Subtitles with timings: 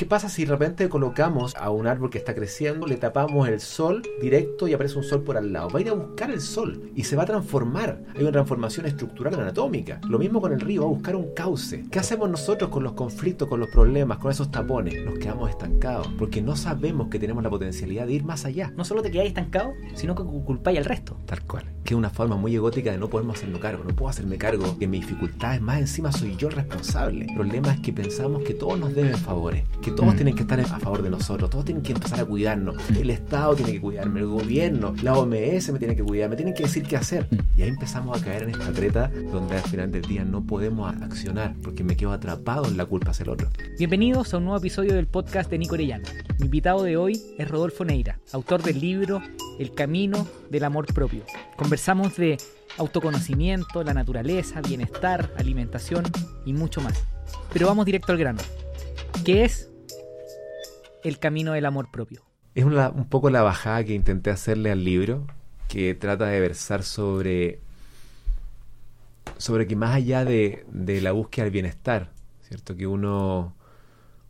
[0.00, 3.60] ¿Qué pasa si de repente colocamos a un árbol que está creciendo, le tapamos el
[3.60, 5.68] sol directo y aparece un sol por al lado?
[5.68, 8.02] Va a ir a buscar el sol y se va a transformar.
[8.16, 10.00] Hay una transformación estructural anatómica.
[10.08, 11.84] Lo mismo con el río, va a buscar un cauce.
[11.90, 15.04] ¿Qué hacemos nosotros con los conflictos, con los problemas, con esos tapones?
[15.04, 18.72] Nos quedamos estancados porque no sabemos que tenemos la potencialidad de ir más allá.
[18.74, 21.18] No solo te quedáis estancado, sino que culpáis al resto.
[21.26, 21.66] Tal cual.
[21.84, 23.84] Que es una forma muy egótica de no podernos hacernos cargo.
[23.84, 27.26] No puedo hacerme cargo de mis dificultades, más encima soy yo el responsable.
[27.26, 30.16] El problema es que pensamos que todos nos deben favores, que todos mm.
[30.16, 32.76] tienen que estar a favor de nosotros, todos tienen que empezar a cuidarnos.
[32.90, 36.54] El Estado tiene que cuidarme, el gobierno, la OMS me tiene que cuidar, me tienen
[36.54, 37.26] que decir qué hacer.
[37.30, 37.58] Mm.
[37.58, 40.92] Y ahí empezamos a caer en esta treta donde al final del día no podemos
[41.02, 43.48] accionar porque me quedo atrapado en la culpa hacia el otro.
[43.78, 46.08] Bienvenidos a un nuevo episodio del podcast de Nico Orellana.
[46.38, 49.22] Mi invitado de hoy es Rodolfo Neira, autor del libro
[49.58, 51.22] El Camino del Amor Propio.
[51.56, 52.38] Conversamos de
[52.78, 56.04] autoconocimiento, la naturaleza, bienestar, alimentación
[56.44, 57.04] y mucho más.
[57.52, 58.40] Pero vamos directo al grano.
[59.24, 59.69] ¿Qué es
[61.04, 62.24] el camino del amor propio?
[62.54, 65.26] Es un poco la bajada que intenté hacerle al libro,
[65.68, 67.60] que trata de versar sobre,
[69.38, 72.10] sobre que más allá de, de la búsqueda del bienestar,
[72.42, 72.76] ¿cierto?
[72.76, 73.54] Que uno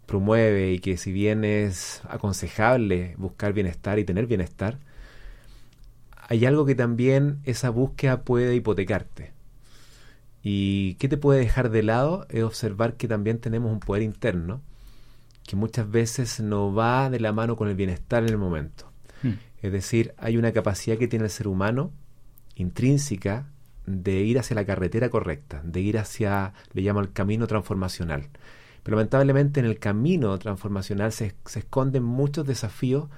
[0.04, 4.78] promueve y que si bien es aconsejable buscar bienestar y tener bienestar,
[6.28, 9.32] hay algo que también esa búsqueda puede hipotecarte.
[10.42, 12.26] ¿Y qué te puede dejar de lado?
[12.28, 14.62] Es observar que también tenemos un poder interno
[15.50, 18.88] que muchas veces no va de la mano con el bienestar en el momento.
[19.24, 19.32] Hmm.
[19.60, 21.90] Es decir, hay una capacidad que tiene el ser humano
[22.54, 23.48] intrínseca
[23.84, 28.28] de ir hacia la carretera correcta, de ir hacia, le llamo el camino transformacional.
[28.84, 33.08] Pero lamentablemente en el camino transformacional se, se esconden muchos desafíos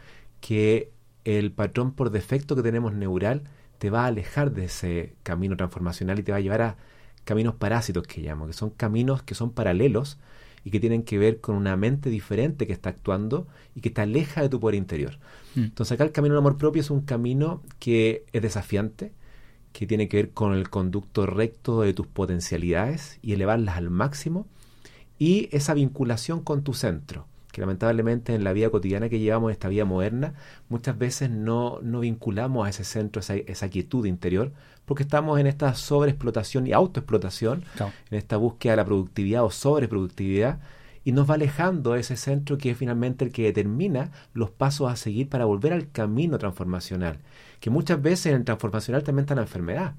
[0.41, 0.91] que
[1.25, 3.43] el patrón por defecto que tenemos neural
[3.77, 6.77] te va a alejar de ese camino transformacional y te va a llevar a
[7.25, 10.19] caminos parásitos que llamo, que son caminos que son paralelos
[10.65, 14.01] y que tienen que ver con una mente diferente que está actuando y que te
[14.01, 15.19] aleja de tu poder interior.
[15.55, 15.65] Mm.
[15.65, 19.13] Entonces acá el camino del amor propio es un camino que es desafiante,
[19.73, 24.47] que tiene que ver con el conducto recto de tus potencialidades y elevarlas al máximo
[25.19, 29.69] y esa vinculación con tu centro que lamentablemente en la vida cotidiana que llevamos, esta
[29.69, 30.35] vida moderna,
[30.69, 34.53] muchas veces no, no vinculamos a ese centro, esa, esa quietud interior,
[34.85, 37.65] porque estamos en esta sobreexplotación y autoexplotación,
[38.11, 40.59] en esta búsqueda de la productividad o sobreproductividad,
[41.05, 44.91] y nos va alejando de ese centro que es finalmente el que determina los pasos
[44.91, 47.19] a seguir para volver al camino transformacional,
[47.61, 49.95] que muchas veces en el transformacional también está la enfermedad.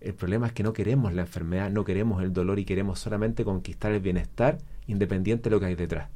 [0.00, 3.44] El problema es que no queremos la enfermedad, no queremos el dolor y queremos solamente
[3.44, 6.08] conquistar el bienestar independiente de lo que hay detrás.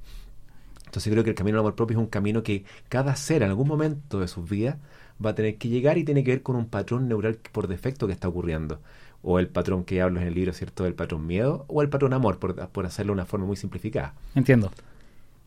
[0.84, 3.50] Entonces creo que el camino al amor propio es un camino que cada ser en
[3.50, 4.76] algún momento de sus vidas
[5.24, 8.06] va a tener que llegar y tiene que ver con un patrón neural por defecto
[8.06, 8.80] que está ocurriendo.
[9.22, 10.86] O el patrón que hablo en el libro, ¿cierto?
[10.86, 14.14] El patrón miedo o el patrón amor, por, hacerlo de una forma muy simplificada.
[14.34, 14.72] Entiendo.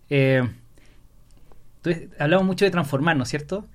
[0.09, 0.43] Eh,
[1.77, 3.65] entonces, hablamos mucho de transformarnos, ¿cierto?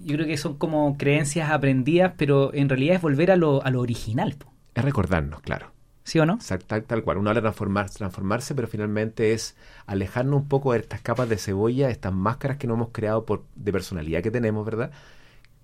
[0.00, 3.70] Yo creo que son como creencias aprendidas, pero en realidad es volver a lo, a
[3.70, 4.36] lo original.
[4.74, 5.70] Es recordarnos, claro.
[6.04, 6.38] ¿Sí o no?
[6.66, 7.18] Tal, tal cual.
[7.18, 11.36] Uno habla de transformarse, transformarse, pero finalmente es alejarnos un poco de estas capas de
[11.36, 14.90] cebolla, estas máscaras que no hemos creado por, de personalidad que tenemos, ¿verdad?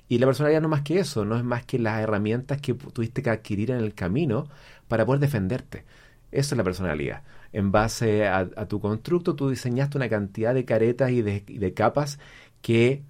[0.09, 2.75] Y la personalidad no es más que eso, no es más que las herramientas que
[2.75, 4.49] tuviste que adquirir en el camino
[4.89, 5.85] para poder defenderte.
[6.33, 7.23] Eso es la personalidad.
[7.53, 12.19] En base a, tu constructo, tú diseñaste una cantidad de caretas y de, capas
[12.61, 13.03] que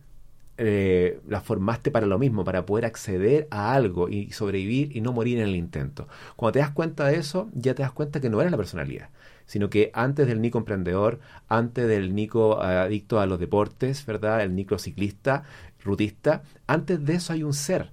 [0.57, 5.13] eh, la formaste para lo mismo, para poder acceder a algo y sobrevivir y no
[5.13, 6.09] morir en el intento.
[6.37, 9.09] Cuando te das cuenta de eso, ya te das cuenta que no eres la personalidad,
[9.47, 14.43] sino que antes del Nico emprendedor, antes del Nico adicto a los deportes, ¿verdad?
[14.43, 15.45] El Nico ciclista,
[15.83, 17.93] rutista, antes de eso hay un ser.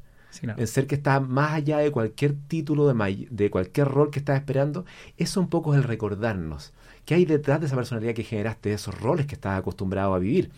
[0.58, 4.38] El ser que está más allá de cualquier título, de, de cualquier rol que estás
[4.38, 4.86] esperando,
[5.18, 6.74] eso un poco es el recordarnos.
[7.06, 10.20] ¿Qué hay detrás de esa personalidad que generaste, de esos roles que estás acostumbrado a
[10.20, 10.52] vivir?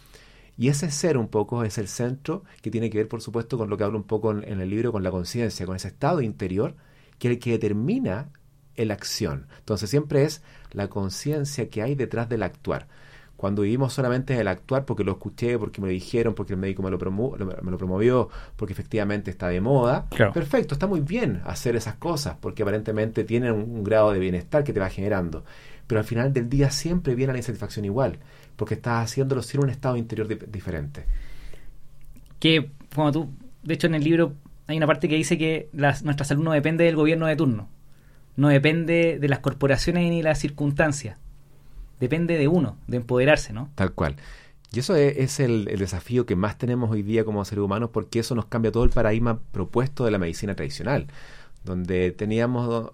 [0.57, 3.69] Y ese ser un poco es el centro que tiene que ver, por supuesto, con
[3.69, 6.75] lo que hablo un poco en, el libro, con la conciencia, con ese estado interior
[7.19, 8.29] que es el que determina
[8.75, 9.47] la acción.
[9.59, 12.87] Entonces siempre es la conciencia que hay detrás del actuar.
[13.37, 16.59] Cuando vivimos solamente en el actuar porque lo escuché, porque me lo dijeron, porque el
[16.59, 21.41] médico me lo, me lo promovió, porque efectivamente está de moda, perfecto, está muy bien
[21.45, 25.45] hacer esas cosas, porque aparentemente tienen un grado de bienestar que te va generando.
[25.85, 28.19] Pero al final del día siempre viene la insatisfacción igual
[28.57, 31.05] porque estás haciéndolo sin un estado interior diferente.
[32.39, 33.29] Que, como tú,
[33.63, 34.33] de hecho en el libro
[34.65, 37.69] hay una parte que dice que nuestra salud no depende del gobierno de turno,
[38.35, 41.17] no depende de las corporaciones ni las circunstancias,
[41.99, 43.69] depende de uno, de empoderarse, ¿no?
[43.75, 44.15] Tal cual.
[44.71, 48.35] Y eso es, el, desafío que más tenemos hoy día como seres humanos porque eso
[48.35, 51.07] nos cambia todo el paradigma propuesto de la medicina tradicional,
[51.63, 52.91] donde teníamos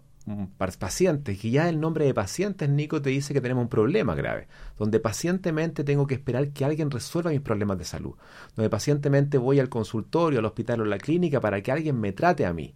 [0.57, 4.47] pacientes, que ya el nombre de pacientes, Nico, te dice que tenemos un problema grave,
[4.77, 8.13] donde pacientemente tengo que esperar que alguien resuelva mis problemas de salud,
[8.55, 12.13] donde pacientemente voy al consultorio, al hospital o a la clínica para que alguien me
[12.13, 12.73] trate a mí.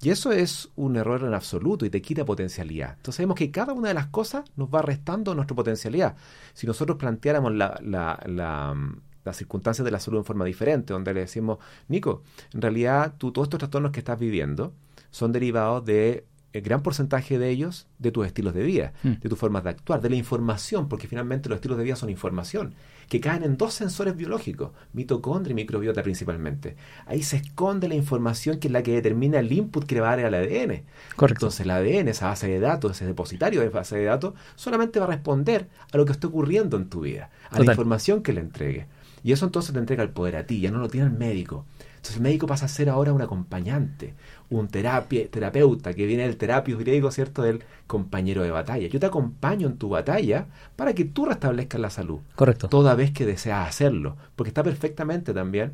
[0.00, 2.90] Y eso es un error en absoluto y te quita potencialidad.
[2.90, 6.16] Entonces sabemos que cada una de las cosas nos va restando nuestra potencialidad.
[6.54, 8.76] Si nosotros planteáramos la, la, la,
[9.24, 11.58] las circunstancias de la salud en forma diferente, donde le decimos,
[11.88, 12.22] Nico,
[12.54, 14.72] en realidad tú todos estos trastornos que estás viviendo
[15.10, 19.12] son derivados de el gran porcentaje de ellos de tus estilos de vida, mm.
[19.20, 22.08] de tus formas de actuar, de la información, porque finalmente los estilos de vida son
[22.10, 22.74] información,
[23.08, 26.76] que caen en dos sensores biológicos, mitocondria y microbiota principalmente.
[27.06, 30.12] Ahí se esconde la información que es la que determina el input que le va
[30.12, 30.82] a dar al ADN.
[31.16, 31.46] Correcto.
[31.46, 35.06] Entonces el ADN, esa base de datos, ese depositario de base de datos, solamente va
[35.06, 38.40] a responder a lo que está ocurriendo en tu vida, a la información que le
[38.40, 38.86] entregue.
[39.22, 41.66] Y eso entonces te entrega el poder a ti, ya no lo tiene el médico.
[41.98, 44.14] Entonces el médico pasa a ser ahora un acompañante,
[44.50, 47.42] un terapia, terapeuta, que viene del terapio griego, ¿cierto?
[47.42, 48.86] Del compañero de batalla.
[48.86, 50.46] Yo te acompaño en tu batalla
[50.76, 52.20] para que tú restablezcas la salud.
[52.36, 52.68] Correcto.
[52.68, 54.16] Toda vez que deseas hacerlo.
[54.36, 55.72] Porque está perfectamente también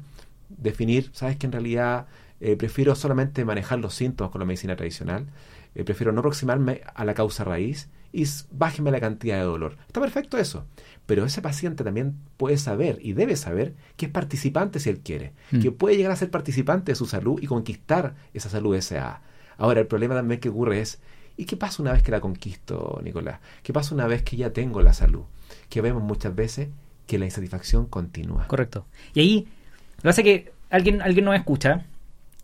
[0.48, 2.06] definir, sabes que en realidad
[2.40, 5.26] eh, prefiero solamente manejar los síntomas con la medicina tradicional,
[5.74, 9.76] eh, prefiero no aproximarme a la causa raíz y bájeme la cantidad de dolor.
[9.88, 10.66] Está perfecto eso.
[11.04, 15.32] Pero ese paciente también puede saber y debe saber que es participante si él quiere,
[15.50, 15.60] mm.
[15.60, 19.20] que puede llegar a ser participante de su salud y conquistar esa salud SA.
[19.58, 21.00] Ahora, el problema también que ocurre es,
[21.36, 23.40] ¿y qué pasa una vez que la conquisto, Nicolás?
[23.62, 25.24] ¿Qué pasa una vez que ya tengo la salud?
[25.68, 26.68] Que vemos muchas veces
[27.06, 28.46] que la insatisfacción continúa.
[28.46, 28.86] Correcto.
[29.12, 29.48] Y ahí,
[29.96, 31.84] lo que pasa es que alguien, alguien nos escucha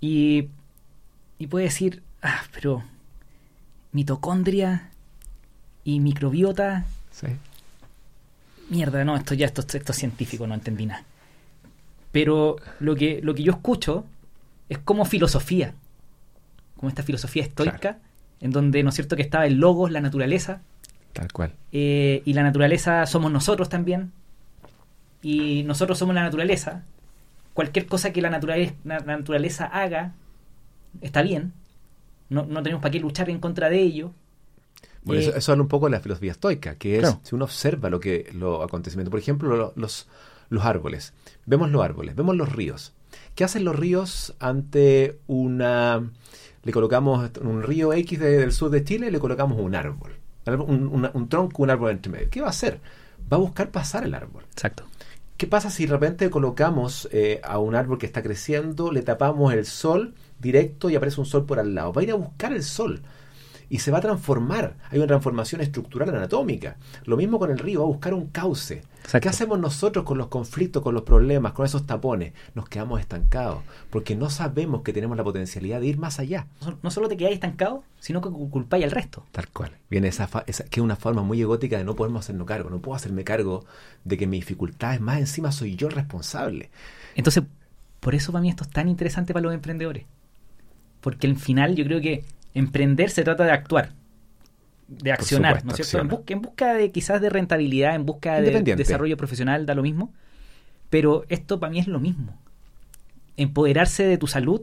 [0.00, 0.48] y,
[1.38, 2.82] y puede decir, ah, pero
[3.92, 4.90] mitocondria
[5.84, 6.84] y microbiota.
[7.10, 7.26] Sí
[8.70, 11.04] mierda, no, esto ya esto, esto es científico, no entendí nada.
[12.12, 14.04] Pero lo que, lo que yo escucho
[14.68, 15.74] es como filosofía,
[16.76, 17.98] como esta filosofía estoica,
[18.40, 20.62] en donde, ¿no es cierto?, que estaba el logos, la naturaleza.
[21.12, 21.52] Tal cual.
[21.72, 24.12] Eh, y la naturaleza somos nosotros también.
[25.22, 26.84] Y nosotros somos la naturaleza.
[27.52, 30.14] Cualquier cosa que la naturaleza, la naturaleza haga
[31.02, 31.52] está bien.
[32.30, 34.12] No, no tenemos para qué luchar en contra de ello.
[35.02, 37.90] Bueno, eso, eso, habla un poco de la filosofía estoica, que es si uno observa
[37.90, 40.08] lo que los acontecimientos, por ejemplo, los,
[40.48, 41.14] los árboles.
[41.46, 42.92] Vemos los árboles, vemos los ríos.
[43.34, 46.10] ¿Qué hacen los ríos ante una...
[46.62, 50.12] Le colocamos un río X del sur de Chile, le colocamos un árbol,
[50.46, 52.28] un, un, tronco, un árbol entre medio.
[52.30, 52.80] ¿Qué va a hacer?
[53.32, 54.44] Va a buscar pasar el árbol.
[54.52, 54.84] Exacto.
[55.38, 59.54] ¿Qué pasa si de repente colocamos eh, a un árbol que está creciendo, le tapamos
[59.54, 61.92] el sol directo y aparece un sol por al lado?
[61.92, 63.02] Va a ir a buscar el sol
[63.70, 64.76] y se va a transformar.
[64.90, 66.76] Hay una transformación estructural anatómica.
[67.04, 68.82] Lo mismo con el río, va a buscar un cauce.
[69.20, 72.32] ¿Qué hacemos nosotros con los conflictos, con los problemas, con esos tapones?
[72.54, 76.48] Nos quedamos estancados porque no sabemos que tenemos la potencialidad de ir más allá.
[76.82, 79.24] No solo te quedáis estancado, sino que culpáis al resto.
[79.30, 79.72] Tal cual.
[79.88, 82.70] Viene esa, esa, que es una forma muy egótica de no podernos hacernos cargo.
[82.70, 83.64] No puedo hacerme cargo
[84.04, 86.70] de que mis dificultades, más encima soy yo el responsable.
[87.14, 87.44] Entonces,
[88.00, 90.06] por eso para mí esto es tan interesante para los emprendedores.
[91.00, 92.24] Porque al final yo creo que
[92.54, 93.92] emprender se trata de actuar,
[94.88, 96.00] de accionar, ¿no es cierto?
[96.00, 99.82] En busca, en busca, de quizás de rentabilidad, en busca de desarrollo profesional, da lo
[99.82, 100.12] mismo.
[100.90, 102.36] Pero esto para mí es lo mismo.
[103.36, 104.62] Empoderarse de tu salud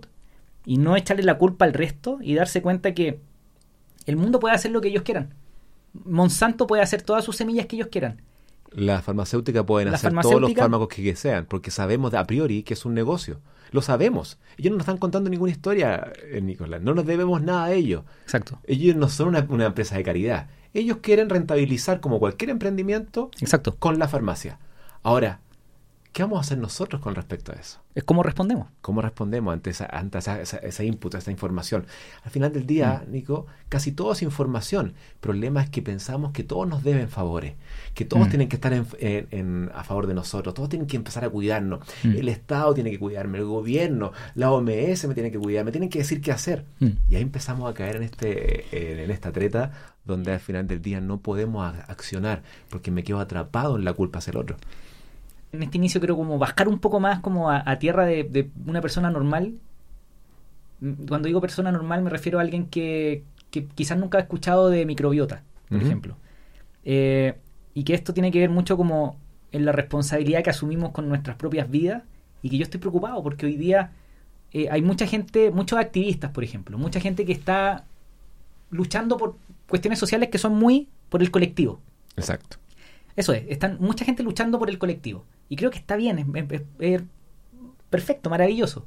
[0.66, 3.22] y no echarle la culpa al resto y darse cuenta que
[4.06, 5.34] el mundo puede hacer lo que ellos quieran.
[5.94, 8.22] Monsanto puede hacer todas sus semillas que ellos quieran.
[8.72, 12.86] La farmacéutica pueden hacer todos los fármacos que sean, porque sabemos a priori que es
[12.86, 13.40] un negocio.
[13.72, 14.38] Lo sabemos.
[14.58, 16.82] Ellos no nos están contando ninguna historia, eh, Nicolás.
[16.82, 18.04] No nos debemos nada a ellos.
[18.24, 18.60] Exacto.
[18.66, 20.48] Ellos no son una, una, empresa de caridad.
[20.74, 23.76] Ellos quieren rentabilizar como cualquier emprendimiento Exacto.
[23.78, 24.60] con la farmacia.
[25.04, 25.42] Ahora,
[26.18, 27.80] ¿Qué vamos a hacer nosotros con respecto a eso?
[27.94, 28.70] Es cómo respondemos.
[28.82, 31.86] ¿Cómo respondemos ante esa, ante esa, esa, input, esa información?
[32.24, 33.12] Al final del día, mm.
[33.12, 34.96] Nico, casi todo es información.
[35.14, 37.54] El problema es que pensamos que todos nos deben favores,
[37.94, 38.30] que todos mm.
[38.32, 41.82] tienen que estar en, a favor de nosotros, todos tienen que empezar a cuidarnos.
[42.02, 42.16] Mm.
[42.16, 45.92] El Estado tiene que cuidarme, el gobierno, la OMS me tiene que cuidar, me tienen
[45.92, 46.66] que decir qué hacer.
[46.80, 49.72] Y ahí empezamos a caer en, este, en esta treta
[50.04, 54.18] donde al final del día no podemos accionar porque me quedo atrapado en la culpa
[54.18, 54.58] hacia el otro
[55.52, 59.10] en este inicio creo como bajar un poco más como a, tierra de, una persona
[59.10, 59.54] normal.
[60.82, 63.24] Mm, cuando digo persona normal me refiero a alguien que,
[63.76, 66.16] quizás nunca ha escuchado de microbiota, por ejemplo.
[66.84, 67.36] Eh,
[67.74, 69.18] y que esto tiene que ver mucho como
[69.52, 72.04] en la responsabilidad que asumimos con nuestras propias vidas
[72.42, 73.92] y que yo estoy preocupado porque hoy día
[74.54, 77.86] eh, hay mucha gente, muchos activistas, por ejemplo, mucha gente que está
[78.70, 79.36] luchando por
[79.68, 81.80] cuestiones sociales que son muy por el colectivo.
[82.16, 82.58] Exacto.
[83.18, 85.26] Eso es, están mucha gente luchando por el colectivo.
[85.50, 86.20] Y creo que está bien,
[86.80, 87.02] es,
[87.90, 88.86] perfecto, maravilloso.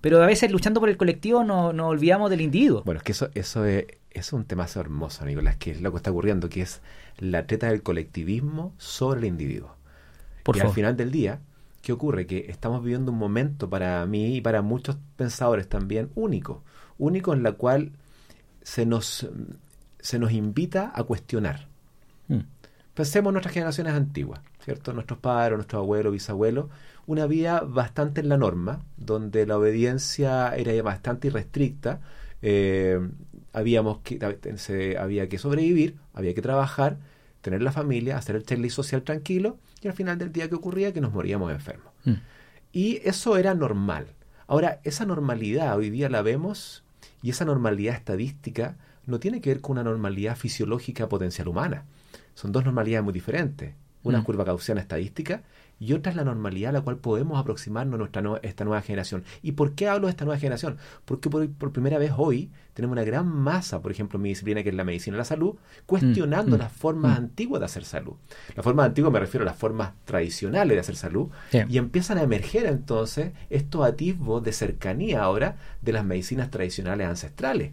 [0.00, 2.82] Pero a veces luchando por el colectivo no- nos olvidamos del individuo.
[2.84, 5.96] Bueno, es que eso, eso es, es un tema hermoso, Nicolás, que es lo que
[5.96, 6.82] está ocurriendo, que es
[7.18, 9.74] la treta del colectivismo sobre el individuo.
[10.42, 10.70] Por y favor.
[10.70, 11.40] al final del día,
[11.82, 12.26] ¿qué ocurre?
[12.26, 16.62] Que estamos viviendo un momento para mí y para muchos pensadores también único.
[16.98, 17.92] Único en la cual
[18.62, 19.28] se nos,
[20.00, 21.68] se nos invita a cuestionar.
[22.94, 24.92] Pensemos en nuestras generaciones antiguas, ¿cierto?
[24.92, 26.66] Nuestros padres, nuestros abuelos, bisabuelos,
[27.06, 32.00] una vida bastante en la norma, donde la obediencia era bastante irrestricta,
[32.42, 33.00] eh,
[33.52, 34.18] habíamos que,
[34.56, 36.98] se- había que sobrevivir, había que trabajar,
[37.40, 40.92] tener la familia, hacer el checklist social tranquilo, y al final del día que ocurría
[40.92, 41.92] que nos moríamos enfermos.
[42.04, 42.12] Mm.
[42.72, 44.06] Y eso era normal.
[44.46, 46.84] Ahora, esa normalidad hoy día la vemos
[47.22, 51.84] y esa normalidad estadística no tiene que ver con una normalidad fisiológica potencial humana.
[52.34, 53.74] Son dos normalidades muy diferentes.
[54.04, 54.26] Una es Mm.
[54.26, 55.42] curva gaussiana estadística
[55.78, 59.22] y otra es la normalidad a la cual podemos aproximarnos nuestra nue- esta nueva generación.
[59.42, 60.76] ¿Y por qué hablo de esta nueva generación?
[61.04, 64.62] Porque por, por primera vez hoy tenemos una gran masa, por ejemplo, en mi disciplina
[64.64, 65.54] que es la medicina de la salud,
[65.86, 67.22] cuestionando mm, las formas mm.
[67.22, 68.14] antiguas de hacer salud.
[68.56, 71.28] Las formas antiguas me refiero a las formas tradicionales de hacer salud,
[71.68, 77.72] y empiezan a emerger entonces estos atisbos de cercanía ahora de las medicinas tradicionales ancestrales,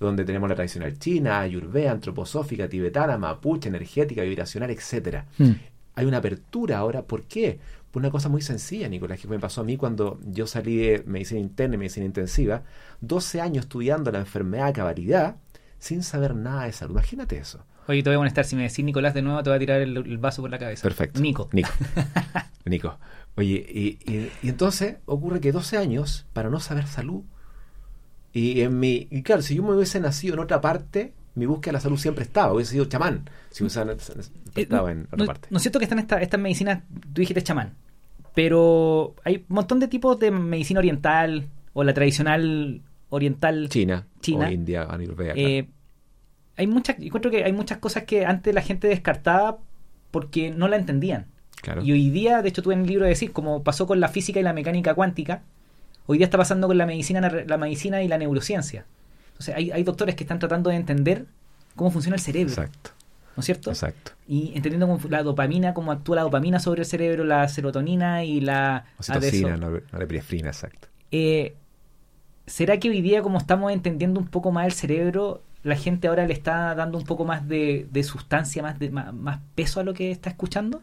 [0.00, 5.26] donde tenemos la tradicional china, ayurveda, antroposófica, tibetana, mapuche, energética, vibracional, etcétera.
[5.38, 5.50] Mm.
[5.94, 7.58] Hay una apertura ahora, ¿por qué?
[7.90, 11.02] Por una cosa muy sencilla, Nicolás, que me pasó a mí cuando yo salí de
[11.06, 12.62] medicina interna y medicina intensiva,
[13.00, 15.36] 12 años estudiando la enfermedad a cabalidad,
[15.78, 16.92] sin saber nada de salud.
[16.94, 17.64] Imagínate eso.
[17.88, 18.44] Oye, te voy a molestar.
[18.44, 20.58] Si me decís Nicolás de nuevo, te voy a tirar el, el vaso por la
[20.58, 20.82] cabeza.
[20.82, 21.20] Perfecto.
[21.20, 21.48] Nico.
[21.52, 21.70] Nico.
[22.64, 22.98] Nico.
[23.36, 27.22] Oye, y, y- y entonces ocurre que 12 años para no saber salud.
[28.32, 29.08] Y en mi.
[29.10, 31.98] Y claro, si yo me hubiese nacido en otra parte, mi búsqueda de la salud
[31.98, 32.52] siempre estaba.
[32.52, 33.28] Hubiese sido chamán.
[33.50, 35.48] Si hubiese Eh, estado en otra no, parte.
[35.50, 36.82] no es cierto que están esta- estas medicinas,
[37.12, 37.74] tú dijiste chamán,
[38.34, 43.68] pero hay un montón de tipos de medicina oriental o la tradicional oriental.
[43.68, 44.46] China, China.
[44.48, 45.34] o India, Ayurveda.
[45.34, 45.48] claro.
[45.48, 45.68] Eh,
[46.56, 49.58] hay muchas, encuentro que hay muchas cosas que antes la gente descartaba
[50.10, 51.26] porque no la entendían.
[51.62, 51.82] claro.
[51.82, 54.08] Y hoy día, de hecho, tuve en el libro de decir, como pasó con la
[54.08, 55.42] física y la mecánica cuántica,
[56.10, 58.84] hoy día está pasando con la medicina, la medicina y la neurociencia.
[59.28, 61.26] Entonces, hay, hay doctores que están tratando de entender
[61.76, 62.90] cómo funciona el cerebro, Exacto,
[63.36, 63.70] ¿no es cierto?
[63.70, 64.10] exacto.
[64.26, 68.40] Y entendiendo cómo la dopamina, cómo actúa la dopamina sobre el cerebro, la serotonina y
[68.40, 70.88] la no, norepinefrina, exacto.
[71.12, 71.54] eh,
[72.46, 76.26] ¿Será que hoy día, como estamos entendiendo un poco más el cerebro, la gente ahora
[76.26, 79.84] le está dando un poco más de, de sustancia, más, de, más, más peso a
[79.84, 80.80] lo que está escuchando?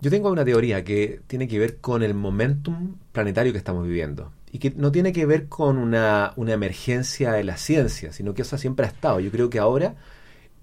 [0.00, 4.32] Yo tengo una teoría que tiene que ver con el momentum planetario que estamos viviendo
[4.50, 8.42] y que no tiene que ver con una, una emergencia de la ciencia, sino que
[8.42, 9.20] eso siempre ha estado.
[9.20, 9.96] Yo creo que ahora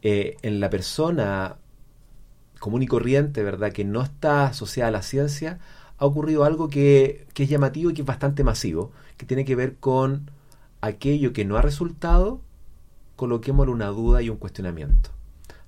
[0.01, 1.58] eh, en la persona
[2.60, 5.60] común y corriente, ¿verdad?, que no está asociada a la ciencia,
[5.98, 9.56] ha ocurrido algo que, que es llamativo y que es bastante masivo, que tiene que
[9.56, 10.32] ver con
[10.82, 12.42] aquello que no ha resultado,
[13.15, 15.12] coloquémosle una duda y un cuestionamiento.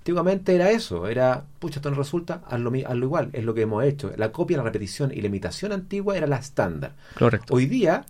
[0.07, 3.83] Antiguamente era eso, era, pucha, esto no resulta, hazlo, hazlo igual, es lo que hemos
[3.83, 4.09] hecho.
[4.15, 6.93] La copia, la repetición y la imitación antigua era la estándar.
[7.19, 7.53] Correcto.
[7.53, 8.05] Hoy día,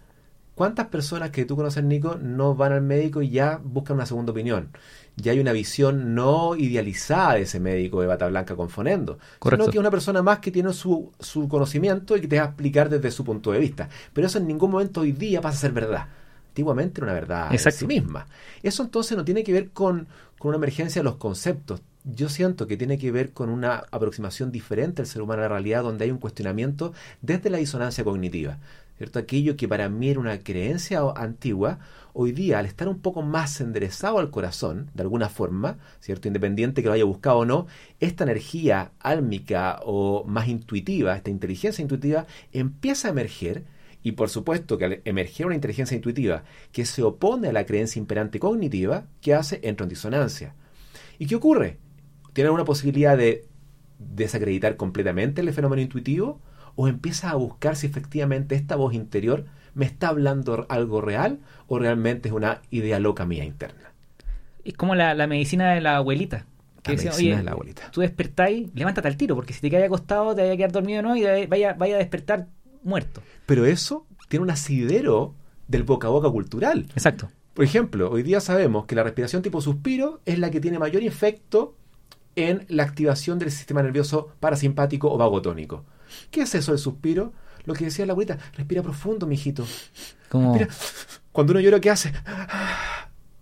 [0.54, 4.32] ¿cuántas personas que tú conoces, Nico, no van al médico y ya buscan una segunda
[4.32, 4.70] opinión?
[5.16, 9.64] Ya hay una visión no idealizada de ese médico de bata blanca con fonendo, Correcto.
[9.64, 12.44] sino que es una persona más que tiene su, su conocimiento y que te va
[12.44, 13.90] a explicar desde su punto de vista.
[14.14, 16.08] Pero eso en ningún momento hoy día pasa a ser verdad.
[16.50, 17.70] Antiguamente era una verdad Exacto.
[17.76, 18.28] en sí misma.
[18.62, 20.08] Eso entonces no tiene que ver con,
[20.48, 21.82] una emergencia de los conceptos.
[22.04, 25.50] Yo siento que tiene que ver con una aproximación diferente al ser humano a la
[25.50, 28.60] realidad, donde hay un cuestionamiento desde la disonancia cognitiva.
[28.98, 29.20] ¿Cierto?
[29.20, 31.78] Aquello que para mí era una creencia antigua,
[32.14, 36.28] hoy día, al estar un poco más enderezado al corazón, de alguna forma, ¿cierto?
[36.28, 37.68] Independiente que lo haya buscado o no,
[38.00, 43.66] esta energía álmica o más intuitiva, esta inteligencia intuitiva, empieza a emerger
[44.08, 48.00] y por supuesto que al emerger una inteligencia intuitiva que se opone a la creencia
[48.00, 49.60] imperante cognitiva, ¿qué hace?
[49.64, 50.56] Entra en disonancia.
[51.20, 51.78] ¿Y qué ocurre?
[52.34, 53.46] ¿Tiene alguna posibilidad de
[54.00, 56.40] desacreditar completamente el fenómeno intuitivo?
[56.76, 61.80] ¿O empieza a buscar si efectivamente esta voz interior me está hablando algo real o
[61.80, 63.92] realmente es una idea loca mía interna?
[64.64, 66.46] Es como la, la medicina de la abuelita.
[66.84, 67.92] Que La decía, medicina oye, de la abuelita.
[67.92, 71.02] tú despertáis, levántate al tiro, porque si te quedas acostado te vaya a quedar dormido
[71.04, 72.50] no y vaya, vaya a despertar
[72.84, 73.22] muerto.
[73.46, 75.34] Pero eso tiene un asidero
[75.68, 76.88] del boca a boca cultural.
[76.94, 77.30] Exacto.
[77.54, 81.04] Por ejemplo, hoy día sabemos que la respiración tipo suspiro es la que tiene mayor
[81.04, 81.76] efecto
[82.36, 85.84] en la activación del sistema nervioso parasimpático o vagotónico.
[86.30, 87.34] ¿Qué es eso del suspiro?
[87.66, 89.66] Lo que decía la abuelita, respira profundo, mijito.
[90.30, 90.74] Como, Respira.
[91.32, 92.14] Cuando uno llora, ¿qué hace?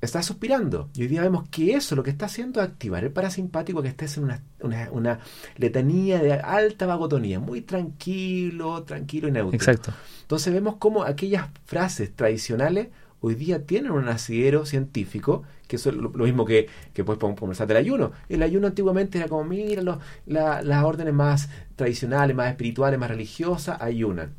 [0.05, 0.89] Estás suspirando.
[0.95, 3.89] Y hoy día vemos que eso lo que está haciendo es activar el parasimpático que
[3.89, 5.19] estés en una, una, una
[5.57, 9.55] letanía de alta vagotonía, muy tranquilo, tranquilo y neutro.
[9.55, 9.91] Exacto.
[10.21, 12.87] Entonces vemos cómo aquellas frases tradicionales
[13.21, 17.67] hoy día tienen un asidero científico, que es lo, lo mismo que, que puedes conversar
[17.67, 18.11] del ayuno.
[18.29, 19.97] El ayuno antiguamente era como, mira, los-
[20.27, 24.33] la- las órdenes más tradicionales, más espirituales, más religiosas, ayunan.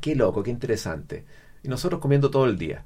[0.00, 1.24] Qué loco, qué interesante.
[1.62, 2.84] Y nosotros comiendo todo el día.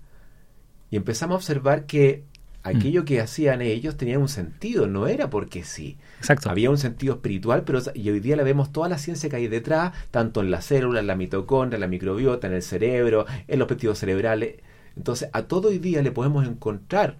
[0.92, 2.22] Y empezamos a observar que
[2.62, 5.96] aquello que hacían ellos tenía un sentido, no era porque sí.
[6.18, 6.50] Exacto.
[6.50, 9.48] Había un sentido espiritual, pero y hoy día le vemos toda la ciencia que hay
[9.48, 13.58] detrás, tanto en la célula, en la mitocondria, en la microbiota, en el cerebro, en
[13.58, 14.56] los péptidos cerebrales.
[14.94, 17.16] Entonces, a todo hoy día le podemos encontrar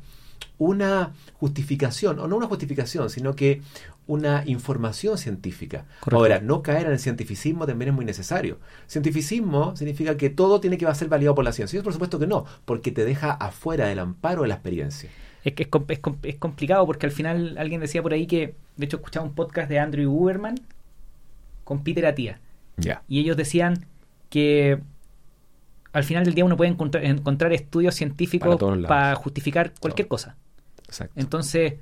[0.59, 3.63] una justificación, o no una justificación, sino que
[4.07, 5.85] una información científica.
[6.01, 6.17] Correcto.
[6.17, 8.59] Ahora, no caer en el cientificismo también es muy necesario.
[8.89, 11.79] Cientificismo significa que todo tiene que ser validado por la ciencia.
[11.79, 15.09] Y por supuesto que no, porque te deja afuera del amparo de la experiencia.
[15.45, 18.27] Es que es, com- es com- es complicado porque al final alguien decía por ahí
[18.27, 20.55] que, de hecho, escuchaba un podcast de Andrew Huberman
[21.65, 22.41] con Peter Attia.
[22.77, 23.03] Ya.
[23.09, 23.87] Y ellos decían
[24.31, 24.79] que
[25.93, 28.57] al final del día uno puede encontrar, encontrar estudios científicos
[28.89, 30.37] para justificar cualquier cosa.
[30.87, 31.13] Exacto.
[31.21, 31.75] Entonces,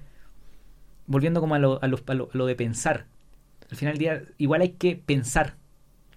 [1.11, 3.07] volviendo como a lo, a, lo, a lo- a lo de pensar,
[3.71, 5.57] al final del día igual hay que pensar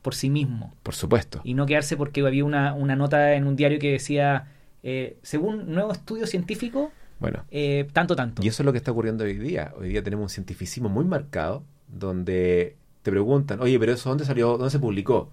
[0.04, 1.42] por sí mismo Por supuesto.
[1.44, 4.48] y no quedarse porque había una, una nota en un diario que decía,
[4.84, 8.44] eh, según nuevo estudio científico, Bueno, eh, tanto, tanto.
[8.44, 9.74] Y eso es lo que está ocurriendo hoy día.
[9.78, 14.58] Hoy día tenemos un cientificismo muy marcado donde te preguntan, oye, pero eso dónde salió,
[14.58, 15.32] dónde se publicó.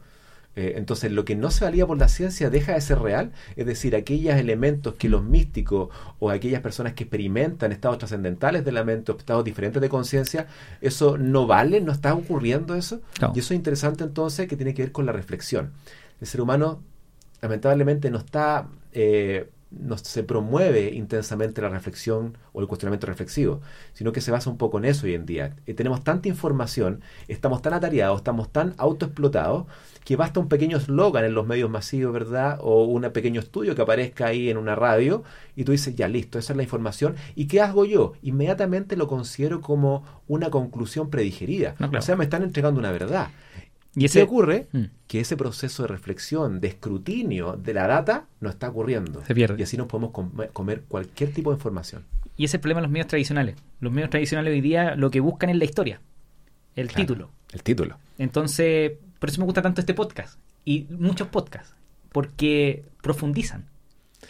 [0.61, 3.65] Eh, entonces, lo que no se valía por la ciencia deja de ser real, es
[3.65, 5.89] decir, aquellos elementos que los místicos
[6.19, 10.49] o aquellas personas que experimentan estados trascendentales de la mente o estados diferentes de conciencia,
[10.83, 13.01] eso no vale, no está ocurriendo eso.
[13.23, 13.33] No.
[13.35, 15.73] Y eso es interesante entonces que tiene que ver con la reflexión.
[16.21, 16.83] El ser humano
[17.41, 23.61] lamentablemente no está, eh, no se promueve intensamente la reflexión o el cuestionamiento reflexivo,
[23.93, 25.57] sino que se basa un poco en eso hoy en día.
[25.67, 29.67] Eh, tenemos tanta información, estamos tan atareados, estamos tan autoexplotados,
[30.05, 32.59] que basta un pequeño eslogan en los medios masivos, ¿verdad?
[32.63, 35.23] O un pequeño estudio que aparezca ahí en una radio
[35.55, 37.15] y tú dices, ya listo, esa es la información.
[37.35, 38.15] ¿Y qué hago yo?
[38.23, 41.77] Inmediatamente lo considero como una conclusión predigerida.
[41.79, 41.99] No, claro.
[41.99, 43.29] O sea, me están entregando una verdad.
[43.97, 44.69] Y ¿Qué ese ocurre?
[44.73, 44.85] Mm.
[45.09, 49.25] que ese proceso de reflexión, de escrutinio de la data no está ocurriendo.
[49.25, 49.57] Se pierde.
[49.59, 52.05] Y así nos podemos com- comer cualquier tipo de información.
[52.37, 53.57] Y ese es el problema de los medios tradicionales.
[53.81, 56.01] Los medios tradicionales hoy día lo que buscan es la historia,
[56.77, 57.01] el Claro.
[57.07, 57.31] título.
[57.53, 57.99] El título.
[58.19, 61.75] Entonces, por eso me gusta tanto este podcast y muchos podcasts,
[62.13, 63.65] porque profundizan.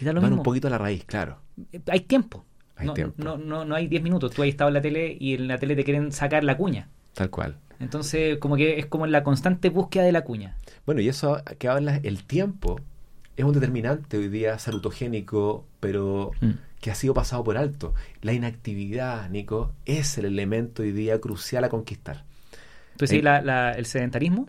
[0.00, 0.36] Van mismo.
[0.36, 1.38] un poquito a la raíz, claro.
[1.72, 2.44] Eh, Hay tiempo.
[2.76, 3.22] Hay no, tiempo.
[3.22, 4.32] No, no, no hay 10 minutos.
[4.32, 6.88] Tú has estado en la tele y en la tele te quieren sacar la cuña.
[7.12, 7.56] Tal cual.
[7.80, 10.56] Entonces, como que es como la constante búsqueda de la cuña.
[10.86, 12.78] Bueno, y eso que hablas, el tiempo
[13.36, 16.50] es un determinante hoy día salutogénico, pero Mm.
[16.80, 17.94] que ha sido pasado por alto.
[18.22, 22.24] La inactividad, Nico, es el elemento hoy día crucial a conquistar.
[22.92, 24.48] Entonces, Eh, la- la- el sedentarismo,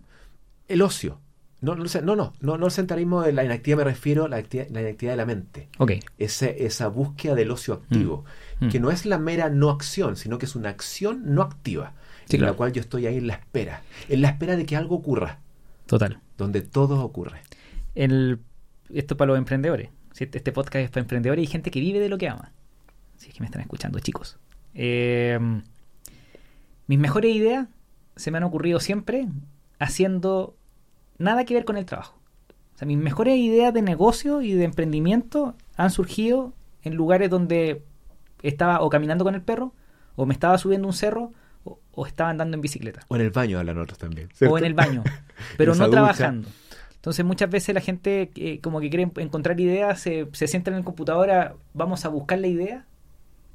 [0.68, 1.20] El ocio.
[1.60, 4.38] No, no, no, no, no, no el sentarismo de la inactividad me refiero a la,
[4.38, 5.68] la inactividad de la mente.
[5.80, 5.92] ok.
[6.18, 8.24] Ese- esa búsqueda del ocio activo,
[8.62, 8.70] Mm.
[8.70, 11.94] que no es la mera no acción, sino que es una acción no activa,
[12.32, 12.54] Sí, en claro.
[12.54, 15.40] la cual yo estoy ahí en la espera, en la espera de que algo ocurra,
[15.86, 16.20] Total.
[16.38, 17.42] donde todo ocurre.
[17.96, 18.40] El,
[18.94, 19.90] esto es para los emprendedores.
[20.18, 22.52] Este este podcast es para emprendedores y gente que vive de lo que ama.
[23.18, 24.38] Si es que me están escuchando, chicos.
[24.74, 25.40] Eh,
[26.88, 27.68] mis mejores ideas
[28.16, 29.28] se me han ocurrido siempre
[29.80, 30.56] haciendo
[31.18, 32.18] nada que ver con el trabajo.
[32.76, 37.84] O sea, mis mejores ideas de negocio y de emprendimiento han surgido en lugares donde
[38.44, 39.74] estaba o caminando con el perro,
[40.16, 41.32] o me estaba subiendo un cerro,
[41.94, 44.30] o, estaba andando en bicicleta O en el baño hablan otros también.
[44.48, 45.04] o en el baño,
[45.58, 46.48] pero no trabajando.
[46.96, 50.80] Entonces muchas veces la gente eh, como que quiere encontrar ideas, se, se sientan en
[50.80, 52.86] el computadora, vamos a buscar la idea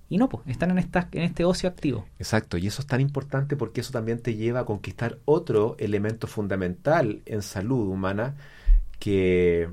[0.08, 2.06] y no, pues están en, esta, en este ocio activo.
[2.18, 6.26] Exacto, y eso es tan importante porque eso también te lleva a conquistar otro elemento
[6.26, 8.36] fundamental en salud humana
[9.00, 9.68] que,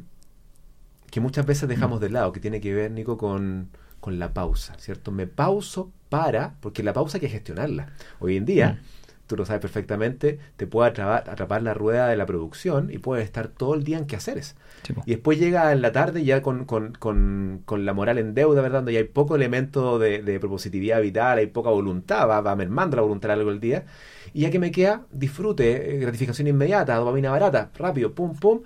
[1.11, 3.69] que muchas veces dejamos de lado, que tiene que ver, Nico, con,
[4.03, 5.13] con la pausa, ¿cierto?
[5.13, 7.93] Me pauso para, porque la pausa hay que gestionarla.
[8.19, 8.81] Hoy en día,
[9.27, 13.23] tú lo sabes perfectamente, te puede atrapar, atrapar la rueda de la producción y puedes
[13.23, 14.57] estar todo el día en quehaceres.
[14.85, 14.93] Sí.
[15.05, 18.61] Y después llega en la tarde ya con, con, con, con la moral en deuda,
[18.61, 18.79] ¿verdad?
[18.79, 22.97] Donde ya hay poco elemento de, de propositividad vital, hay poca voluntad, va, va mermando
[22.97, 23.85] la voluntad a lo largo del día.
[24.33, 28.63] Y ya que me queda, disfrute, eh, gratificación inmediata, dopamina barata, rápido, pum, pum.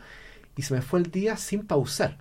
[0.55, 2.17] Y se me fue el día sin pausar.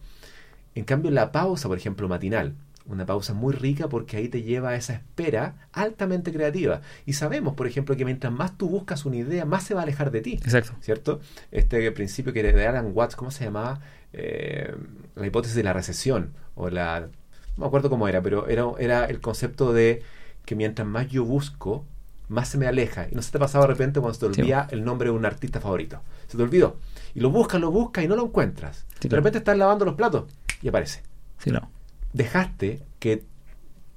[0.75, 2.53] En cambio, la pausa, por ejemplo, matinal,
[2.87, 6.81] una pausa muy rica porque ahí te lleva a esa espera altamente creativa.
[7.05, 9.83] Y sabemos, por ejemplo, que mientras más tú buscas una idea, más se va a
[9.83, 10.35] alejar de ti.
[10.35, 10.73] Exacto.
[10.81, 11.21] ¿cierto?
[11.51, 13.81] Este principio que de Alan Watts, ¿cómo se llamaba?
[14.13, 14.75] Eh,
[15.15, 17.09] la hipótesis de la recesión, o la, no
[17.57, 20.03] me acuerdo cómo era, pero era, era el concepto de
[20.45, 21.85] que mientras más yo busco,
[22.29, 23.09] más se me aleja.
[23.11, 25.17] Y no se te ha pasado de repente cuando se te olvida el nombre de
[25.17, 26.01] un artista favorito.
[26.29, 26.77] Se te olvidó.
[27.15, 28.87] Y lo buscas, lo buscas y no lo encuentras.
[29.01, 30.25] Sí, de repente estás lavando los platos
[30.63, 31.03] y aparece.
[31.39, 31.71] Sí, no.
[32.17, 33.25] Dejaste que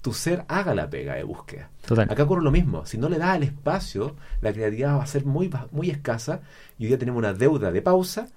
[0.02, 1.70] tu ser haga la pega de búsqueda.
[1.86, 2.10] Total.
[2.12, 2.86] Acá ocurre lo mismo.
[2.86, 6.42] Si no le das el espacio, la creatividad va a ser muy, muy escasa.
[6.78, 8.28] Y hoy día tenemos una deuda de pausa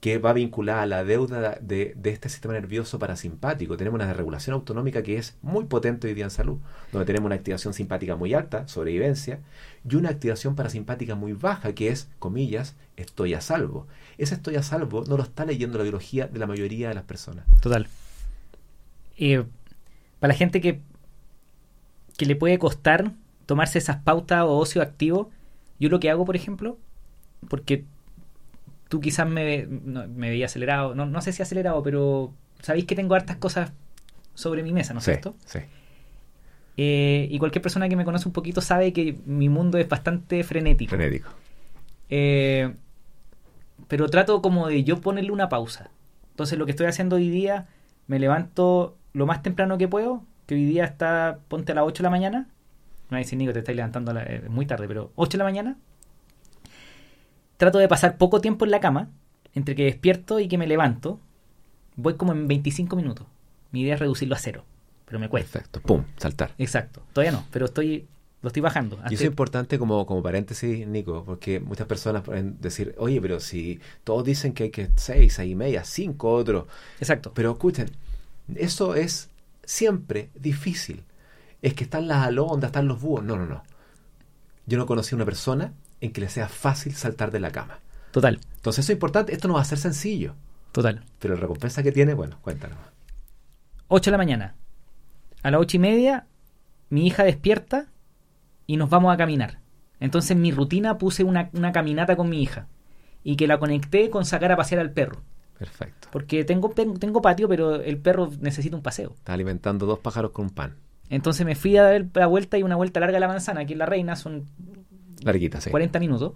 [0.00, 3.76] que va vinculada a la deuda de, de este sistema nervioso parasimpático.
[3.76, 6.58] Tenemos una desregulación autonómica que es muy potente hoy día en salud,
[6.92, 9.40] donde tenemos una activación simpática muy alta, sobrevivencia,
[9.86, 13.86] y una activación parasimpática muy baja, que es, comillas, estoy a salvo.
[14.16, 17.04] Ese estoy a salvo no lo está leyendo la biología de la mayoría de las
[17.04, 17.44] personas.
[17.60, 17.86] Total.
[19.18, 19.44] Eh,
[20.20, 20.80] para la gente que,
[22.16, 23.12] que le puede costar
[23.46, 25.30] tomarse esas pautas o ocio activo,
[25.78, 26.78] yo lo que hago, por ejemplo,
[27.48, 27.84] porque
[28.88, 32.96] tú quizás me, no, me veía acelerado, no, no sé si acelerado, pero sabéis que
[32.96, 33.72] tengo hartas cosas
[34.34, 35.34] sobre mi mesa, ¿no es Sí, cierto?
[35.44, 35.60] sí.
[36.78, 40.44] Eh, y cualquier persona que me conoce un poquito sabe que mi mundo es bastante
[40.44, 40.90] frenético.
[40.90, 41.30] Frenético.
[42.10, 42.74] Eh,
[43.88, 45.90] pero trato como de yo ponerle una pausa.
[46.30, 47.66] Entonces lo que estoy haciendo hoy día,
[48.08, 52.02] me levanto lo más temprano que puedo, que hoy día está, ponte a las 8
[52.02, 52.48] de la mañana.
[53.12, 55.44] Va a decir, Nico, te estáis levantando la- eh, muy tarde, pero 8 de la
[55.44, 55.76] mañana.
[57.56, 59.08] Trato de pasar poco tiempo en la cama,
[59.54, 61.18] entre que despierto y que me levanto.
[61.96, 63.26] Voy como en 25 minutos.
[63.72, 64.64] Mi idea es reducirlo a cero,
[65.06, 65.52] pero me cuesta.
[65.60, 65.80] Perfecto.
[65.80, 66.50] Pum, saltar.
[66.58, 67.02] Exacto.
[67.12, 68.06] Todavía no, pero estoy
[68.42, 68.96] lo estoy bajando.
[69.10, 73.40] Y eso es importante como, como paréntesis, Nico, porque muchas personas pueden decir, oye, pero
[73.40, 76.66] si todos dicen que hay que seis, seis y media, cinco otros,
[77.00, 77.32] Exacto.
[77.34, 77.90] pero escuchen,
[78.54, 79.30] eso es
[79.64, 81.04] siempre difícil.
[81.62, 83.24] Es que están las alondras, están los búhos.
[83.24, 83.62] No, no, no.
[84.66, 87.80] Yo no conocí una persona en que le sea fácil saltar de la cama.
[88.10, 90.34] Total, Entonces eso es importante, esto no va a ser sencillo,
[90.72, 91.04] total.
[91.18, 92.78] pero la recompensa que tiene, bueno, cuéntanos.
[93.88, 94.54] 8 de la mañana.
[95.42, 96.26] A las ocho y media,
[96.88, 97.86] mi hija despierta
[98.66, 99.60] y nos vamos a caminar.
[100.00, 102.68] Entonces, en mi rutina puse una, una caminata con mi hija
[103.22, 105.22] y que la conecté con sacar a pasear al perro.
[105.58, 106.08] Perfecto.
[106.12, 109.12] Porque tengo, tengo patio, pero el perro necesita un paseo.
[109.16, 110.76] Está alimentando dos pájaros con un pan.
[111.08, 113.72] Entonces me fui a dar la vuelta y una vuelta larga a la manzana, aquí
[113.74, 114.46] en La Reina, son
[115.22, 115.70] Larguita, sí.
[115.70, 116.32] 40 minutos.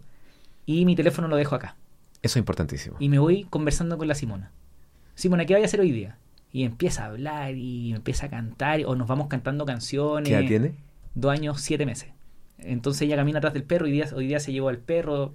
[0.67, 1.77] Y mi teléfono lo dejo acá.
[2.23, 2.97] Eso es importantísimo.
[3.01, 4.53] Y me voy conversando con la Simona.
[5.15, 6.19] Simona, ¿qué vaya a hacer hoy día?
[6.53, 10.29] Y empieza a hablar y empieza a cantar, o nos vamos cantando canciones.
[10.29, 10.75] ¿Qué edad tiene?
[11.15, 12.11] Dos años, siete meses.
[12.59, 15.35] Entonces ella camina atrás del perro y día, hoy día se llevó al perro.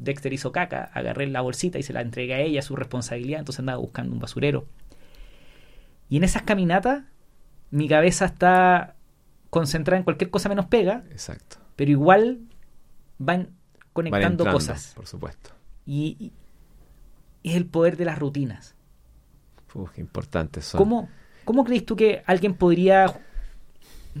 [0.00, 3.38] Dexter hizo caca, agarré la bolsita y se la entregué a ella, su responsabilidad.
[3.40, 4.66] Entonces andaba buscando un basurero.
[6.08, 7.04] Y en esas caminatas,
[7.70, 8.96] mi cabeza está
[9.50, 11.58] concentrada en cualquier cosa menos pega, Exacto.
[11.76, 12.40] pero igual
[13.18, 13.48] van Van
[13.92, 14.92] conectando entrando, cosas.
[14.96, 15.50] Por supuesto.
[15.86, 16.32] Y,
[17.42, 18.74] y es el poder de las rutinas.
[19.74, 20.78] Uf, qué importantes son.
[20.78, 21.08] ¿Cómo,
[21.44, 23.12] ¿Cómo crees tú que alguien podría...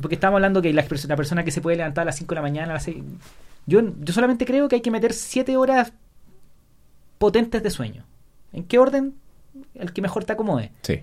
[0.00, 2.28] Porque estamos hablando que la, perso- la persona que se puede levantar a las 5
[2.28, 3.02] de la mañana, a las 6...
[3.70, 5.92] Yo, yo solamente creo que hay que meter 7 horas
[7.18, 8.04] potentes de sueño.
[8.52, 9.14] ¿En qué orden?
[9.74, 10.72] El que mejor te acomode.
[10.82, 11.00] Sí.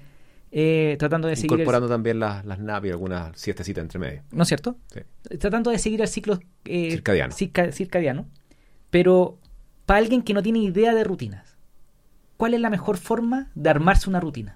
[0.51, 1.53] Eh, tratando de seguir...
[1.53, 4.23] el- Incorporando también las, las naves y algunas siestecitas entre medio.
[4.31, 4.77] ¿No es cierto?
[4.93, 4.99] Sí.
[5.37, 7.33] Tratando de seguir el ciclo eh, Circadiano.
[7.33, 8.25] circa- circadiano.
[8.89, 9.37] Pero
[9.85, 11.55] para alguien que no tiene idea de rutinas,
[12.37, 14.55] ¿cuál es la mejor forma de armarse una rutina?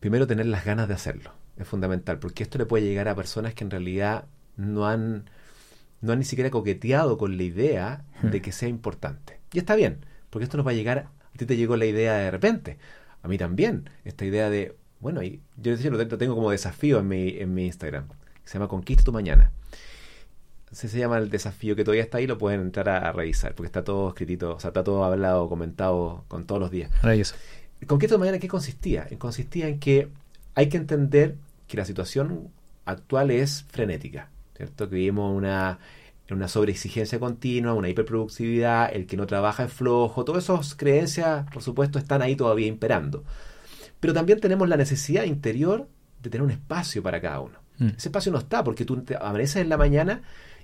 [0.00, 1.32] Primero, tener las ganas de hacerlo.
[1.56, 4.24] Es fundamental, porque esto le puede llegar a personas que en realidad
[4.56, 5.28] no han,
[6.04, 9.40] no han ni siquiera coqueteado con la idea de que sea importante.
[9.52, 12.14] Y está bien, porque esto nos va a llegar, a ti te llegó la idea
[12.14, 12.78] de repente,
[13.22, 17.08] a mí también, esta idea de, bueno, y yo decía, lo tengo- como desafío en
[17.08, 19.50] mi, en mi Instagram, que se llama Conquista tu Mañana.
[20.70, 23.54] Así se llama el desafío que todavía está ahí, lo pueden entrar a, a revisar,
[23.54, 26.90] porque está todo escritito, o sea, está todo hablado, comentado con todos los días.
[27.02, 27.36] Maravilloso.
[27.86, 29.06] ¿Con qué mañana qué consistía?
[29.18, 30.08] Consistía en que
[30.54, 31.36] hay que entender
[31.68, 32.48] que la situación
[32.86, 34.88] actual es frenética, ¿cierto?
[34.88, 35.78] Que vivimos una,
[36.30, 41.62] una sobreexigencia continua, una hiperproductividad, el que no trabaja es flojo, todas esas creencias, por
[41.62, 43.24] supuesto, están ahí todavía imperando.
[44.00, 45.88] Pero también tenemos la necesidad interior
[46.22, 47.58] de tener un espacio para cada uno.
[47.78, 47.88] Mm.
[47.96, 50.22] Ese espacio no está porque tú te amaneces en la mañana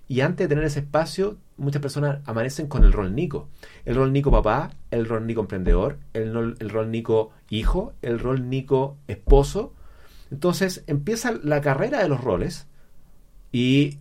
[0.09, 3.49] y antes de tener ese espacio, muchas personas amanecen con el rol Nico.
[3.85, 6.33] El rol Nico papá, el rol Nico emprendedor, el
[6.69, 9.73] rol Nico hijo, el rol Nico esposo.
[10.33, 12.67] Entonces empieza la carrera de los roles
[13.53, 13.99] y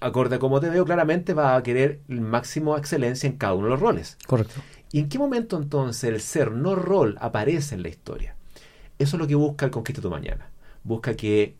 [0.00, 3.66] acorde a como te veo claramente va a querer el máximo excelencia en cada uno
[3.66, 4.18] de los roles.
[4.26, 4.60] Correcto.
[4.90, 8.36] ¿Y en qué momento entonces el ser no rol aparece en la historia?
[8.98, 10.50] Eso es lo que busca el Conquista tu Mañana.
[10.84, 11.56] Busca que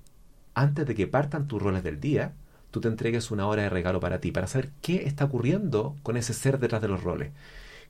[0.54, 2.34] antes de que partan tus roles del día,
[2.70, 6.16] tú te entregues una hora de regalo para ti, para saber qué está ocurriendo con
[6.16, 7.32] ese ser detrás de los roles.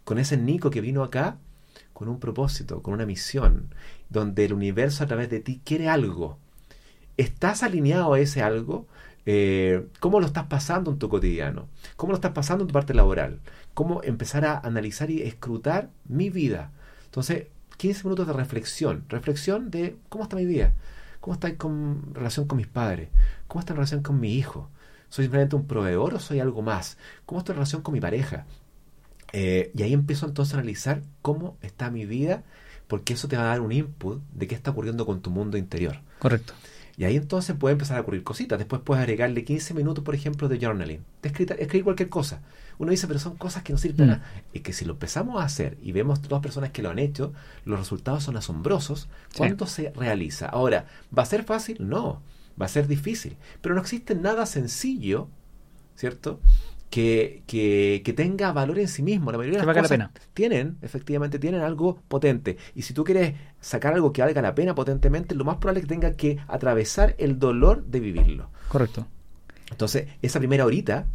[0.05, 1.39] Con ese Nico que vino acá
[1.93, 3.75] con un propósito, con una misión,
[4.09, 6.39] donde el universo a través de ti quiere algo.
[7.17, 8.87] ¿Estás alineado a ese algo?
[9.25, 11.69] Eh, ¿Cómo lo estás pasando en tu cotidiano?
[11.97, 13.41] ¿Cómo lo estás pasando en tu parte laboral?
[13.75, 16.73] ¿Cómo empezar a analizar y escrutar mi vida?
[17.05, 17.47] Entonces,
[17.77, 19.05] 15 minutos de reflexión.
[19.09, 20.73] Reflexión de cómo está mi vida.
[21.21, 23.09] ¿Cómo está en relación con mis padres?
[23.47, 24.71] ¿Cómo está en relación con mi hijo?
[25.09, 26.99] ¿Soy simplemente un proveedor o soy algo más?
[27.27, 28.47] ¿Cómo está en relación con mi pareja?
[29.33, 32.43] Eh, y ahí empiezo entonces a analizar cómo está mi vida,
[32.87, 35.57] porque eso te va a dar un input de qué está ocurriendo con tu mundo
[35.57, 36.01] interior.
[36.19, 36.55] Correcto.
[36.97, 38.59] Y ahí entonces puede empezar a ocurrir cositas.
[38.59, 42.43] Después puedes agregarle 15 minutos, por ejemplo, de journaling, de escribir cualquier cosa.
[42.79, 44.11] Uno dice, pero son cosas que no sirven mm.
[44.11, 44.25] nada.
[44.53, 47.33] Y que si lo empezamos a hacer y vemos dos personas que lo han hecho,
[47.65, 49.09] los resultados son asombrosos.
[49.37, 50.47] ¿Cuánto se realiza?
[50.47, 51.79] Ahora, ¿va a ser fácil?
[51.81, 52.21] No,
[52.61, 53.37] va a ser difícil.
[53.61, 55.29] Pero no existe nada sencillo,
[55.97, 56.41] ¿cierto?
[56.93, 59.33] Que, que, tenga valor en sí mismo.
[59.33, 60.13] La mayoría de las cosas la pena.
[60.35, 62.59] tienen, efectivamente, tienen algo potente.
[62.75, 65.87] Y si tú quieres sacar algo que valga la pena potentemente, lo más probable es
[65.87, 68.51] que tenga que atravesar el dolor de vivirlo.
[68.69, 69.07] Correcto.
[69.71, 71.07] Entonces, esa primera horita,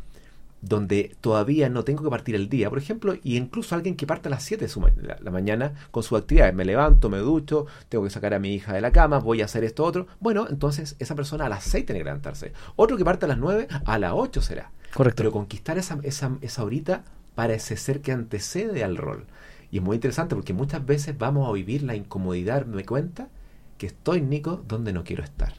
[0.67, 4.27] donde todavía no tengo que partir el día, por ejemplo, y incluso alguien que parte
[4.27, 8.09] a las 7 de la, mañana con sus actividades, me levanto, me ducho, tengo que
[8.09, 11.15] sacar a mi hija de la cama, voy a hacer esto otro, bueno, entonces esa
[11.15, 12.53] persona a las 6 tiene que levantarse.
[12.75, 14.71] Otro que parte a las 9, a las 8 será.
[14.93, 15.17] Correcto.
[15.17, 17.03] Pero conquistar esa, esa, esa horita
[17.35, 19.25] para ese ser que antecede al rol.
[19.69, 23.29] Y es muy interesante porque muchas veces vamos a vivir la incomodidad, me cuenta
[23.77, 25.53] que estoy, Nico, donde no quiero estar.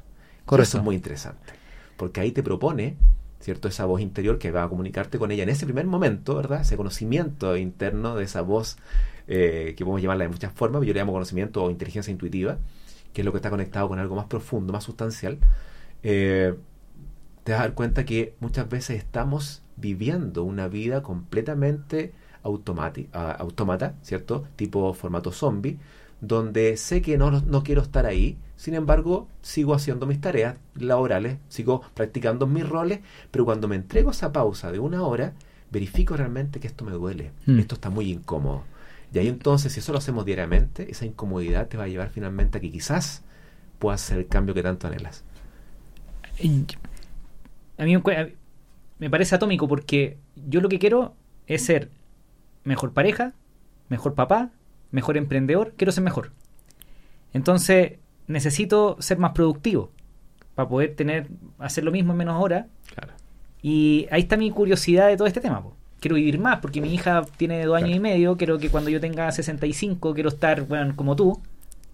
[0.45, 0.63] Correcto.
[0.63, 1.53] Eso es muy interesante.
[1.97, 2.97] Porque ahí te propone,
[3.49, 3.67] ¿cierto?
[3.67, 6.61] Esa voz interior que va a comunicarte con ella en ese primer momento, ¿verdad?
[6.61, 8.77] Ese conocimiento interno de esa voz,
[9.27, 12.59] eh, que podemos llamarla de muchas formas, yo le llamo conocimiento o inteligencia intuitiva,
[13.15, 15.39] que es lo que está conectado con algo más profundo, más sustancial.
[16.03, 16.57] Eh,
[17.43, 24.45] te vas a dar cuenta que muchas veces estamos viviendo una vida completamente automata, ¿cierto?
[24.57, 25.79] Tipo formato zombie,
[26.21, 31.39] donde sé que no, no quiero estar ahí, sin embargo, sigo haciendo mis tareas laborales,
[31.49, 33.01] sigo practicando mis roles,
[33.31, 35.35] pero cuando me entrego esa pausa de una hora,
[35.71, 37.59] verifico realmente que esto me duele, mm.
[37.61, 38.65] esto está muy incómodo.
[39.13, 42.59] Y ahí entonces, si eso lo hacemos diariamente, esa incomodidad te va a llevar finalmente
[42.59, 43.23] a que quizás
[43.79, 45.25] puedas hacer el cambio que tanto anhelas
[47.79, 47.97] a mí
[48.99, 51.15] me parece atómico porque yo lo que quiero
[51.47, 51.91] es ser
[52.65, 53.33] mejor pareja,
[53.89, 54.51] mejor papá,
[54.91, 56.33] mejor emprendedor, quiero ser mejor.
[57.33, 59.91] Entonces necesito ser más productivo
[60.55, 62.67] para poder tener hacer lo mismo en menos horas.
[63.63, 65.63] Y ahí está mi curiosidad de todo este tema.
[66.01, 69.01] Quiero vivir más porque mi hija tiene dos años y medio, quiero que cuando yo
[69.01, 71.41] tenga 65 quiero estar, bueno, como tú.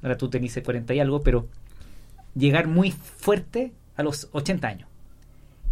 [0.02, 1.46] Ahora tú tenés 40 y algo, pero
[2.34, 4.88] llegar muy fuerte a los 80 años.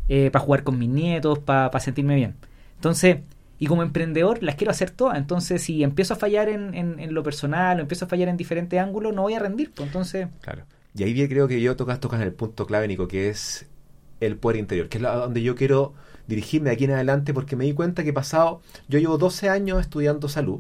[0.09, 2.35] Eh, para jugar con mis nietos, para sentirme bien.
[2.77, 3.19] Entonces,
[3.63, 5.17] y como emprendedor las quiero hacer todas.
[5.17, 9.15] Entonces, si empiezo a fallar en, lo personal o empiezo a fallar en diferentes ángulos,
[9.15, 9.71] no voy a rendir.
[9.71, 10.27] Pues, entonces...
[10.41, 10.65] Claro.
[10.97, 13.67] Y ahí creo que yo tocas, tocas en el punto clave, Nico, que es
[14.19, 15.95] el poder interior, que es donde yo quiero
[16.27, 19.49] dirigirme de aquí en adelante porque me di cuenta que he pasado, yo llevo 12
[19.49, 20.59] años estudiando salud,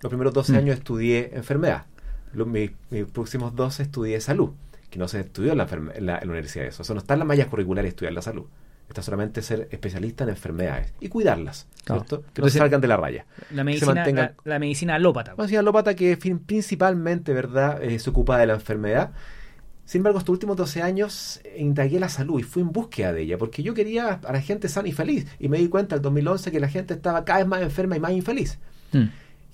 [0.00, 0.56] los primeros 12 mm.
[0.56, 1.86] años estudié enfermedad,
[2.34, 2.70] los, mis,
[3.12, 4.50] próximos 12 estudié salud,
[4.90, 7.18] que no se estudió en la, en la, universidad de eso, eso no está en
[7.18, 8.46] las mallas curriculares estudiar la salud
[8.88, 12.24] está solamente ser especialista en enfermedades y cuidarlas, ¿cierto?
[12.32, 13.26] Que no se salgan de la raya.
[13.50, 15.32] La medicina, la, medicina alópata.
[15.32, 19.12] La medicina alópata que principalmente, ¿verdad?, eh, se ocupa de la enfermedad.
[19.84, 23.22] Sin embargo, estos últimos 12 años eh, indagué la salud y fui en búsqueda de
[23.22, 25.26] ella, porque yo quería a la gente sana y feliz.
[25.38, 27.96] Y me di cuenta en el 2011 que la gente estaba cada vez más enferma
[27.96, 28.58] y más infeliz.
[28.92, 29.04] Mm.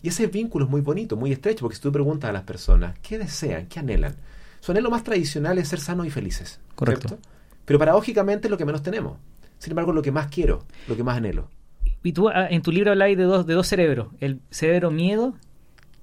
[0.03, 2.99] Y ese vínculo es muy bonito, muy estrecho, porque si tú preguntas a las personas,
[3.03, 3.66] ¿qué desean?
[3.66, 4.16] ¿Qué anhelan?
[4.61, 6.61] Su anhelo más tradicional es ser sanos y felices.
[6.75, 7.19] Correcto.
[7.64, 9.18] Pero paradójicamente es lo que menos tenemos.
[9.59, 11.49] Sin embargo, lo que más quiero, lo que más anhelo.
[12.03, 15.35] Y tú ah, en tu libro habláis de dos, de dos cerebros, el cerebro miedo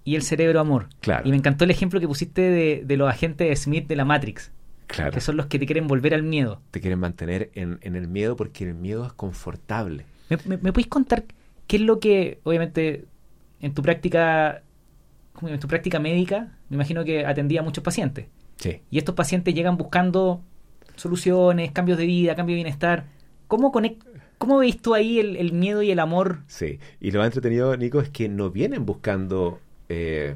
[0.03, 0.87] y el cerebro amor.
[1.01, 1.27] Claro.
[1.27, 4.51] Y me encantó el ejemplo que pusiste de, los agentes de Smith de la Matrix.
[4.85, 5.11] Claro.
[5.11, 6.61] Que son los que te quieren volver al miedo.
[6.71, 10.05] Te quieren mantener en, el miedo porque el miedo es confortable.
[10.29, 11.25] ¿Me, me, podéis contar
[11.67, 13.05] qué es lo que, obviamente,
[13.59, 14.61] en tu práctica,
[15.41, 18.27] en tu práctica médica, me imagino que atendía a muchos pacientes?
[18.57, 18.81] Sí.
[18.89, 20.41] Y estos pacientes llegan buscando
[20.97, 23.05] soluciones, cambios de vida, cambio de bienestar.
[23.47, 23.71] ¿Cómo,
[24.37, 26.39] cómo veis tú ahí el, miedo y el amor?
[26.47, 30.35] Sí, y lo más entretenido, Nico, es que no vienen buscando eh,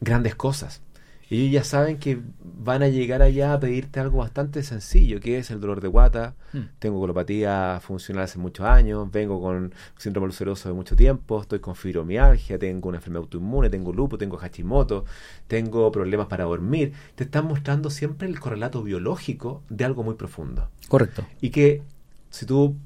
[0.00, 0.82] grandes cosas
[1.30, 5.50] ellos ya saben que van a llegar allá a pedirte algo bastante sencillo, que es
[5.50, 6.34] el dolor de guata.
[6.52, 6.62] Hmm.
[6.78, 11.76] Tengo colopatía funcional hace muchos años, vengo con síndrome ulceroso de mucho tiempo, estoy con
[11.76, 15.04] fibromialgia, tengo una enfermedad autoinmune, tengo lupus, tengo Hashimoto,
[15.46, 16.92] tengo problemas para dormir.
[17.14, 20.68] Te están mostrando siempre el correlato biológico de algo muy profundo.
[20.88, 21.24] Correcto.
[21.40, 21.82] Y que
[22.30, 22.76] si tú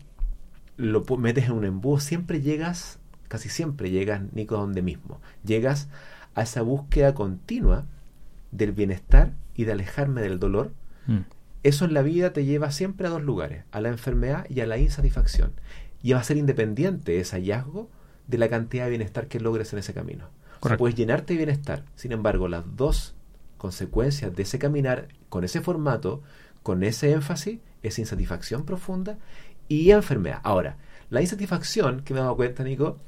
[0.76, 2.98] lo metes en un embudo, siempre llegas
[3.34, 5.20] casi siempre llegas, Nico, a donde mismo.
[5.44, 5.88] Llegas
[6.36, 7.86] a esa búsqueda continua
[8.54, 10.72] del bienestar y de alejarme del dolor.
[11.06, 11.20] Mm.
[11.62, 14.66] Eso en la vida te lleva siempre a dos lugares, a la enfermedad y a
[14.66, 15.52] la insatisfacción.
[16.02, 17.90] Y va a ser independiente ese hallazgo
[18.26, 20.28] de la cantidad de bienestar que logres en ese camino.
[20.60, 21.84] O sea, puedes llenarte de bienestar.
[21.94, 23.14] Sin embargo, las dos
[23.58, 26.22] consecuencias de ese caminar con ese formato,
[26.62, 29.18] con ese énfasis, es insatisfacción profunda
[29.68, 30.40] y enfermedad.
[30.42, 30.76] Ahora,
[31.10, 32.98] la insatisfacción, que me he dado cuenta, Nico,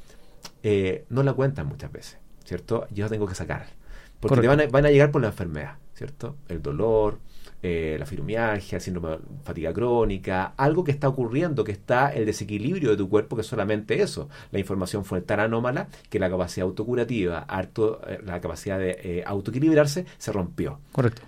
[0.63, 2.87] eh, no la cuentan muchas veces, ¿cierto?
[2.91, 3.76] Yo la tengo que sacar.
[4.21, 6.37] Porque te van a, van a llegar por la enfermedad, ¿cierto?
[6.49, 7.19] El dolor,
[7.63, 12.27] eh, la fibromialgia, el síndrome de fatiga crónica, algo que está ocurriendo, que está el
[12.27, 14.29] desequilibrio de tu cuerpo, que es solamente eso.
[14.53, 19.25] La información fue tan anómala que la capacidad autocurativa, harto, eh, la capacidad de eh,
[19.27, 20.81] autoequilibrarse, se rompió.
[20.93, 21.23] Correcto.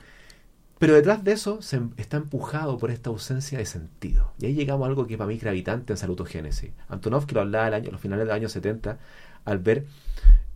[0.78, 4.32] Pero detrás de eso se em- está empujado por esta ausencia de sentido.
[4.38, 6.70] Y ahí llegamos a algo que para mí es gravitante en salutogénesis.
[6.88, 8.98] Antonov, que lo hablaba el año, a los finales de los años 70,
[9.44, 9.86] al ver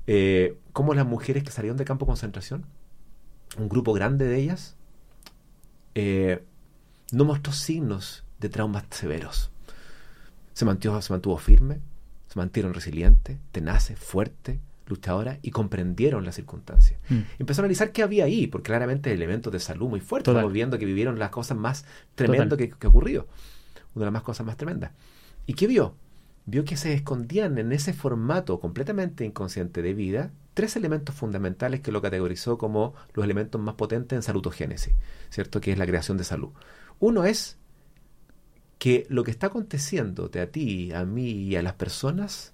[0.07, 2.65] eh, cómo las mujeres que salieron de campo de concentración,
[3.59, 4.77] un grupo grande de ellas,
[5.95, 6.43] eh,
[7.13, 9.51] no mostró signos de traumas severos.
[10.55, 11.81] Se mantuvo, se mantuvo firme,
[12.29, 16.99] se mantuvieron resilientes, tenaces, fuertes, luchadoras y comprendieron las circunstancias.
[17.09, 17.21] Mm.
[17.39, 20.27] Empezó a analizar qué había ahí, porque claramente elementos de salud muy fuertes.
[20.27, 20.41] Total.
[20.41, 21.85] Estamos viendo que vivieron las cosas más
[22.15, 23.29] tremendas que, que ha ocurrido.
[23.95, 24.93] Una de las más cosas más tremendas.
[25.47, 25.95] ¿Y qué vio?
[26.45, 31.93] Vio que se escondían en ese formato completamente inconsciente de vida tres elementos fundamentales que
[31.93, 34.95] lo categorizó como los elementos más potentes en salutogénesis,
[35.31, 35.61] ¿cierto?
[35.61, 36.51] Que es la creación de salud.
[36.99, 37.57] Uno es
[38.79, 42.53] que lo que está aconteciéndote a ti, a mí y a las personas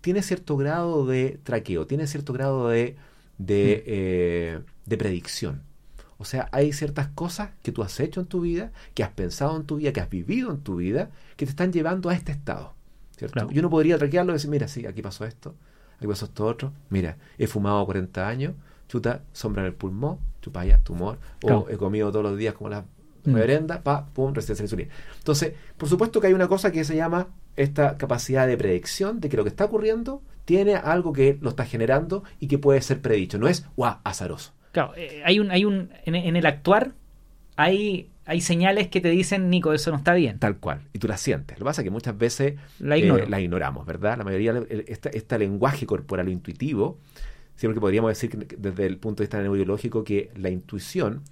[0.00, 2.96] tiene cierto grado de traqueo, tiene cierto grado de,
[3.38, 5.62] de, eh, de predicción.
[6.18, 9.56] O sea, hay ciertas cosas que tú has hecho en tu vida, que has pensado
[9.56, 12.32] en tu vida, que has vivido en tu vida, que te están llevando a este
[12.32, 12.74] estado.
[13.20, 13.34] ¿Cierto?
[13.34, 13.50] Claro.
[13.52, 15.54] Yo no podría traquearlo y decir, mira, sí, aquí pasó esto,
[15.98, 18.54] aquí pasó esto otro, mira, he fumado 40 años,
[18.88, 21.60] chuta, sombra en el pulmón, chupaya, tumor, Claro.
[21.60, 22.80] o he comido todos los días como la
[23.22, 23.34] Mm.
[23.34, 24.90] reverenda, pa, pum, resistencia a la insulina.
[25.18, 29.28] Entonces, por supuesto que hay una cosa que se llama esta capacidad de predicción de
[29.28, 33.02] que lo que está ocurriendo tiene algo que lo está generando y que puede ser
[33.02, 33.38] predicho.
[33.38, 34.52] No es, guau, azaroso.
[34.72, 36.92] Claro, eh, hay un, hay un, en, en el actuar
[37.56, 40.38] hay, hay señales que te dicen, Nico, eso no está bien.
[40.38, 40.82] Tal cual.
[40.92, 41.58] Y tú la sientes.
[41.58, 44.16] Lo que pasa es que muchas veces La eh, la ignoramos, ¿verdad?
[44.18, 44.54] La mayoría,
[44.86, 46.98] este, este lenguaje corporal o intuitivo,
[47.56, 51.22] siempre que podríamos decir que desde el punto de vista neurobiológico que la intuición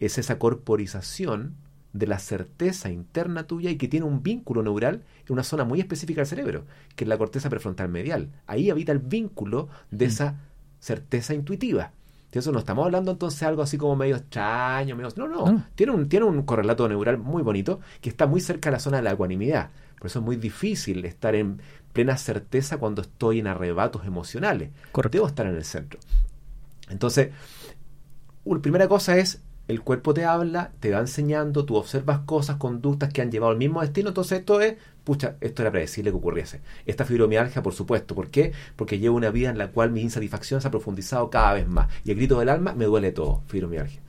[0.00, 1.54] es esa corporización
[1.92, 5.78] de la certeza interna tuya y que tiene un vínculo neural en una zona muy
[5.78, 6.64] específica del cerebro,
[6.96, 8.30] que es la corteza prefrontal medial.
[8.48, 10.08] Ahí habita el vínculo de Mm.
[10.08, 10.40] esa
[10.80, 11.92] certeza intuitiva.
[12.30, 15.10] Eso no estamos hablando entonces de algo así como medio extraño, medio...
[15.16, 15.64] No, no, No.
[15.74, 18.98] Tiene, un, tiene un correlato neural muy bonito que está muy cerca de la zona
[18.98, 19.70] de la ecuanimidad.
[19.98, 21.60] Por eso es muy difícil estar en
[21.92, 24.70] plena certeza cuando estoy en arrebatos emocionales.
[24.92, 25.16] Correcto.
[25.16, 25.98] Debo estar en el centro.
[26.90, 27.30] Entonces,
[28.44, 33.12] la primera cosa es, el cuerpo te habla, te va enseñando, tú observas cosas, conductas
[33.12, 34.76] que han llevado al mismo destino, entonces esto es,
[35.08, 36.60] pucha, esto era predecible que ocurriese.
[36.84, 38.52] Esta fibromialgia, por supuesto, ¿por qué?
[38.76, 41.88] Porque llevo una vida en la cual mi insatisfacción se ha profundizado cada vez más.
[42.04, 44.00] Y el grito del alma me duele todo, fibromialgia.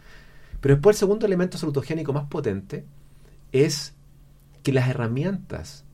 [0.60, 2.84] Pero después el segundo elemento salutogénico más potente
[3.54, 3.96] es
[4.62, 5.86] que las herramientas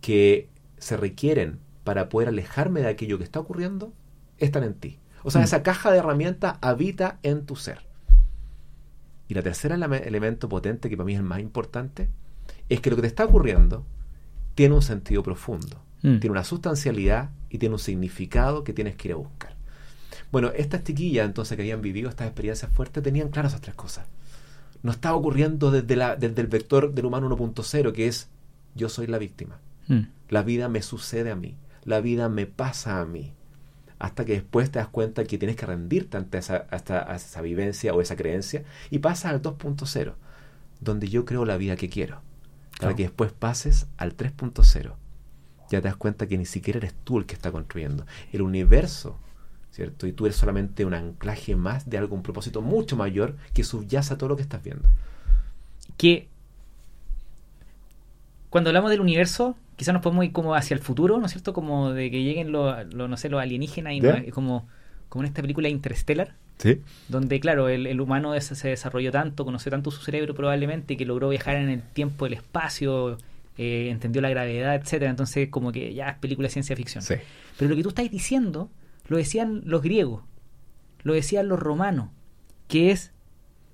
[0.00, 3.92] que se requieren para poder alejarme de aquello que está ocurriendo
[4.38, 5.00] están en ti.
[5.24, 5.44] O sea, Mm.
[5.44, 7.80] esa caja de herramientas habita en tu ser.
[9.28, 12.08] Y la tercera eleme- elemento potente, que para mí es el más importante,
[12.68, 13.84] es que lo que te está ocurriendo
[14.56, 16.18] tiene un sentido profundo, Mm.
[16.18, 19.54] tiene una sustancialidad y tiene un significado que tienes que ir a buscar.
[20.32, 24.06] Bueno, estas chiquillas entonces que habían vivido estas experiencias fuertes tenían claras esas tres cosas.
[24.82, 28.28] No estaba ocurriendo desde, la, desde el vector del humano 1.0, que es
[28.74, 29.58] yo soy la víctima.
[29.88, 30.00] Mm.
[30.28, 31.56] La vida me sucede a mí.
[31.84, 33.32] La vida me pasa a mí.
[33.98, 37.94] Hasta que después te das cuenta que tienes que rendirte ante esa, hasta, esa vivencia
[37.94, 40.14] o esa creencia y pasas al 2.0,
[40.80, 42.20] donde yo creo la vida que quiero.
[42.78, 42.96] Para Claro.
[42.96, 44.94] que después pases al 3.0.
[45.70, 48.06] Ya te das cuenta que ni siquiera eres tú el que está construyendo.
[48.32, 49.16] El universo,
[49.72, 50.06] ¿cierto?
[50.06, 54.18] Y tú eres solamente un anclaje más de algún propósito mucho mayor que subyace a
[54.18, 54.88] todo lo que estás viendo.
[55.96, 56.28] que
[58.50, 61.52] cuando hablamos del universo, quizás nos podemos ir como hacia el futuro, ¿no es cierto?
[61.52, 64.66] Como de que lleguen los, los, no sé, los alienígenas y como,
[65.08, 66.80] como en esta película Interstellar, Sí.
[67.08, 71.28] donde, claro, el, el humano se desarrolló tanto, conoció tanto su cerebro probablemente, que logró
[71.28, 73.18] viajar en el tiempo, el espacio,
[73.58, 77.02] eh, entendió la gravedad, etcétera Entonces, como que ya es película de ciencia ficción.
[77.02, 77.14] Sí.
[77.58, 78.70] Pero lo que tú estás diciendo
[79.08, 80.22] lo decían los griegos,
[81.02, 82.10] lo decían los romanos,
[82.68, 83.12] que es,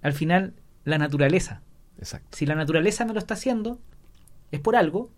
[0.03, 0.55] al final,
[0.85, 1.63] la naturaleza.
[1.99, 2.37] Exacto.
[2.37, 3.81] Si la naturaleza me lo está haciendo,
[4.51, 5.11] es por algo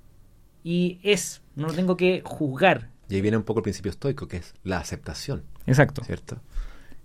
[0.62, 2.90] y es, no lo tengo que juzgar.
[3.08, 6.02] Y ahí viene un poco el principio estoico, que es la aceptación, Exacto.
[6.04, 6.40] ¿cierto?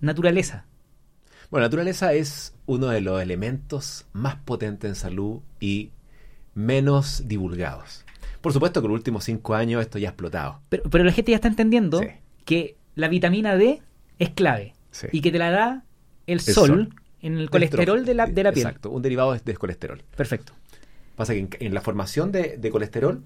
[0.01, 0.65] Naturaleza.
[1.49, 5.91] Bueno, naturaleza es uno de los elementos más potentes en salud y
[6.53, 8.05] menos divulgados.
[8.41, 10.61] Por supuesto que en los últimos cinco años esto ya ha explotado.
[10.69, 12.07] Pero, pero la gente ya está entendiendo Sí.
[12.45, 13.81] que la vitamina D
[14.19, 15.07] es clave Sí.
[15.11, 15.83] y que te la da
[16.27, 16.95] el, El sol, sol.
[17.21, 18.65] en el colesterol de la, de la piel.
[18.67, 20.01] Exacto, un derivado es del colesterol.
[20.15, 20.53] Perfecto.
[21.15, 23.23] Pasa que en, en la formación de, de colesterol,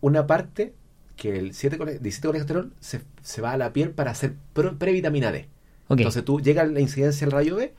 [0.00, 0.74] una parte,
[1.16, 5.32] que el 7 cole- 17 colesterol, se, se va a la piel para hacer previtamina
[5.32, 5.48] D.
[5.88, 7.74] Entonces tú llega la incidencia del rayo B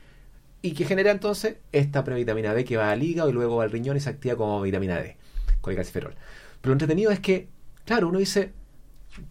[0.62, 3.98] y que genera entonces esta previtamina D que va al hígado y luego al riñón
[3.98, 5.18] y se activa como vitamina D,
[5.62, 6.16] con el calciferol.
[6.62, 7.48] Pero lo entretenido es que,
[7.86, 8.54] claro, uno dice,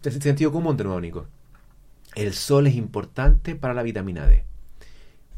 [0.03, 1.27] de sentido común de nuevo, Nico,
[2.15, 4.43] el sol es importante para la vitamina D.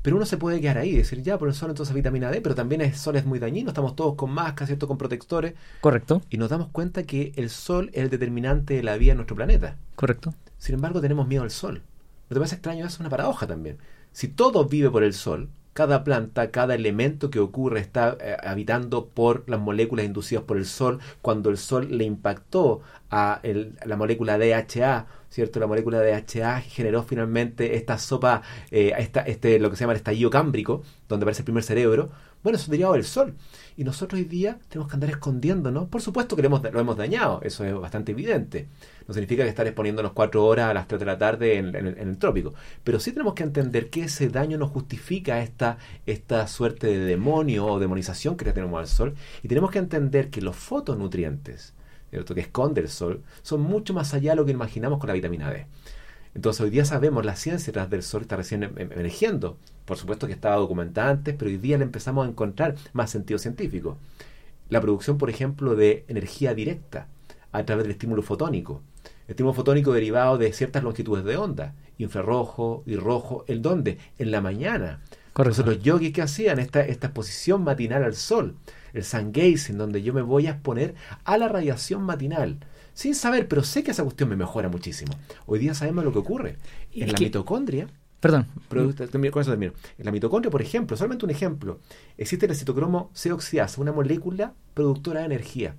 [0.01, 2.39] Pero uno se puede quedar ahí y decir, ya, por el sol entonces vitamina D,
[2.39, 4.87] pero también el sol es muy dañino, estamos todos con máscaras, ¿cierto?
[4.87, 6.21] Con protectores, Correcto.
[6.29, 9.35] y nos damos cuenta que el sol es el determinante de la vida en nuestro
[9.35, 9.77] planeta.
[9.95, 10.33] Correcto.
[10.57, 11.83] Sin embargo, tenemos miedo al sol.
[12.29, 12.85] ¿No te parece extraño?
[12.85, 12.95] eso?
[12.95, 13.77] Es una paradoja también.
[14.11, 19.07] Si todo vive por el sol, cada planta, cada elemento que ocurre está eh, habitando
[19.07, 23.85] por las moléculas inducidas por el sol, cuando el sol le impactó a, el- a
[23.87, 25.59] la molécula DHA, ¿cierto?
[25.59, 29.97] La molécula DHA generó finalmente esta sopa, eh, esta, este, lo que se llama el
[29.97, 32.09] estallido cámbrico, donde aparece el primer cerebro.
[32.43, 33.35] Bueno, eso es derivado del sol.
[33.77, 35.87] Y nosotros hoy día tenemos que andar escondiéndonos.
[35.87, 38.67] Por supuesto que lo lo hemos dañado, eso es bastante evidente.
[39.09, 42.17] No significa que estar exponiéndonos cuatro horas a las tres de la tarde en, el-
[42.19, 42.53] trópico.
[42.83, 47.65] Pero sí tenemos que entender que ese daño no justifica esta, esta suerte de demonio
[47.65, 49.15] o demonización que le tenemos al sol.
[49.41, 51.73] Y tenemos que entender que los fotonutrientes,
[52.11, 52.35] ¿cierto?
[52.35, 55.49] que esconde el sol, son mucho más allá de lo que imaginamos con la vitamina
[55.49, 55.65] D.
[56.35, 59.57] Entonces hoy día sabemos, la ciencia tras del sol está recién em- em- emergiendo.
[59.85, 63.39] Por supuesto que estaba documentada antes, pero hoy día le empezamos a encontrar más sentido
[63.39, 63.97] científico.
[64.69, 67.07] La producción, por ejemplo, de energía directa
[67.51, 68.83] a través del estímulo fotónico.
[69.29, 73.45] Estímulo fotónico derivado de ciertas longitudes de onda, infrarrojo y rojo.
[73.47, 73.99] ¿El dónde?
[74.17, 75.01] En la mañana.
[75.33, 75.61] Correcto.
[75.61, 78.55] Entonces los yogis que hacían esta, esta exposición matinal al sol,
[78.91, 82.57] el sun gazing, donde yo me voy a exponer a la radiación matinal,
[82.93, 85.13] sin saber, pero sé que esa cuestión me mejora muchísimo.
[85.45, 86.57] Hoy día sabemos lo que ocurre.
[86.91, 87.87] En la que- mitocondria,
[88.19, 88.47] Perdón.
[88.67, 89.73] con eso termino.
[89.97, 91.79] En la mitocondria, por ejemplo, solamente un ejemplo,
[92.17, 95.75] existe la citocromo C oxidasa, una molécula productora de energía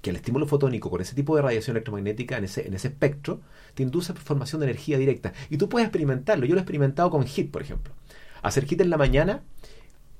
[0.00, 3.40] que el estímulo fotónico con ese tipo de radiación electromagnética en ese, en ese espectro
[3.74, 5.32] te induce formación de energía directa.
[5.50, 6.46] Y tú puedes experimentarlo.
[6.46, 7.92] Yo lo he experimentado con HIT, por ejemplo.
[8.42, 9.42] Hacer HIT en la mañana,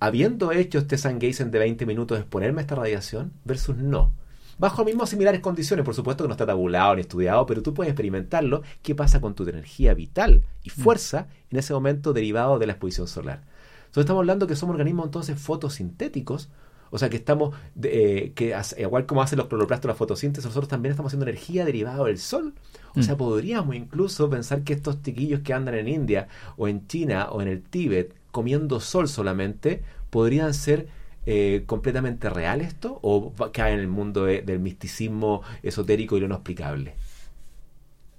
[0.00, 4.12] habiendo hecho este sun gazing de 20 minutos, exponerme a esta radiación, versus no.
[4.58, 7.92] Bajo mismas similares condiciones, por supuesto que no está tabulado ni estudiado, pero tú puedes
[7.92, 8.62] experimentarlo.
[8.82, 13.06] ¿Qué pasa con tu energía vital y fuerza en ese momento derivado de la exposición
[13.06, 13.44] solar?
[13.86, 16.48] Entonces estamos hablando que somos organismos entonces fotosintéticos,
[16.90, 20.92] o sea que estamos, eh, que igual como hacen los cloroplastos la fotosíntesis, nosotros también
[20.92, 22.54] estamos haciendo energía derivada del sol.
[22.96, 23.02] O Mm.
[23.02, 27.42] sea, podríamos incluso pensar que estos chiquillos que andan en India o en China o
[27.42, 30.88] en el Tíbet comiendo sol solamente, podrían ser
[31.30, 36.28] eh, completamente real esto o cae en el mundo de- del misticismo esotérico y lo
[36.28, 36.94] no explicable.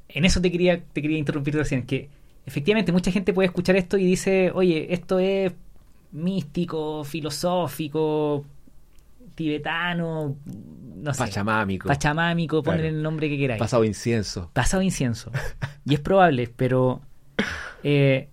[0.07, 2.09] En eso te quería, te quería interrumpir recién, que
[2.45, 5.53] efectivamente mucha gente puede escuchar esto y dice, oye, esto es
[6.11, 8.45] místico, filosófico,
[9.35, 10.35] tibetano,
[10.95, 12.95] no sé, Pachamámico, pachamámico, ponle Claro.
[12.97, 13.59] el nombre que queráis.
[13.59, 14.49] pasado incienso.
[14.53, 15.31] pasado incienso.
[15.85, 17.01] Y es probable, pero
[17.83, 18.27] eh,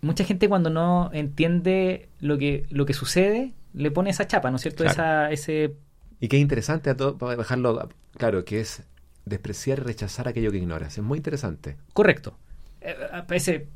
[0.00, 4.56] mucha gente cuando no entiende lo que, lo que sucede, le pone esa chapa, ¿no
[4.56, 4.84] es cierto?
[4.84, 4.92] Claro.
[4.92, 5.74] Esa, ese
[6.20, 8.82] Y que es interesante, a todo, para dejarlo claro, que es
[9.24, 10.96] despreciar y rechazar aquello que ignoras.
[10.98, 11.76] Es muy interesante.
[11.92, 12.38] correcto.
[12.80, 12.94] Eh,
[13.26, 13.66] parece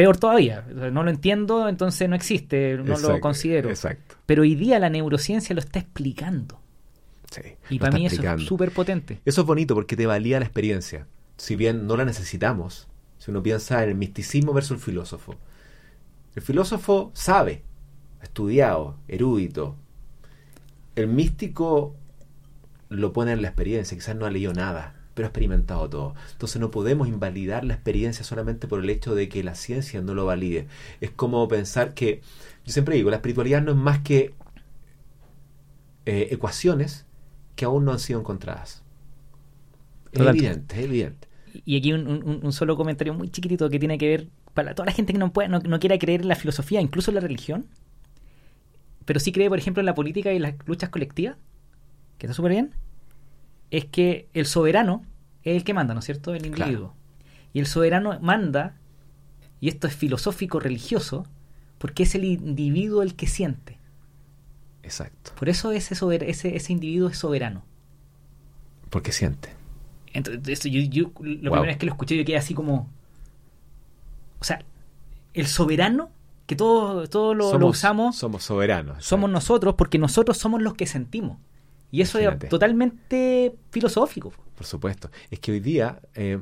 [0.00, 0.62] peor todavía.
[0.62, 3.68] No lo entiendo, entonces no existe, no lo considero.
[3.68, 4.14] Exacto.
[4.24, 6.58] Pero hoy día la neurociencia lo está explicando.
[7.30, 9.20] Sí, Y para mí eso es súper potente.
[9.26, 11.06] Eso es bonito porque te valía la experiencia.
[11.36, 12.88] Si bien no la necesitamos,
[13.18, 15.34] si uno piensa en el misticismo versus el filósofo.
[16.34, 17.62] El filósofo sabe,
[18.22, 19.76] estudiado, erudito.
[20.96, 21.94] El místico
[22.88, 26.14] lo pone en la experiencia, quizás no ha leído nada, pero ha experimentado todo.
[26.32, 30.14] Entonces no podemos invalidar la experiencia solamente por el hecho de que la ciencia no
[30.14, 30.66] lo valide.
[31.00, 32.22] Es como pensar que,
[32.64, 34.34] yo siempre digo, la espiritualidad no es más que
[36.06, 37.06] eh, ecuaciones
[37.56, 38.82] que aún no han sido encontradas.
[40.12, 41.28] Es evidente, es evidente.
[41.52, 44.86] Y aquí un, un- un solo comentario muy chiquitito que tiene que ver para toda
[44.86, 47.20] la gente que no, puede, no, no quiera creer en la filosofía, incluso en la
[47.20, 47.66] religión,
[49.04, 51.36] pero sí cree, por ejemplo, en la política y las luchas colectivas,
[52.18, 52.74] que está súper bien,
[53.70, 55.04] es que el soberano
[55.44, 56.34] es el que manda, ¿no es cierto?
[56.34, 56.56] El Claro.
[56.70, 56.94] individuo.
[57.52, 58.76] Y el soberano manda,
[59.60, 61.26] y esto es filosófico religioso,
[61.78, 63.78] porque es el individuo el que siente.
[64.82, 65.32] Exacto.
[65.38, 67.62] Por eso ese, sober- ese, ese individuo es soberano.
[68.90, 69.50] Porque siente.
[70.12, 71.60] Entonces, esto yo, yo- lo Wow.
[71.60, 72.88] primera vez que lo escuché, yo quedé así como.
[74.40, 74.60] O sea,
[75.34, 76.10] el soberano,
[76.46, 79.04] que todo, todo lo, lo usamos, Somos soberanos.
[79.04, 81.38] somos nosotros, porque nosotros somos los que sentimos.
[81.90, 82.46] Y eso Imagínate.
[82.46, 84.32] es totalmente filosófico.
[84.54, 85.10] Por supuesto.
[85.30, 86.38] Es que hoy día eh,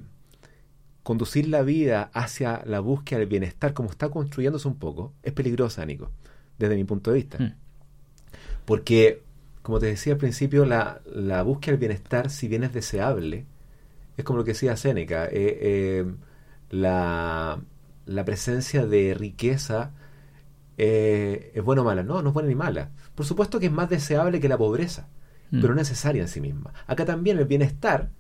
[1.02, 5.86] conducir la vida hacia la búsqueda del bienestar, como está construyéndose un poco, es peligrosa,
[5.86, 6.10] Nico,
[6.58, 7.38] desde mi punto de vista.
[7.38, 7.54] Mm.
[8.66, 9.22] Porque,
[9.62, 13.46] como te decía al principio, la, la búsqueda del bienestar, si bien es deseable,
[14.18, 16.04] es como lo que decía Séneca, eh, eh,
[16.70, 17.60] la,
[18.04, 19.92] la presencia de riqueza
[20.76, 22.02] es buena o mala.
[22.02, 22.90] No, no es buena ni mala.
[23.14, 25.08] Por supuesto que es más deseable que la pobreza,
[25.50, 25.60] Mm.
[25.60, 26.72] pero no necesaria en sí misma.
[26.86, 28.10] Acá también el bienestar,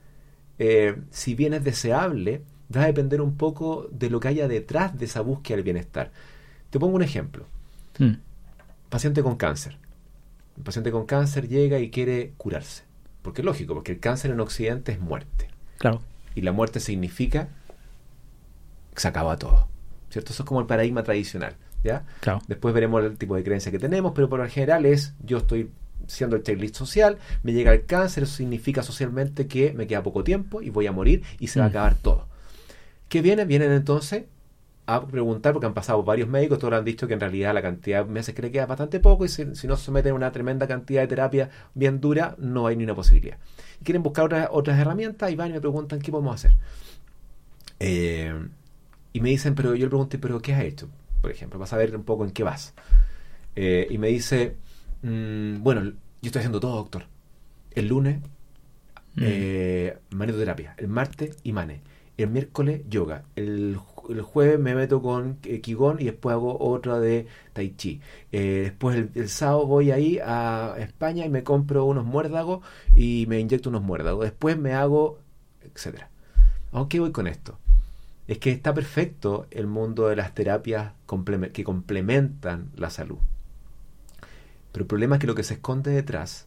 [0.58, 2.42] eh, si bien es deseable,
[2.74, 6.10] va a depender un poco de lo que haya detrás de esa búsqueda del bienestar.
[6.70, 7.46] Te pongo un ejemplo
[7.98, 8.14] Mm.
[8.88, 9.76] paciente con cáncer.
[10.56, 12.84] Un paciente con cáncer llega y quiere curarse.
[13.22, 15.48] Porque es lógico, porque el cáncer en Occidente es muerte.
[15.78, 16.00] Claro.
[16.34, 17.48] Y la muerte significa
[18.94, 19.68] que se acaba todo.
[20.10, 20.32] ¿Cierto?
[20.32, 21.54] Eso es como el paradigma tradicional.
[21.84, 22.04] ¿ya?
[22.20, 22.40] Claro.
[22.48, 25.70] Después veremos el tipo de creencia que tenemos, pero por lo general es yo estoy
[26.08, 30.24] siendo el checklist social, me llega el cáncer, eso significa socialmente que me queda poco
[30.24, 31.70] tiempo y voy a morir y se va a Mm.
[31.70, 32.26] acabar todo.
[33.08, 33.44] ¿Qué viene?
[33.44, 34.24] Vienen entonces
[34.86, 38.04] a preguntar, porque han pasado varios médicos, todos han dicho que en realidad la cantidad
[38.06, 40.14] de meses que le queda es bastante poco y si, si no se someten a
[40.14, 43.36] una tremenda cantidad de terapia bien dura, no hay ni una posibilidad.
[43.80, 46.56] Y quieren buscar otras, otras herramientas y van y me preguntan qué podemos hacer.
[47.80, 48.34] Eh,
[49.12, 50.88] y me dicen, pero yo le pregunté, pero ¿qué has hecho?
[51.20, 52.74] Por ejemplo, vas a ver un poco en qué vas.
[53.56, 54.56] Eh, y me dice,
[55.02, 55.92] mm, bueno, yo
[56.22, 57.04] estoy haciendo todo, doctor.
[57.72, 58.20] El lunes,
[59.16, 59.22] Mm.
[59.24, 60.74] eh, manetoterapia.
[60.78, 61.80] El martes, imane.
[62.16, 63.24] El miércoles, yoga.
[63.36, 67.74] El, ju- el jueves me meto con eh, Qigong y después hago otra de Tai
[67.76, 68.00] Chi.
[68.32, 72.60] Eh, después el, el sábado voy ahí a España y me compro unos muérdagos
[72.94, 74.24] y me inyecto unos muérdagos.
[74.24, 75.18] Después me hago,
[75.62, 76.10] etcétera.
[76.72, 77.58] ¿A qué voy con esto?
[78.28, 80.92] Es que está perfecto el mundo de las terapias
[81.52, 83.18] que complementan la salud.
[84.78, 86.46] Pero el problema es que lo que se esconde detrás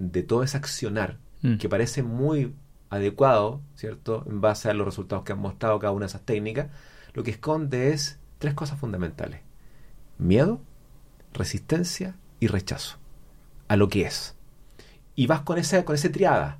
[0.00, 1.58] de todo ese accionar, Mm.
[1.58, 2.52] que parece muy
[2.90, 4.24] adecuado, ¿cierto?
[4.26, 6.70] En base a los resultados que han mostrado cada una de esas técnicas,
[7.14, 9.42] lo que esconde es tres cosas fundamentales.
[10.18, 10.60] Miedo,
[11.32, 12.96] resistencia y rechazo
[13.68, 14.34] a lo que es.
[15.14, 16.58] Y vas con esa, con ese triada.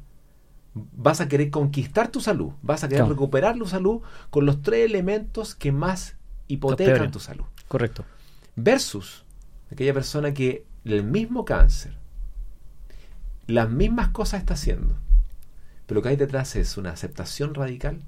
[0.74, 3.14] Vas a querer conquistar tu salud, vas a querer Claro.
[3.14, 6.14] recuperar tu salud con los tres elementos que más
[6.46, 7.46] hipotecan tu salud.
[7.66, 8.04] Correcto.
[8.54, 9.24] Versus
[9.72, 10.64] aquella persona que
[10.94, 11.94] el mismo cáncer,
[13.46, 14.94] las mismas cosas está haciendo,
[15.86, 18.00] pero lo que hay detrás es una aceptación radical,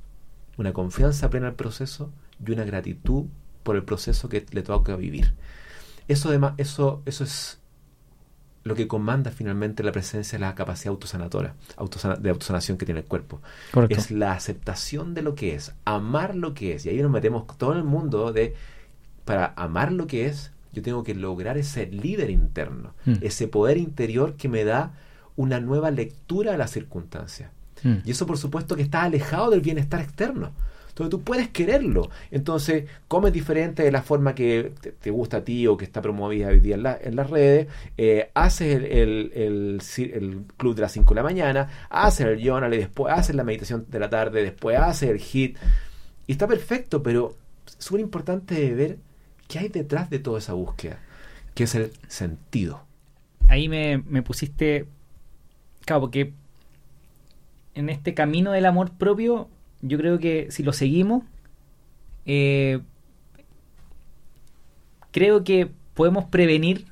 [0.59, 2.11] una confianza plena al proceso
[2.45, 3.25] y una gratitud
[3.63, 5.35] por el proceso que le toca vivir.
[6.09, 7.59] Eso, además, eso, eso es
[8.63, 13.01] lo que comanda finalmente la presencia de la capacidad autosanadora, autosana- de autosanación que tiene
[13.01, 13.41] el cuerpo
[13.73, 13.97] Correcto.
[13.99, 16.85] es la aceptación de lo que es, amar lo que es.
[16.85, 18.55] Y ahí nos metemos todo el mundo de,
[19.25, 23.15] para amar lo que es, yo tengo que lograr ese líder interno, Mm.
[23.23, 24.93] ese poder interior que me da
[25.37, 27.51] una nueva lectura de las circunstancias.
[27.83, 27.97] Mm.
[28.05, 30.51] Y eso por supuesto que está alejado del bienestar externo.
[30.89, 32.11] Entonces tú puedes quererlo.
[32.31, 36.03] Entonces comes diferente de la forma que te, te gusta a ti o que está
[36.03, 37.69] promovida hoy día en, la- en las redes.
[37.97, 39.81] eh, haces el, el- el
[40.13, 41.69] el club de las 5 de la mañana.
[41.89, 44.43] Haces el journal y después haces la meditación de la tarde.
[44.43, 45.57] Después haces el hit.
[46.27, 47.35] Y está perfecto, pero
[47.67, 48.99] es súper importante ver
[49.51, 50.99] qué hay detrás de toda esa búsqueda.
[51.55, 52.85] Que es el sentido.
[53.49, 54.87] Ahí me, me pusiste.
[55.85, 56.33] Claro, porque
[57.75, 59.49] en este camino del amor propio,
[59.83, 61.25] yo creo que si lo seguimos,
[62.27, 62.81] eh,
[65.11, 66.87] creo que podemos prevenir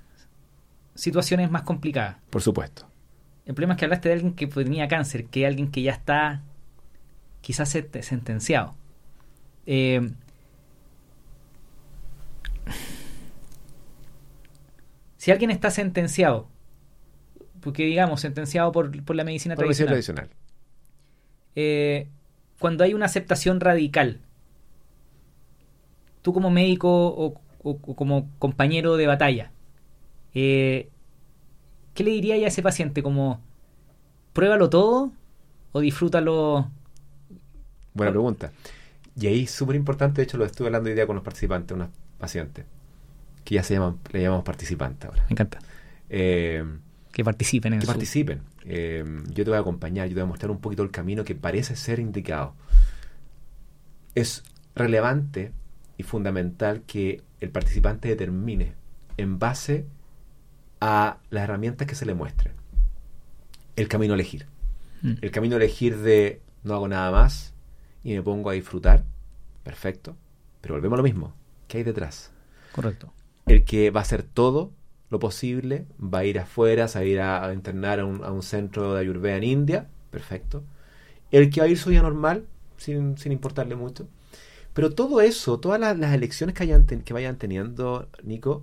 [0.95, 2.17] situaciones más complicadas.
[2.31, 2.87] Por supuesto.
[3.47, 6.43] El problema es que hablaste de alguien que tenía cáncer, que alguien que ya está
[7.41, 8.75] quizás sent- sentenciado.
[9.67, 10.11] Eh,
[15.29, 16.49] si alguien está sentenciado,
[17.61, 20.31] porque digamos, sentenciado por, por la medicina Por la medicina tradicional, tradicional.
[21.55, 22.09] eh,
[22.59, 24.20] cuando hay una aceptación radical,
[26.22, 27.26] tú como médico o,
[27.62, 29.53] o- o como compañero de batalla,
[30.35, 30.91] eh,
[31.95, 33.03] ¿qué le diría a ese paciente?
[33.03, 33.41] Como,
[34.35, 35.12] pruébalo todo
[35.72, 36.70] o disfrútalo.
[37.95, 38.53] Buena pregunta.
[39.20, 41.74] Y ahí es súper importante, de hecho lo estuve hablando hoy día con los participantes,
[41.74, 42.66] unos pacientes,
[43.49, 45.22] que ya se llaman, le llamamos participantes ahora.
[45.24, 45.59] Me encanta.
[46.11, 46.62] Eh,
[47.12, 48.42] Que participen en que su- participen.
[48.66, 51.24] Eh, yo te voy a acompañar, yo te voy a mostrar un poquito el camino
[51.24, 52.55] que parece ser indicado.
[54.14, 54.42] Es
[54.74, 55.53] relevante
[55.96, 58.74] y fundamental que el participante determine
[59.16, 59.86] en base
[60.80, 62.53] a las herramientas que se le muestren
[63.76, 64.46] el camino a elegir.
[65.01, 65.12] Mm.
[65.22, 67.55] El camino a elegir de no hago nada más
[68.05, 69.05] y me pongo a disfrutar,
[69.62, 70.16] perfecto.
[70.61, 71.32] Pero volvemos a lo mismo.
[71.66, 72.30] ¿Qué hay detrás?
[72.72, 73.12] Correcto.
[73.49, 74.72] El que va a hacer todo
[75.11, 78.22] lo posible, va a ir afuera, se va a ir a, a internar a un,
[78.22, 80.62] a un centro de Ayurveda en India, perfecto.
[81.30, 82.44] El que va a ir su vida normal,
[82.76, 84.07] sin, sin importarle mucho.
[84.74, 88.62] Pero todo eso, todas las, las elecciones que, hayan ten- que vayan teniendo, Nico,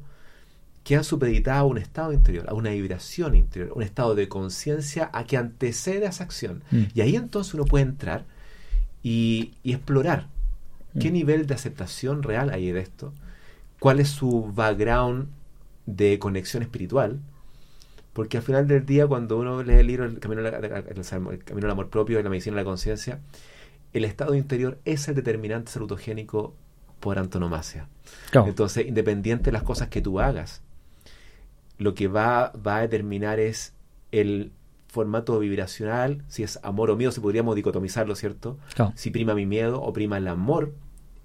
[0.84, 5.24] quedan supeditadas a un estado interior, a una vibración interior, un estado de conciencia a
[5.26, 6.64] que antecede a esa acción.
[6.72, 6.84] Mm.
[6.94, 8.24] Y ahí entonces uno puede entrar
[9.04, 10.28] y, y explorar
[11.00, 11.14] qué Mm.
[11.14, 13.14] nivel de aceptación real hay de esto,
[13.86, 15.28] cuál es su background
[15.86, 17.20] de conexión espiritual,
[18.14, 21.68] porque al final del día cuando uno lee el libro El Camino, la- el camino
[21.68, 23.20] al Amor Propio y la Medicina de la Conciencia,
[23.94, 26.56] el estado interior es el determinante salutogénico
[27.00, 27.88] por antonomasia.
[28.32, 28.48] Claro.
[28.48, 30.64] Entonces, independiente de las cosas que tú hagas,
[31.78, 33.76] lo que va, va a determinar es
[34.12, 34.52] el
[34.88, 38.58] formato vibracional, si es amor o miedo, si podríamos dicotomizarlo, ¿cierto?
[38.74, 38.94] Claro.
[38.96, 40.74] Si prima mi miedo o prima el amor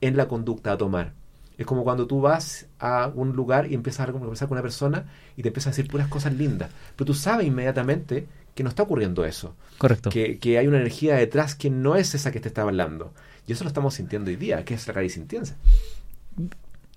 [0.03, 1.15] en la conducta a tomar.
[1.61, 5.05] Es como cuando tú vas a un lugar y empiezas a conversar con una persona
[5.37, 8.83] y te empiezas a decir puras cosas lindas, pero tú sabes inmediatamente que no está
[8.83, 10.09] ocurriendo eso, Correcto.
[10.09, 13.13] que, que hay una energía detrás que no es esa que te está hablando.
[13.47, 15.55] Y eso lo estamos sintiendo hoy día, que es la sintiense.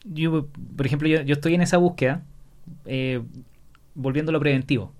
[0.05, 0.47] yo,
[0.78, 2.24] por ejemplo, yo, yo estoy en esa búsqueda,
[2.86, 3.22] eh,
[3.95, 4.93] volviendo a lo preventivo.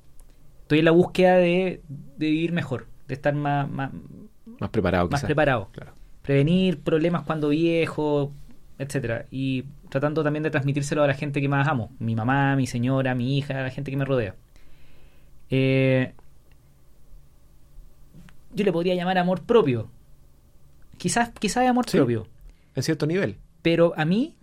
[0.64, 1.82] Estoy en la búsqueda de,
[2.18, 3.92] de vivir mejor, de estar más, más,
[4.60, 5.28] Más preparado, más quizás.
[5.28, 5.70] preparado.
[5.72, 5.94] Claro.
[6.22, 8.32] Prevenir problemas cuando viejo,
[8.78, 11.92] etcétera Y tratando también de transmitírselo a la gente que más amo.
[12.00, 14.36] Mi mamá, mi señora, mi hija, la gente que me rodea.
[15.50, 16.14] Eh,
[18.54, 19.90] yo le podría llamar amor propio.
[20.98, 21.98] Quizás, quizás amor Sí.
[21.98, 22.28] propio.
[22.76, 23.38] En cierto nivel.
[23.62, 24.36] Pero a mí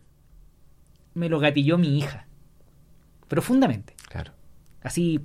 [1.14, 2.26] me lo gatilló mi hija.
[3.28, 3.94] Profundamente.
[4.08, 4.32] Claro.
[4.82, 5.20] Así.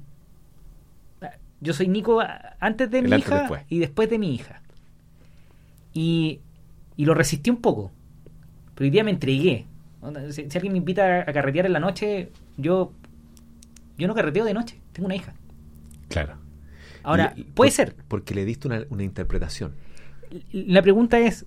[1.62, 2.22] Yo soy Nico
[2.60, 3.64] antes de El mi hija después.
[3.70, 4.62] y después de mi hija.
[5.94, 6.42] Y,
[6.98, 7.92] y lo resistí un poco.
[8.76, 9.66] Pero hoy día me entregué.
[10.30, 12.92] Si, si alguien me invita a carretear en la noche, yo.
[13.98, 14.80] Yo no carreteo de noche.
[14.92, 15.34] Tengo una hija.
[16.10, 16.36] Claro.
[17.04, 17.96] Ahora, Y- puede por- ser.
[18.08, 19.74] Porque le diste una, una interpretación.
[20.52, 21.46] La pregunta es: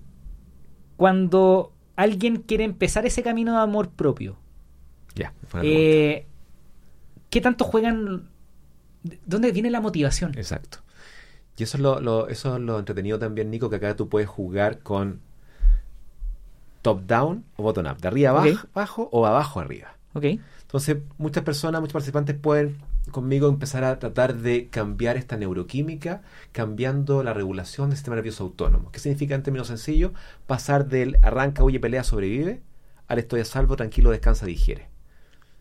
[0.97, 4.37] cuando alguien quiere empezar ese camino de amor propio,
[5.15, 5.33] Ya.
[5.63, 6.25] Eh,
[7.29, 8.29] ¿Qué tanto juegan?
[9.03, 10.31] ¿De ¿Dónde viene la motivación?
[10.37, 10.79] Exacto.
[11.57, 14.27] Y eso es lo, lo- eso es lo entretenido también, Nico, que acá tú puedes
[14.29, 15.19] jugar con
[16.81, 18.69] top-down o bottom-up, de arriba abajo, Ok.
[18.73, 19.95] abajo o abajo arriba.
[20.13, 20.23] Ok.
[20.61, 22.77] Entonces, muchas personas, muchos participantes pueden
[23.11, 26.21] conmigo empezar a tratar de cambiar esta neuroquímica,
[26.51, 28.91] cambiando la regulación del sistema nervioso autónomo.
[28.91, 30.11] ¿Qué significa en términos sencillos?
[30.45, 32.61] Pasar del arranca, huye, pelea, sobrevive,
[33.07, 34.89] al estoy a salvo, tranquilo, descansa, digiere.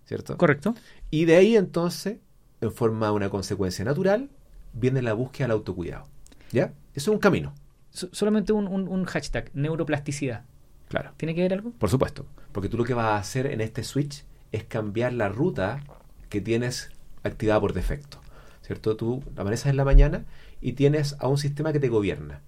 [0.05, 0.37] ¿Cierto?
[0.37, 0.75] Correcto.
[1.11, 2.19] Y de ahí entonces,
[2.61, 4.29] en forma de una consecuencia natural,
[4.75, 6.05] viene la búsqueda del autocuidado.
[6.53, 6.73] ¿Ya?
[6.95, 7.55] Eso es un camino.
[7.91, 10.45] So- solamente un, un- un hashtag, neuroplasticidad.
[10.89, 11.11] Claro.
[11.17, 11.71] ¿Tiene que ver algo?
[11.73, 12.27] Por supuesto.
[12.53, 15.81] Porque tú lo que vas a hacer en este switch es cambiar la ruta
[16.29, 16.91] que tienes
[17.23, 18.19] activada por defecto.
[18.63, 18.97] ¿Cierto?
[18.97, 20.25] Tú amaneces en la mañana
[20.61, 22.41] y tienes a un sistema que te gobierna.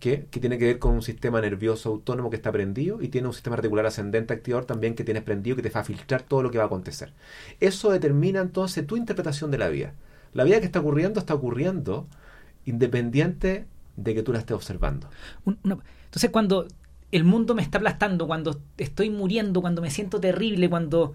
[0.00, 3.26] Que, que tiene que ver con un sistema nervioso autónomo que está prendido y tiene
[3.28, 6.42] un sistema reticular ascendente activador también que tienes prendido que te va a filtrar todo
[6.42, 7.14] lo que va a acontecer.
[7.60, 9.94] Eso determina entonces tu interpretación de la vida.
[10.34, 12.06] La vida que está ocurriendo está ocurriendo
[12.66, 15.08] independiente de que tú la estés observando.
[15.44, 16.66] Un- una- Entonces, cuando
[17.16, 21.14] el mundo me está aplastando, cuando estoy muriendo, cuando me siento terrible, cuando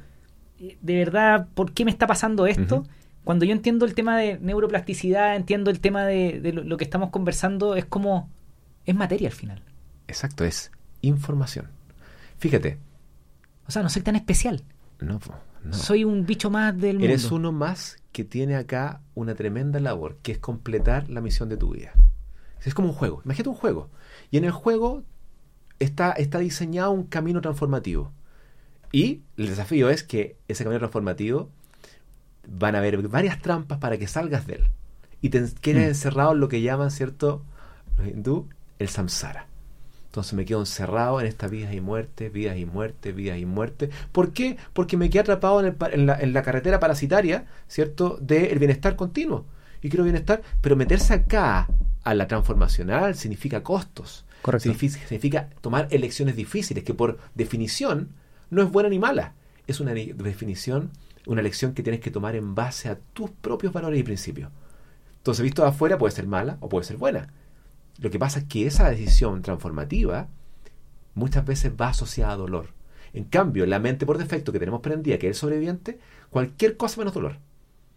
[0.59, 2.85] eh, de verdad, ¿por qué me está pasando esto?
[3.23, 6.85] Cuando yo entiendo el tema de neuroplasticidad, entiendo el tema de, de lo, lo que
[6.85, 8.29] estamos conversando, es como.
[8.85, 9.61] es materia al final.
[10.07, 10.71] Exacto, es
[11.01, 11.67] información.
[12.37, 12.77] Fíjate,
[13.67, 14.63] O sea, no soy tan especial.
[14.99, 15.19] no,
[15.63, 15.73] no.
[15.73, 17.05] Soy un bicho más del mundo.
[17.05, 21.57] Eres uno más que tiene acá una tremenda labor, que es completar la misión de
[21.57, 21.91] tu vida.
[22.63, 23.21] Es como un juego.
[23.25, 23.89] Imagínate un juego.
[24.31, 25.03] Y en el juego
[25.79, 28.11] está, está diseñado un camino transformativo.
[28.91, 31.49] Y el desafío es que ese camino transformativo
[32.47, 34.67] van a haber varias trampas para que salgas de él.
[35.21, 35.89] Y te quedes Mm.
[35.89, 37.43] encerrado en lo que llaman, ¿cierto?
[37.97, 38.47] Los hindú,
[38.79, 39.47] el samsara.
[40.07, 43.91] Entonces me quedo encerrado en estas vidas y muertes, vidas y muertes, vidas y muertes.
[44.11, 44.57] ¿Por qué?
[44.73, 48.17] Porque me quedé atrapado en, el en la, en la carretera parasitaria, ¿cierto?
[48.19, 49.45] Del bienestar continuo.
[49.83, 51.67] Y quiero bienestar, pero meterse acá
[52.03, 54.25] a la transformacional significa costos.
[54.41, 54.63] Correcto.
[54.63, 58.09] Significa, significa tomar elecciones difíciles, que por definición
[58.49, 59.33] no es buena ni mala.
[59.67, 60.91] Es una ni- definición,
[61.25, 64.49] una elección que tienes que tomar en base a tus propios valores y principios.
[65.17, 67.33] Entonces, visto de afuera, puede ser mala o puede ser buena.
[67.99, 70.27] Lo que pasa es que esa decisión transformativa
[71.13, 72.67] muchas veces va asociada a dolor.
[73.11, 77.01] En cambio, la mente por defecto que tenemos prendida, que es el sobreviviente, cualquier cosa
[77.01, 77.37] menos dolor.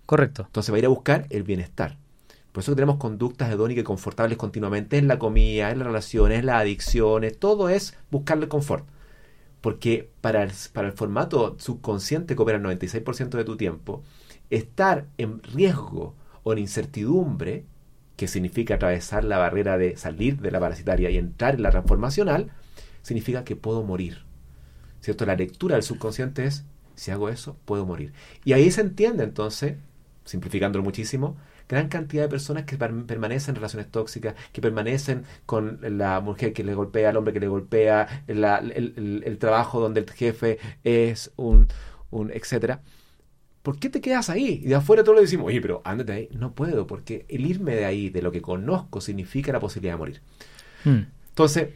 [0.06, 0.42] Correcto.
[0.46, 1.96] Entonces va a ir a buscar el bienestar.
[2.52, 6.46] Por eso tenemos conductas hedónicas y confortables continuamente en la comida, en las relaciones, en
[6.46, 8.86] las adicciones, todo es buscarle confort.
[9.62, 14.02] Porque para el, para el formato subconsciente que opera el 96% de tu tiempo,
[14.50, 17.64] estar en riesgo o en incertidumbre,
[18.16, 22.50] que significa atravesar la barrera de salir de la parasitaria y entrar en la transformacional,
[23.00, 24.24] significa que puedo morir.
[25.00, 25.24] ¿Cierto?
[25.24, 28.12] La lectura del subconsciente es, si hago eso, puedo morir.
[28.44, 29.76] Y ahí se entiende entonces,
[30.24, 31.36] simplificándolo muchísimo,
[31.72, 36.64] gran cantidad de personas que permanecen en relaciones tóxicas, que permanecen con la mujer que
[36.64, 41.68] le golpea, el hombre que le golpea, el, trabajo donde el jefe es un,
[42.10, 42.82] un etcétera.
[43.62, 44.60] ¿Por qué te quedas ahí?
[44.62, 46.28] Y de afuera todos le decimos, oye, pero ándate ahí.
[46.32, 49.98] No puedo, porque el irme de ahí, de lo que conozco, significa la posibilidad de
[49.98, 50.20] morir.
[50.84, 51.04] Hmm.
[51.28, 51.68] Entonces,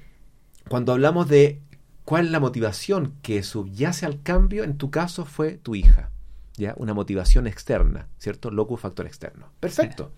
[0.69, 1.61] cuando hablamos de
[2.05, 6.11] cuál es la motivación que subyace al cambio, en tu caso fue tu hija.
[6.57, 6.75] ¿Ya?
[6.77, 8.51] Una motivación externa, ¿cierto?
[8.51, 9.51] Locus factor externo.
[9.61, 10.13] Perfecto.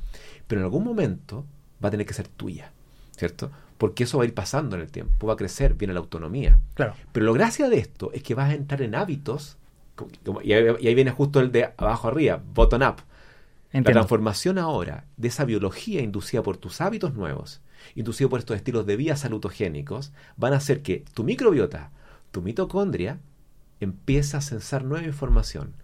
[0.47, 1.45] Pero en algún momento
[1.83, 2.73] va a tener que ser tuya,
[3.17, 3.51] ¿cierto?
[3.77, 6.61] Porque eso va a ir pasando en el tiempo, va a crecer, viene la autonomía.
[6.75, 6.95] Claro.
[7.13, 9.57] Pero lo gracia de esto es que vas a entrar en hábitos
[10.45, 12.97] y, ahí, viene justo el de abajo arriba, bottom up.
[13.73, 17.61] La transformación ahora de esa biología inducida por tus hábitos nuevos,
[17.95, 21.91] inducida por estos estilos de vida salutogénicos, van a hacer que tu microbiota,
[22.31, 23.19] tu mitocondria,
[23.81, 25.75] empiece a censar nueva información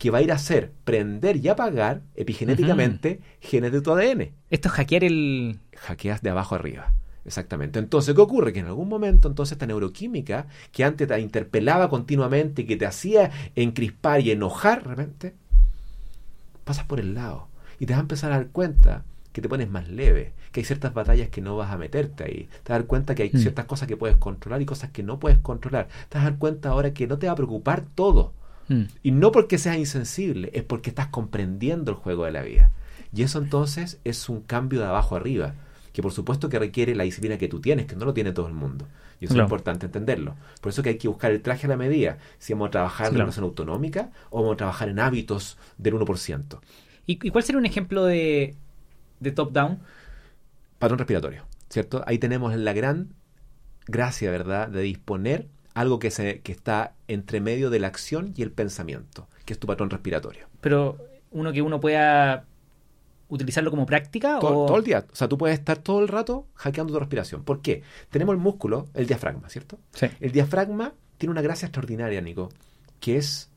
[0.00, 4.30] que va a ir a hacer prender y apagar epigenéticamente genes de tu ADN.
[4.48, 5.58] Esto es hackear el...
[5.76, 6.94] Hackeas de abajo arriba.
[7.26, 7.78] Exactamente.
[7.78, 8.54] Entonces, ¿qué ocurre?
[8.54, 13.30] Que en algún momento, entonces, esta neuroquímica que antes te interpelaba continuamente, que te hacía
[13.54, 15.34] encrispar y enojar, de repente,
[16.64, 17.48] pasas por el lado
[17.78, 20.64] y te vas a empezar a dar cuenta que te pones más leve, que hay
[20.64, 22.48] ciertas batallas que no vas a meterte ahí.
[22.62, 23.38] Te vas a dar cuenta que hay mm.
[23.38, 25.88] ciertas cosas que puedes controlar y cosas que no puedes controlar.
[26.08, 28.32] Te vas a dar cuenta ahora que no te va a preocupar todo.
[28.70, 28.84] Mm.
[29.02, 32.70] Y no porque seas insensible, es porque estás comprendiendo el juego de la vida.
[33.12, 35.54] Y eso entonces es un cambio de abajo arriba
[35.92, 38.46] que por supuesto que requiere la disciplina que tú tienes, que no lo tiene todo
[38.46, 38.86] el mundo.
[39.20, 40.36] Y eso es importante entenderlo.
[40.60, 43.08] Por eso que hay que buscar el traje a la medida, si vamos a trabajar
[43.08, 46.60] en una relación autonómica o vamos a trabajar en hábitos del 1%.
[47.06, 48.54] ¿Y, ¿Y cuál sería un ejemplo de,
[49.18, 49.80] de top-down?
[50.78, 52.04] Patrón respiratorio, ¿cierto?
[52.06, 53.08] Ahí tenemos la gran
[53.86, 55.48] gracia, ¿verdad?, de disponer
[55.80, 59.58] algo que, se, que está entre medio de la acción y el pensamiento, que es
[59.58, 60.46] tu patrón respiratorio.
[60.60, 60.98] Pero
[61.30, 62.44] uno que uno pueda
[63.28, 64.38] utilizarlo como práctica?
[64.40, 65.06] Todo, todo, el día.
[65.10, 67.44] O sea, tú puedes estar todo el rato hackeando tu respiración.
[67.44, 67.82] ¿Por qué?
[68.10, 69.78] Tenemos el músculo, el diafragma, ¿cierto?
[69.94, 70.06] Sí.
[70.20, 72.50] El diafragma tiene una gracia extraordinaria, Nico,
[72.98, 73.50] que es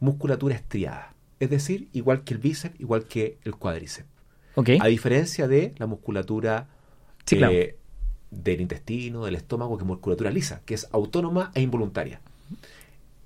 [0.00, 1.14] musculatura estriada.
[1.38, 4.08] Es decir, igual que el bíceps, igual que el cuádriceps.
[4.56, 4.78] Okay.
[4.80, 6.66] A diferencia de la musculatura
[7.30, 7.77] eh,
[8.30, 12.20] del intestino, del estómago, que es musculatura lisa, que es autónoma e involuntaria.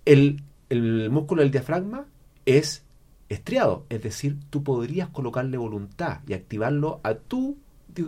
[0.05, 2.07] El, el músculo del diafragma
[2.47, 2.83] es
[3.29, 7.57] estriado, es decir, tú podrías colocarle voluntad y activarlo a tu,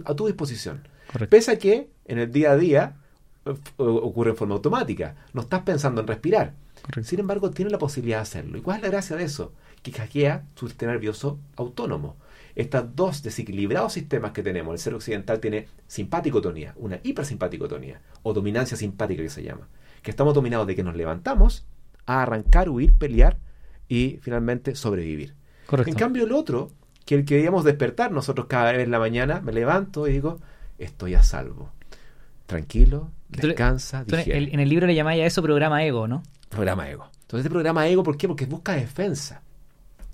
[0.04, 0.86] a tu disposición.
[1.28, 2.96] Pese a que en el día a día
[3.44, 6.54] eh, ocurre en forma automática, no estás pensando en respirar.
[7.02, 8.58] Sin embargo, tiene la posibilidad de hacerlo.
[8.58, 9.52] ¿Y cuál es la gracia de eso?
[9.82, 12.16] Que hackea su sistema nervioso autónomo.
[12.56, 18.76] Estos dos desequilibrados sistemas que tenemos, el ser occidental tiene simpaticotonía, una hipersimpaticotonía, o dominancia
[18.76, 19.68] simpática que se llama,
[20.02, 21.66] que estamos dominados de que nos levantamos
[22.06, 23.38] a arrancar, huir, pelear,
[23.88, 25.34] y finalmente sobrevivir.
[25.70, 26.72] En cambio el otro,
[27.04, 30.40] que el que debíamos despertar nosotros cada vez en la mañana, me levanto y digo,
[30.78, 31.70] estoy a salvo.
[32.46, 36.22] Tranquilo, descansa, en el libro le llamáis a eso programa ego, ¿no?
[36.50, 37.08] Programa ego.
[37.22, 38.28] Entonces este programa ego, ¿por qué?
[38.28, 39.42] Porque busca defensa.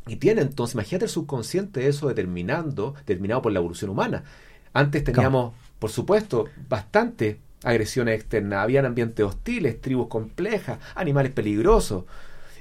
[0.06, 4.24] Y tiene entonces, imagínate el subconsciente eso determinando, determinado por la evolución humana.
[4.72, 12.04] Antes teníamos, por supuesto, bastante agresiones externas, habían ambientes hostiles, tribus complejas, animales peligrosos,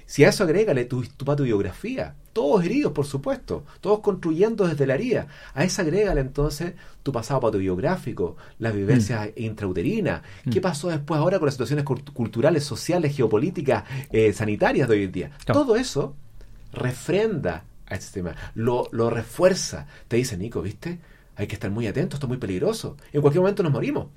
[0.10, 4.96] si a eso agrégale tu, tu biografía, todos heridos, por supuesto, todos construyendo desde la
[4.96, 5.28] herida.
[5.54, 6.74] A eso agrégale entonces
[7.04, 9.42] tu pasado patobiográfico, las vivencias mm.
[9.44, 10.24] intrauterinas.
[10.52, 10.64] ¿Qué mm.
[10.64, 15.32] pasó después ahora con las situaciones culturales, sociales, geopolíticas, eh, sanitarias de hoy en día?
[15.46, 16.16] Todo eso
[16.72, 19.88] refrenda a este sistema, lo, lo refuerza.
[20.08, 21.00] Te dice, Nico, ¿viste?
[21.36, 22.98] Hay que estar muy atento, esto es muy peligroso.
[23.14, 24.08] En cualquier momento nos morimos.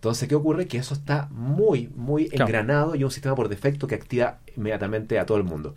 [0.00, 0.66] Entonces, ¿qué ocurre?
[0.66, 5.26] Que eso está muy, muy engranado y un sistema por defecto que activa inmediatamente a
[5.26, 5.74] todo el mundo.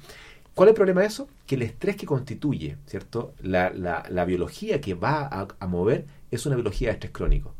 [0.53, 1.27] ¿Cuál es el problema de eso?
[1.47, 3.33] Que el estrés que constituye, ¿cierto?
[3.41, 7.53] La, la, biología que va a, a, mover es una biología de estrés crónico,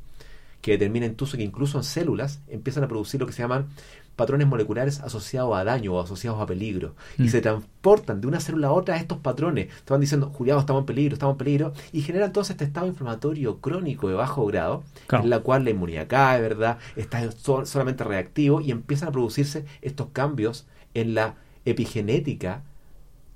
[0.64, 3.68] que determina incluso que incluso en células empiezan a producir lo que se llaman
[4.16, 6.96] patrones moleculares asociados a daño o asociados a peligro.
[7.18, 7.28] Y mm.
[7.28, 9.68] se transportan de una célula a otra estos patrones.
[9.76, 11.74] Estaban diciendo, Julián, estamos en peligro, estamos en peligro.
[11.92, 16.08] Y genera entonces este estado inflamatorio crónico de bajo grado, en la cual la inmunidad
[16.08, 16.78] cae, ¿verdad?
[16.96, 17.30] Está
[17.66, 21.36] solamente reactivo y empiezan a producirse estos cambios en la
[21.66, 22.62] epigenética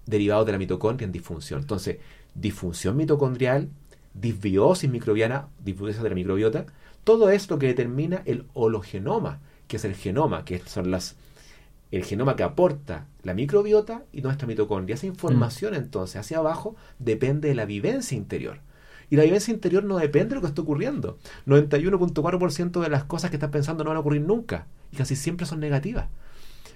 [0.05, 1.59] derivados de la mitocondria en disfunción.
[1.59, 1.97] Entonces,
[2.35, 3.67] disfunción mitocondrial,
[4.13, 6.65] disbiosis microbiana, disbiosis de la microbiota,
[7.07, 9.39] todo es lo que determina el hologenoma,
[9.69, 11.15] que es el genoma, que son las
[11.89, 14.95] el genoma que aporta la microbiota y nuestra mitocondria.
[14.95, 15.77] Esa información Mm.
[15.77, 18.59] entonces hacia abajo depende de la vivencia interior.
[19.09, 21.17] Y la vivencia interior no depende de lo que está ocurriendo.
[21.45, 24.67] 91.4% de las cosas que estás pensando no van a ocurrir nunca.
[24.91, 26.07] Y casi siempre son negativas.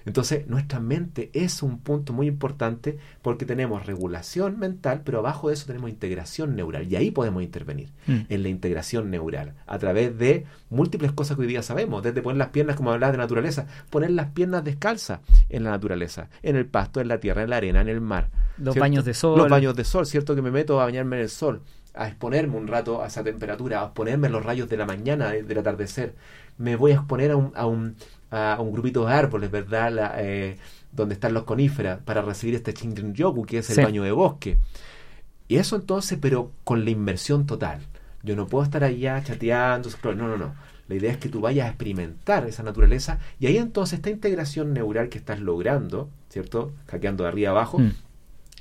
[0.04, 5.54] Entonces, nuestra mente es un punto muy importante porque tenemos regulación mental, pero abajo de
[5.54, 6.90] eso tenemos integración neural.
[6.90, 8.20] Y ahí podemos intervenir Mm.
[8.28, 12.38] en la integración neural a través de múltiples cosas que hoy día sabemos, desde poner
[12.38, 16.66] las piernas, como hablaba de naturaleza, poner las piernas descalzas en la naturaleza, en el
[16.66, 18.28] pasto, en la tierra, en la arena, en el mar.
[18.58, 18.80] Los ¿cierto?
[18.80, 19.38] baños de sol.
[19.38, 20.34] Los baños de sol, ¿cierto?
[20.34, 21.62] Que me meto a bañarme en el sol,
[21.94, 25.30] a exponerme un rato a esa temperatura, a exponerme a los rayos de la mañana,
[25.30, 26.14] de- del atardecer.
[26.58, 27.96] Me voy a exponer a un, a un,
[28.32, 29.92] a un grupito de árboles, ¿verdad?
[29.92, 30.56] La, eh,
[30.90, 33.82] donde están los coníferas, para recibir este Shinrin-yoku, que es el Sí.
[33.82, 34.58] baño de bosque.
[35.48, 37.80] Y eso entonces, pero con la inmersión total.
[38.22, 40.54] Yo no puedo estar allá chateando, no, no, no.
[40.88, 44.72] La idea es que tú vayas a experimentar esa naturaleza y ahí entonces esta integración
[44.72, 46.72] neural que estás logrando, ¿cierto?
[46.88, 47.92] Hackeando de arriba abajo, Mm.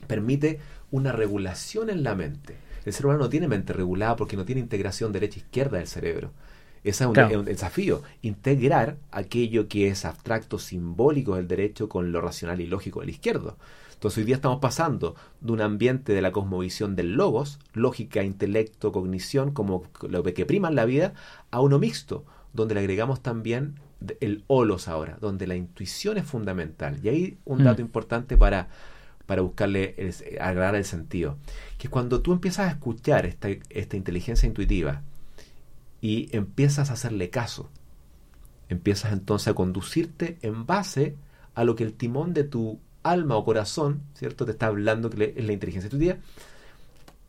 [0.08, 0.60] permite
[0.92, 2.56] una regulación en la mente.
[2.86, 6.32] El ser humano no tiene mente regulada porque no tiene integración derecha-izquierda del cerebro.
[6.84, 7.30] Ese es un, Claro.
[7.30, 8.02] es un desafío.
[8.22, 13.58] Integrar aquello que es abstracto, simbólico del derecho con lo racional y lógico del izquierdo.
[13.94, 18.92] Entonces hoy día estamos pasando de un ambiente de la cosmovisión del logos, lógica, intelecto,
[18.92, 21.14] cognición, como lo que prima en la vida,
[21.52, 23.76] a uno mixto, donde le agregamos también
[24.20, 27.00] el holos ahora, donde la intuición es fundamental.
[27.04, 27.64] Y ahí un Mm.
[27.64, 28.70] dato importante para,
[29.28, 31.38] para buscarle, el, agregar el sentido,
[31.78, 35.04] que cuando tú empiezas a escuchar esta, esta inteligencia intuitiva
[36.02, 37.70] y empiezas a hacerle caso,
[38.70, 41.16] empiezas entonces a conducirte en base
[41.56, 44.46] a lo que el timón de tu alma o corazón, ¿cierto?
[44.46, 46.18] Te está hablando que es la inteligencia intuitiva.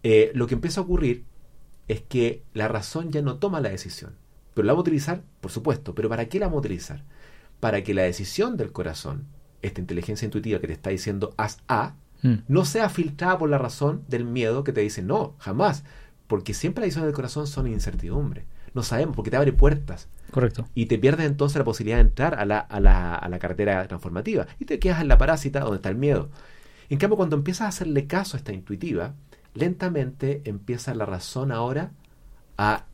[0.03, 1.25] eh, lo que empieza a ocurrir
[1.89, 4.15] es que la razón ya no toma la decisión.
[4.55, 5.95] Pero la va a utilizar, por supuesto.
[5.95, 7.03] Pero ¿para qué la va a utilizar?
[7.61, 9.27] Para que la decisión del corazón,
[9.63, 11.95] esta inteligencia intuitiva que te está diciendo haz A,
[12.25, 12.45] Mm.
[12.47, 15.83] no sea filtrada por la razón del miedo que te dice no, jamás.
[16.29, 18.45] Porque siempre las decisiones del corazón son incertidumbre.
[18.75, 20.09] No sabemos, porque te abre puertas.
[20.31, 20.67] Correcto.
[20.75, 23.87] Y te pierdes entonces la posibilidad de entrar a la, a la, a la carretera
[23.87, 24.47] transformativa.
[24.59, 26.31] Y te quedas en la parásita donde está el miedo.
[26.89, 29.15] En cambio, cuando empiezas a hacerle caso a esta intuitiva,
[29.55, 31.91] lentamente empieza la razón ahora
[32.57, 32.85] a,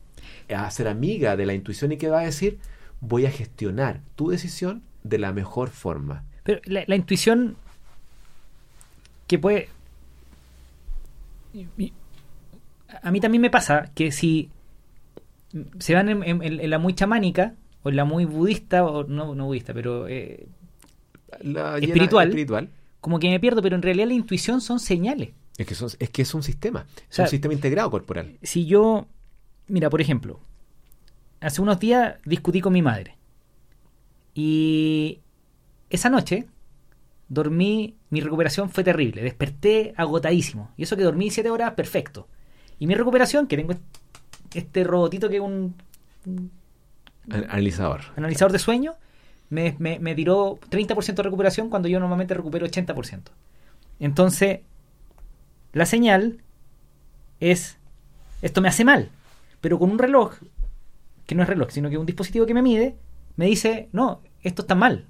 [0.53, 2.59] a ser amiga de la intuición y que va a decir,
[2.99, 6.23] voy a gestionar tu decisión de la mejor forma.
[6.43, 7.55] Pero la, la intuición
[9.27, 9.69] que puede...
[13.01, 14.49] A mí también me pasa que si
[15.79, 19.33] se van en, en- en la muy chamánica o en la muy budista, o no,
[19.35, 20.47] no budista, pero eh,
[21.41, 22.27] La Espiritual.
[22.29, 22.69] espiritual.
[23.01, 25.29] como que me pierdo, pero en realidad la intuición son señales.
[25.57, 28.37] Es que, son- es que es un sistema, es sea, un sistema integrado corporal.
[28.41, 29.07] Si yo,
[29.67, 30.39] mira, por ejemplo,
[31.41, 33.15] hace unos días discutí con mi madre
[34.33, 35.19] y
[35.89, 36.45] esa noche
[37.27, 40.71] dormí, mi recuperación fue terrible, desperté agotadísimo.
[40.77, 42.27] Y eso que dormí siete horas, perfecto.
[42.79, 43.73] Y mi recuperación, que tengo
[44.53, 45.75] este robotito que es un,
[46.25, 46.51] un
[47.31, 48.01] An- Analizador.
[48.15, 48.93] analizador de sueño,
[49.49, 53.21] me, me, me tiró 30% de recuperación cuando yo normalmente recupero 80%.
[53.99, 54.61] Entonces,
[55.73, 56.41] la señal
[57.39, 57.77] es,
[58.41, 59.09] esto me hace mal,
[59.61, 60.33] pero con un reloj,
[61.25, 62.95] que no es reloj, sino que un dispositivo que me mide,
[63.35, 65.05] me dice, no, esto está mal,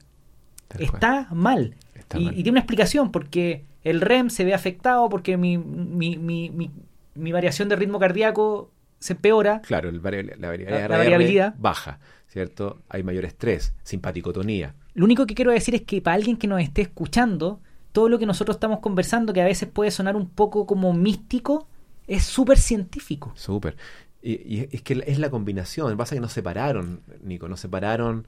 [0.68, 0.94] Tal cual.
[0.94, 1.76] está mal.
[1.96, 2.34] Está y, mal.
[2.34, 6.72] y tiene una explicación, porque el REM se ve afectado, porque mi, mi, mi,
[7.16, 9.62] mi variación de ritmo cardíaco se empeora.
[9.62, 11.56] Claro, el vari- la, variabilidad, La- la variabilidad.
[11.58, 12.82] baja, ¿cierto?
[12.90, 14.76] Hay mayor estrés, simpaticotonía.
[14.94, 17.60] Lo único que quiero decir es que para alguien que nos esté escuchando,
[17.92, 21.68] todo lo que nosotros estamos conversando, que a veces puede sonar un poco como místico,
[22.08, 23.32] es súper científico.
[23.36, 23.78] Súper.
[24.22, 25.88] Y, y es que es la combinación.
[25.88, 28.28] Lo que pasa es que nos separaron, Nico, nos separaron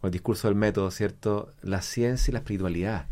[0.00, 1.50] con el discurso del método, ¿cierto?
[1.62, 3.06] La ciencia y la espiritualidad.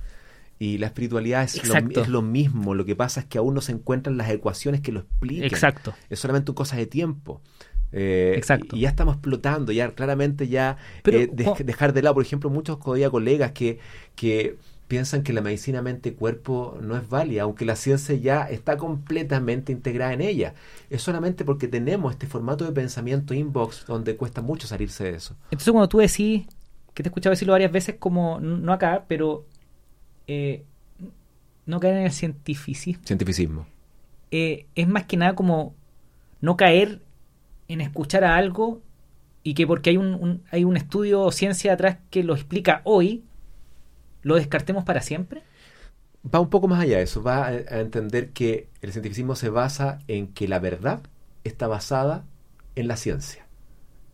[0.63, 2.03] Y la espiritualidad es lo, Exacto.
[2.03, 2.77] es lo mismo.
[2.77, 5.43] Lo que pasa es que aún no se encuentran las ecuaciones que lo expliquen.
[5.43, 5.93] Exacto.
[6.09, 7.41] Es solamente cosa de tiempo.
[7.91, 8.77] Eh, Exacto.
[8.77, 11.65] Y, ya estamos explotando, ya claramente ya Pero, eh, dej- oh.
[11.65, 13.81] dejar de lado, por ejemplo, muchos colegas que,
[14.15, 14.57] que
[14.87, 20.13] piensan que la medicina mente-cuerpo no es válida, aunque la ciencia ya está completamente integrada
[20.13, 20.55] en ella.
[20.91, 25.35] Es solamente porque tenemos este formato de pensamiento inbox donde cuesta mucho salirse de eso.
[25.47, 26.47] Entonces cuando tú decís,
[26.95, 29.45] que te he escuchado decirlo varias veces, como no acá, pero
[30.33, 30.65] eh,
[31.67, 33.67] no caer en el cientificismo, Cientificismo.
[34.31, 35.75] eh, es más que nada como
[36.41, 37.01] no caer
[37.69, 38.83] en escuchar a algo
[39.45, 42.83] y que porque hay un, un- hay un estudio o ciencia atrás que lo explica
[42.85, 43.25] hoy,
[44.23, 45.43] lo descartemos para siempre.
[46.35, 49.49] Va un poco más allá de eso, va a, a entender que el cientificismo se
[49.49, 51.03] basa en que la verdad
[51.45, 52.25] está basada
[52.77, 53.45] en la ciencia.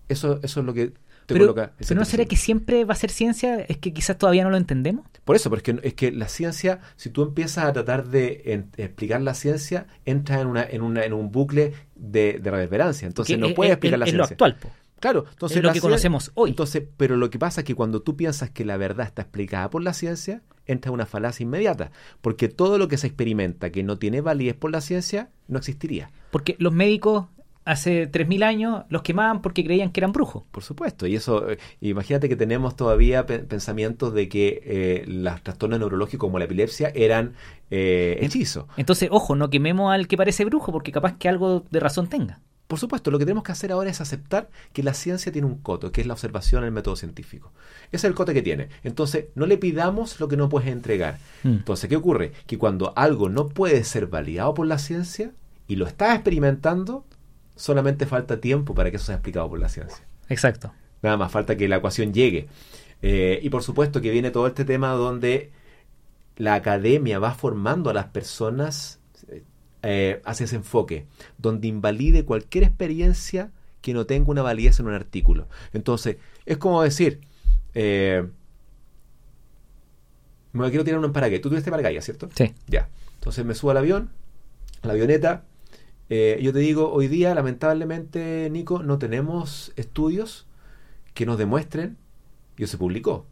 [0.08, 0.94] Eso, eso es lo que
[1.28, 1.72] te Pero, coloca.
[1.78, 3.60] el pero ¿no será que siempre va a ser ciencia?
[3.60, 5.06] Es que quizás todavía no lo entendemos.
[5.24, 9.20] Por eso, porque es que la ciencia, si tú empiezas a tratar de en- explicar
[9.20, 13.06] la ciencia, entras en, una, en, una, en un bucle de, de reverberancia.
[13.06, 14.34] Entonces Porque no es- puedes es- explicar la es lo ciencia.
[14.34, 14.70] actual, po.
[15.00, 16.50] Claro, entonces es lo que conocemos hoy.
[16.50, 19.70] Entonces, pero lo que pasa es que cuando tú piensas que la verdad está explicada
[19.70, 23.84] por la ciencia, entra en una falacia inmediata, porque todo lo que se experimenta que
[23.84, 26.10] no tiene validez por la ciencia no existiría.
[26.32, 27.26] Porque los médicos
[27.70, 30.42] hace 3.000 años los quemaban porque creían que eran brujos.
[30.50, 35.42] Por supuesto, y eso, eh, imagínate que tenemos todavía pe- pensamientos de que eh, los
[35.42, 37.34] trastornos neurológicos como la epilepsia eran
[37.70, 38.66] eh, hechizos.
[38.76, 42.40] Entonces, ojo, no quememos al que parece brujo porque capaz que algo de razón tenga.
[42.66, 45.56] Por supuesto, lo que tenemos que hacer ahora es aceptar que la ciencia tiene un
[45.56, 47.50] coto, que es la observación el método científico.
[47.86, 48.68] Ese es el coto que tiene.
[48.84, 51.16] Entonces, no le pidamos lo que no puedes entregar.
[51.44, 51.48] Mm.
[51.48, 52.32] Entonces, ¿qué ocurre?
[52.46, 55.32] Que cuando algo no puede ser validado por la ciencia
[55.66, 57.04] y lo estás experimentando,
[57.59, 60.06] solamente falta tiempo para que eso sea explicado por la ciencia.
[60.28, 60.72] Exacto.
[61.02, 62.48] Nada más falta que la ecuación llegue.
[63.02, 65.50] Eh, y por supuesto que viene todo este tema donde
[66.36, 69.00] la academia va formando a las personas
[69.82, 71.06] eh, hacia ese enfoque,
[71.36, 73.50] donde invalide cualquier experiencia
[73.80, 75.48] que no tenga una validez en un artículo.
[75.72, 77.20] Entonces, es como decir,
[77.74, 78.26] eh,
[80.52, 81.42] me quiero tirar un paracaídas.
[81.42, 82.28] Tú tuviste paracaídas, ¿cierto?
[82.34, 82.54] Sí.
[82.66, 82.88] Ya.
[83.14, 84.11] Entonces me subo al avión,
[84.82, 85.44] a la avioneta.
[86.11, 90.46] Eh, yo te digo, hoy día, lamentablemente, Nico, no tenemos estudios
[91.14, 91.96] que nos demuestren,
[92.56, 93.26] y se publicó,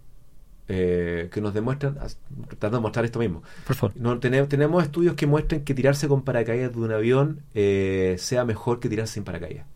[0.69, 1.99] eh, que nos demuestran,
[2.49, 3.43] tratando de mostrar esto mismo.
[3.67, 3.97] Por favor.
[3.97, 8.45] No, tenemos, tenemos estudios que muestren que tirarse con paracaídas de un avión eh, sea
[8.45, 9.67] mejor que tirarse sin paracaídas.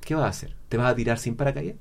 [0.00, 0.56] ¿Qué vas a hacer?
[0.68, 1.76] ¿Te vas a tirar sin paracaídas?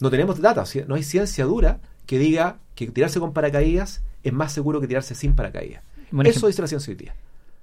[0.00, 4.52] No tenemos data, no hay ciencia dura que diga que tirarse con paracaídas es más
[4.52, 5.82] seguro que tirarse sin paracaídas.
[6.10, 6.48] Buen Eso ejemplo.
[6.48, 7.14] dice la ciencia hoy día.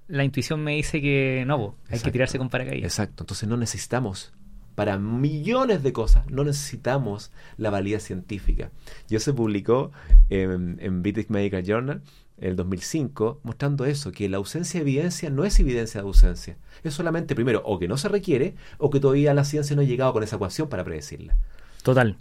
[0.08, 2.92] La intuición me dice que no, po, hay que tirarse con paracaídas.
[2.92, 4.34] Exacto, entonces no necesitamos,
[4.76, 8.72] para millones de cosas, no necesitamos la validez científica.
[9.10, 9.92] Y eso se publicó
[10.30, 12.02] en, en British Medical Journal
[12.38, 16.58] el 2005, mostrando eso, que la ausencia de evidencia no es evidencia de ausencia.
[16.84, 19.86] Es solamente, primero, o que no se requiere, o que todavía la ciencia no ha
[19.86, 21.38] llegado con esa ecuación para predecirla.
[21.84, 22.18] Total.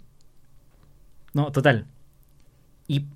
[1.33, 1.87] No, total.
[2.87, 3.07] Y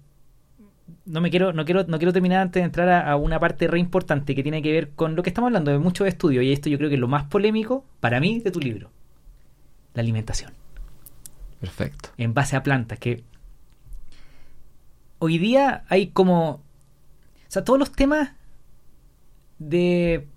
[1.07, 3.67] no me quiero, no quiero, no quiero terminar antes de entrar a, a una parte
[3.67, 6.51] re importante que tiene que ver con lo que estamos hablando de muchos estudios, y
[6.51, 8.91] esto yo creo que es lo más polémico para mí de tu libro.
[9.93, 10.53] La alimentación.
[11.59, 12.09] Perfecto.
[12.17, 12.99] En base a plantas.
[12.99, 13.23] Que
[15.19, 16.49] hoy día hay como.
[16.49, 16.61] O
[17.49, 18.33] sea, todos los temas
[19.59, 20.27] de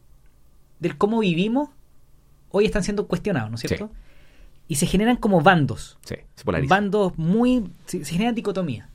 [0.78, 1.68] del cómo vivimos
[2.50, 3.90] hoy están siendo cuestionados, ¿no es cierto?
[4.66, 5.98] Y se generan como bandos.
[6.04, 6.74] Sí, se polariza.
[6.74, 7.70] bandos muy.
[7.86, 8.88] Se, se generan dicotomías.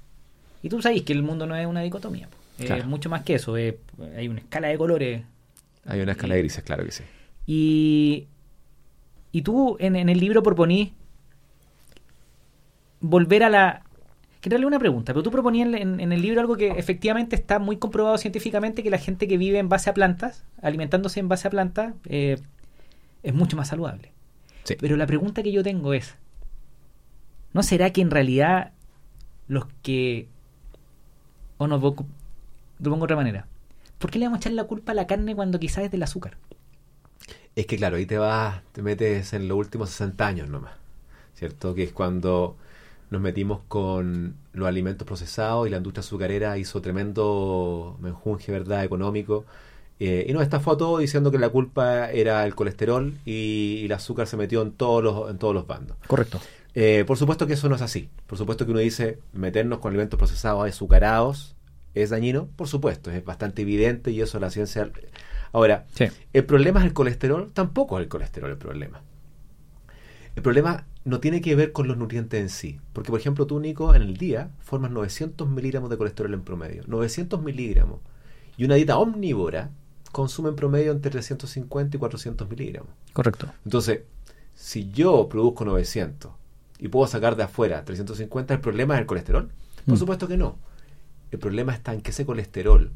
[0.66, 2.28] Y tú sabes que el mundo no es una dicotomía.
[2.58, 2.86] Es Claro.
[2.88, 3.56] mucho más que eso.
[3.56, 3.76] es-
[4.18, 5.22] hay una escala de colores.
[5.86, 7.04] Hay una escala de grises, claro que sí.
[7.46, 8.26] Y.
[9.32, 10.90] Y tú en, en el libro proponís.
[13.00, 13.84] Volver a la.
[14.42, 17.60] Que en una pregunta, pero tú proponías en, en el libro algo que efectivamente está
[17.60, 21.48] muy comprobado científicamente: que la gente que vive en base a plantas, alimentándose en base
[21.48, 22.38] a plantas, eh,
[23.22, 24.14] es mucho más saludable.
[24.64, 24.76] Sí.
[24.80, 26.16] Pero la pregunta que yo tengo es,
[27.54, 28.72] ¿no será que en realidad
[29.48, 30.28] los que...
[31.58, 32.08] O no, lo pongo
[32.80, 33.48] de otra manera.
[33.98, 36.04] ¿Por qué le vamos a echar la culpa a la carne cuando quizás es del
[36.04, 36.38] azúcar?
[37.56, 40.74] Es que claro, ahí te vas, te metes en los últimos 60 años nomás,
[41.36, 41.74] ¿cierto?
[41.76, 42.58] Que es cuando
[43.10, 49.46] nos metimos con los alimentos procesados y la industria azucarera hizo tremendo menjunje, ¿verdad?, económico.
[50.00, 53.86] eh, y nos estafó a todos diciendo que la culpa era el colesterol y, y
[53.86, 55.98] el azúcar se metió en todos los, en todos los bandos.
[56.08, 56.42] Correcto.
[56.76, 58.10] Eh, por supuesto que eso no es así.
[58.28, 61.56] Por supuesto que uno dice meternos con alimentos procesados azucarados
[61.94, 62.48] es dañino.
[62.58, 64.92] Por supuesto, es bastante evidente y eso la ciencia...
[65.54, 66.08] Ahora, Sí.
[66.34, 67.50] ¿el problema es el colesterol?
[67.54, 69.02] Tampoco es el colesterol el problema.
[70.36, 72.82] El problema no tiene que ver con los nutrientes en sí.
[72.92, 76.84] Porque, por ejemplo, tú, Nico, en el día formas 900 miligramos de colesterol en promedio.
[76.88, 78.02] 900 miligramos.
[78.58, 79.70] Y una dieta omnívora
[80.12, 82.90] consume en promedio entre 350 y 400 miligramos.
[83.14, 83.48] Correcto.
[83.64, 84.02] Entonces,
[84.56, 86.32] si yo produzco 900
[86.80, 89.50] y puedo sacar de afuera 350, ¿el problema es el colesterol?
[89.86, 89.98] Por Mm.
[89.98, 90.58] supuesto que no.
[91.32, 92.92] El problema está en que ese colesterol,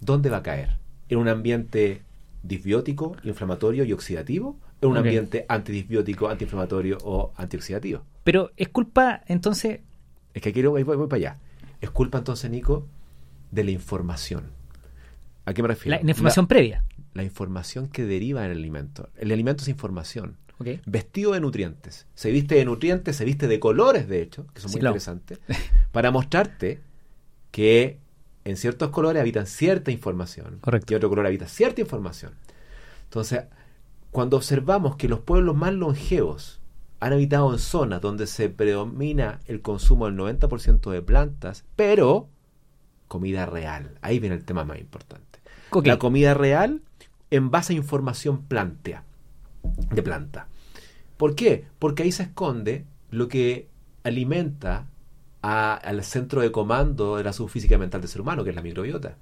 [0.00, 0.78] ¿dónde va a caer?
[1.08, 2.02] ¿En un ambiente
[2.42, 4.56] disbiótico, inflamatorio y oxidativo?
[4.80, 8.02] ¿En un ambiente antidisbiótico, antiinflamatorio o antioxidativo?
[8.22, 9.80] Pero es culpa, entonces,
[10.34, 11.36] Es que quiero, voy, voy- voy para allá.
[11.80, 12.86] Es culpa entonces, Nico,
[13.50, 14.44] de la información.
[15.46, 15.96] ¿A qué me refiero?
[15.98, 16.84] la, la información previa.
[17.14, 19.08] la, la información que deriva del alimento.
[19.16, 20.36] El alimento es información.
[20.86, 22.06] Vestido de nutrientes.
[22.14, 24.92] Se viste de nutrientes, se viste de colores, de hecho, que son Sí, muy claro.
[24.94, 25.40] interesantes,
[25.92, 26.80] para mostrarte
[27.50, 27.98] que
[28.44, 30.92] en ciertos colores habitan cierta información Correcto.
[30.92, 32.32] y otro color habita cierta información.
[33.04, 33.44] Entonces,
[34.10, 36.60] cuando observamos que los pueblos más longevos
[37.00, 42.28] han habitado en zonas donde se predomina el consumo del 90% de plantas, pero
[43.08, 43.98] comida real.
[44.02, 45.40] Ahí viene el tema más importante.
[45.84, 46.82] La comida real
[47.30, 49.04] en base a información plantea,
[49.92, 50.48] de planta.
[51.16, 51.64] ¿Por qué?
[51.78, 53.68] Porque ahí se esconde lo que
[54.02, 54.86] alimenta
[55.42, 58.62] a- al centro de comando de la subfísica mental del ser humano, que es la
[58.62, 59.16] microbiota,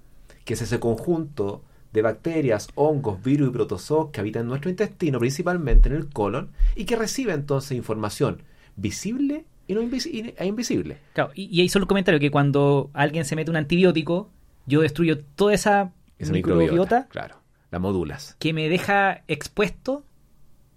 [0.45, 1.63] que es ese conjunto
[1.93, 6.51] de bacterias, hongos, virus y protozoos que habitan en nuestro intestino, principalmente en el colon,
[6.75, 8.43] y que recibe entonces información
[8.77, 10.99] visible y no y- e invisible.
[11.13, 14.31] Claro, y, y ahí solo el comentario que cuando alguien se mete un antibiótico,
[14.67, 17.37] yo destruyo toda esa, Esa microbiota, microbiota, claro,
[17.71, 18.37] la modulas.
[18.39, 20.05] que me deja expuesto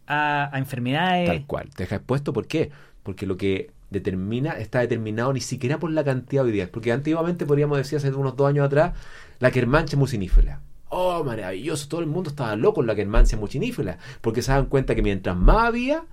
[0.07, 1.27] a, a enfermedades.
[1.27, 1.69] Tal cual.
[1.69, 2.71] Te deja expuesto, ¿por qué?
[3.03, 6.69] Porque lo que determina está determinado ni siquiera por la cantidad hoy día.
[6.71, 8.93] Porque antiguamente podríamos decir, hace unos dos años atrás,
[9.39, 10.61] la quermancha mucinífera.
[10.89, 13.97] Oh, maravilloso, todo el mundo estaba loco en la quermancia mucinífera.
[14.21, 16.03] Porque se dan cuenta que mientras más había,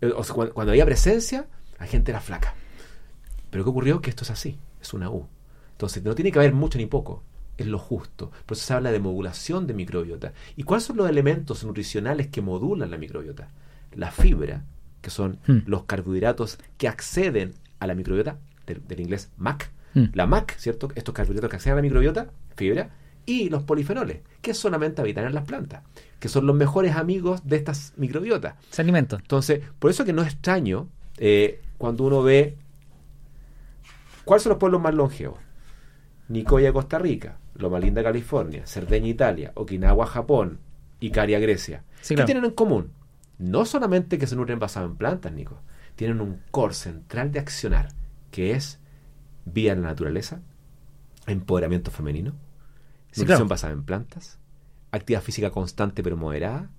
[0.00, 1.46] eh, o sea, cuando, cuando había presencia,
[1.78, 2.54] la gente era flaca.
[3.50, 4.00] Pero ¿qué ocurrió?
[4.00, 5.26] Que esto es así, es una U.
[5.72, 7.22] Entonces no tiene que haber mucho ni poco,
[7.58, 8.30] es lo justo.
[8.46, 10.32] Por eso se habla de modulación de microbiota.
[10.56, 13.48] ¿Y cuáles son los elementos nutricionales que modulan la microbiota?
[13.94, 14.64] La fibra,
[15.00, 15.58] que son Hmm.
[15.66, 19.70] los carbohidratos que acceden a la microbiota, del, del inglés MAC.
[19.94, 20.06] Hmm.
[20.14, 20.88] La MAC, ¿cierto?
[20.94, 22.90] Estos carbohidratos que acceden a la microbiota, fibra,
[23.26, 25.82] y los polifenoles, que solamente habitan en las plantas,
[26.18, 28.54] que son los mejores amigos de estas microbiotas.
[28.70, 29.16] Ese alimento.
[29.16, 30.88] Entonces, por eso que no es extraño
[31.18, 32.56] eh, cuando uno ve
[34.24, 35.38] cuáles son los pueblos más longevos.
[36.28, 40.58] Nicoya, Costa Rica, Loma Linda, California, Cerdeña, Italia, Okinawa, Japón,
[41.00, 41.84] Icaria, Grecia.
[42.00, 42.92] Sí, ¿Qué tienen en común?
[43.38, 45.60] No solamente que se nutren basado en plantas, Nico.
[45.96, 47.88] Tienen un core central de accionar,
[48.30, 48.80] que es
[49.44, 50.40] vida en la naturaleza,
[51.26, 52.32] empoderamiento femenino,
[53.10, 53.48] Sí, nutrición claro.
[53.48, 54.38] basada en plantas,
[54.90, 56.70] actividad física constante pero moderada,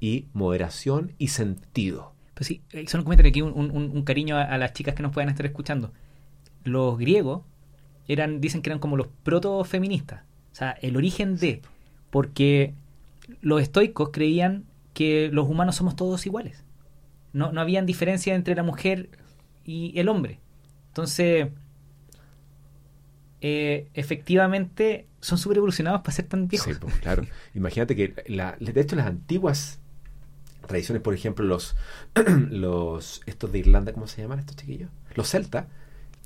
[0.00, 2.14] y moderación y sentido.
[2.34, 4.94] Pues sí, eh, solo un comentario aquí, un, un- un cariño a, a las chicas
[4.94, 5.92] que nos puedan estar escuchando.
[6.64, 7.42] Los griegos
[8.08, 10.22] eran, dicen que eran como los protofeministas.
[10.52, 11.62] O sea, el origen de.
[12.10, 12.74] Porque
[13.42, 16.64] los estoicos creían que los humanos somos todos iguales.
[17.32, 19.10] No, no habían diferencia entre la mujer
[19.64, 20.40] y el hombre.
[20.88, 21.48] Entonces,
[23.40, 26.72] eh, efectivamente, son súper evolucionados para ser tan viejos.
[26.74, 27.24] Sí, pues, claro.
[27.54, 29.78] Imagínate que, la- de hecho, las antiguas
[30.66, 31.76] tradiciones, por ejemplo, los,
[32.50, 34.90] los estos de Irlanda, ¿cómo se llaman estos chiquillos?
[35.14, 35.66] Los celtas,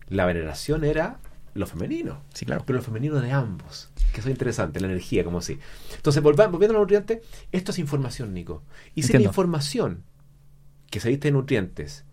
[0.09, 1.19] la veneración era
[1.55, 2.23] lo femenino.
[2.33, 2.63] Sí, claro.
[2.67, 3.91] Pero lo femenino de ambos.
[4.13, 5.59] Que eso es interesante, la energía, como así.
[5.95, 8.63] Entonces, volviendo a los nutrientes, esto es información, Nico.
[8.95, 10.05] Y si la información
[10.91, 12.05] que se diste de nutrientes,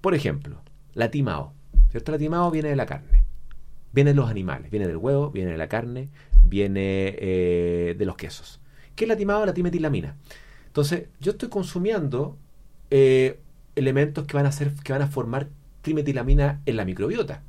[0.00, 0.62] por ejemplo,
[0.94, 1.54] la timao,
[1.90, 2.12] ¿cierto?
[2.12, 3.24] La timao viene de la carne,
[3.92, 6.08] viene de los animales, viene del huevo, viene de la carne,
[6.42, 8.60] viene eh, de los quesos.
[8.94, 9.44] ¿Qué es la timao?
[9.46, 10.16] La timetilamina.
[10.66, 12.38] Entonces, yo estoy consumiendo
[12.90, 13.38] eh,
[13.76, 15.48] elementos que van a hacer, que van a formar
[15.82, 17.42] trimetilamina en la microbiota.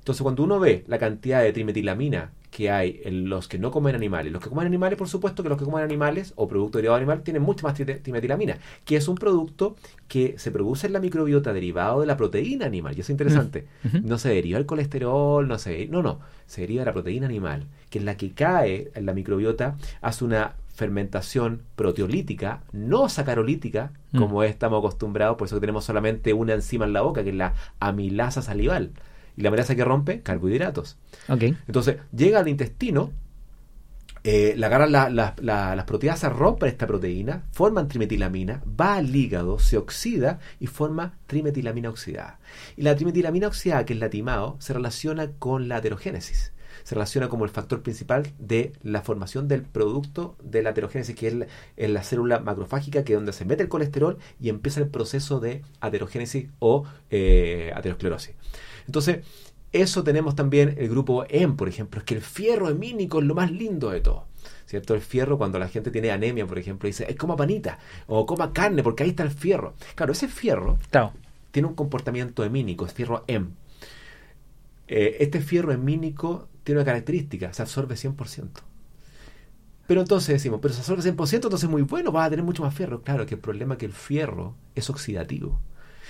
[0.00, 3.94] Entonces, cuando uno ve la cantidad de trimetilamina que hay en los que no comen
[3.94, 6.96] animales, los que comen animales, por supuesto que los que comen animales o producto derivado
[6.98, 9.76] de animal tienen mucho más tri- trimetilamina, que es un producto
[10.08, 12.94] que se produce en la microbiota derivado de la proteína animal.
[12.96, 13.66] Y eso es interesante.
[14.02, 17.66] No se deriva el colesterol, no se no, no, se deriva de la proteína animal,
[17.88, 24.18] que es la que cae en la microbiota, hace una fermentación proteolítica, no sacarolítica, Mm.
[24.18, 27.36] como estamos acostumbrados, por eso que tenemos solamente una enzima en la boca, que es
[27.36, 28.90] la amilasa salival.
[29.36, 30.96] Y la amilasa que rompe carbohidratos.
[31.66, 33.12] Entonces, llega al intestino,
[34.22, 39.14] eh, la agarran la- la- la- las proteasas, rompen esta proteína, forman trimetilamina, va al
[39.16, 42.38] hígado, se oxida y forma trimetilamina oxidada.
[42.76, 46.52] Y la trimetilamina oxidada, que es la timao, se relaciona con la aterogénesis.
[46.82, 51.28] Se relaciona como el factor principal de la formación del producto de la aterogénesis, que
[51.28, 51.46] es la,
[51.76, 55.40] es la célula macrofágica, que es donde se mete el colesterol y empieza el proceso
[55.40, 58.34] de aterogénesis o eh, aterosclerosis.
[58.86, 59.24] Entonces,
[59.72, 63.34] eso tenemos también el grupo M, por ejemplo, es que el fierro hemínico es lo
[63.34, 64.26] más lindo de todo.
[64.66, 64.94] ¿Cierto?
[64.94, 68.52] El fierro, cuando la gente tiene anemia, por ejemplo, dice, "Eh, coma panita o coma
[68.52, 69.74] carne porque ahí está el fierro.
[69.96, 71.12] Claro, ese fierro Claro.
[71.50, 73.48] tiene un comportamiento hemínico, es fierro M.
[74.88, 78.62] Eh, este fierro hemínico tiene una característica, se absorbe 100%.
[79.86, 82.62] Pero entonces decimos, pero se absorbe 100%, entonces es muy bueno, vas a tener mucho
[82.62, 83.02] más fierro.
[83.02, 85.60] Claro que el problema es que el fierro es oxidativo.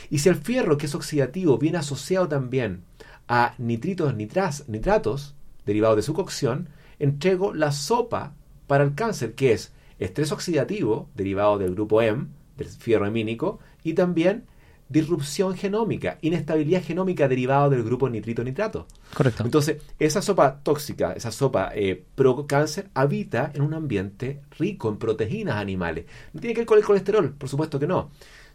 [0.08, 2.82] Y si el fierro que es oxidativo viene asociado también
[3.28, 5.34] a nitritos, nitras, nitratos,
[5.66, 6.68] derivados de su cocción,
[6.98, 8.34] entrego la sopa
[8.66, 13.94] para el cáncer, que es estrés oxidativo, derivado del grupo M, del fierro hemínico, y
[13.94, 14.44] también
[14.90, 18.86] disrupción genómica, inestabilidad genómica derivada del grupo nitrito-nitrato.
[19.14, 19.44] Correcto.
[19.44, 24.98] Entonces, esa sopa tóxica, esa sopa eh, pro cáncer, habita en un ambiente rico en
[24.98, 26.06] proteínas animales.
[26.32, 28.10] No tiene que ver con el colesterol, por supuesto que no.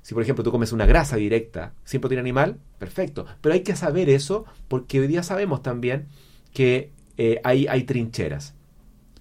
[0.06, 3.26] Si, por ejemplo, tú comes una grasa directa sin proteína animal, perfecto.
[3.41, 6.10] Pero hay que saber eso porque hoy día sabemos también
[6.53, 8.53] que eh, hay, hay trincheras.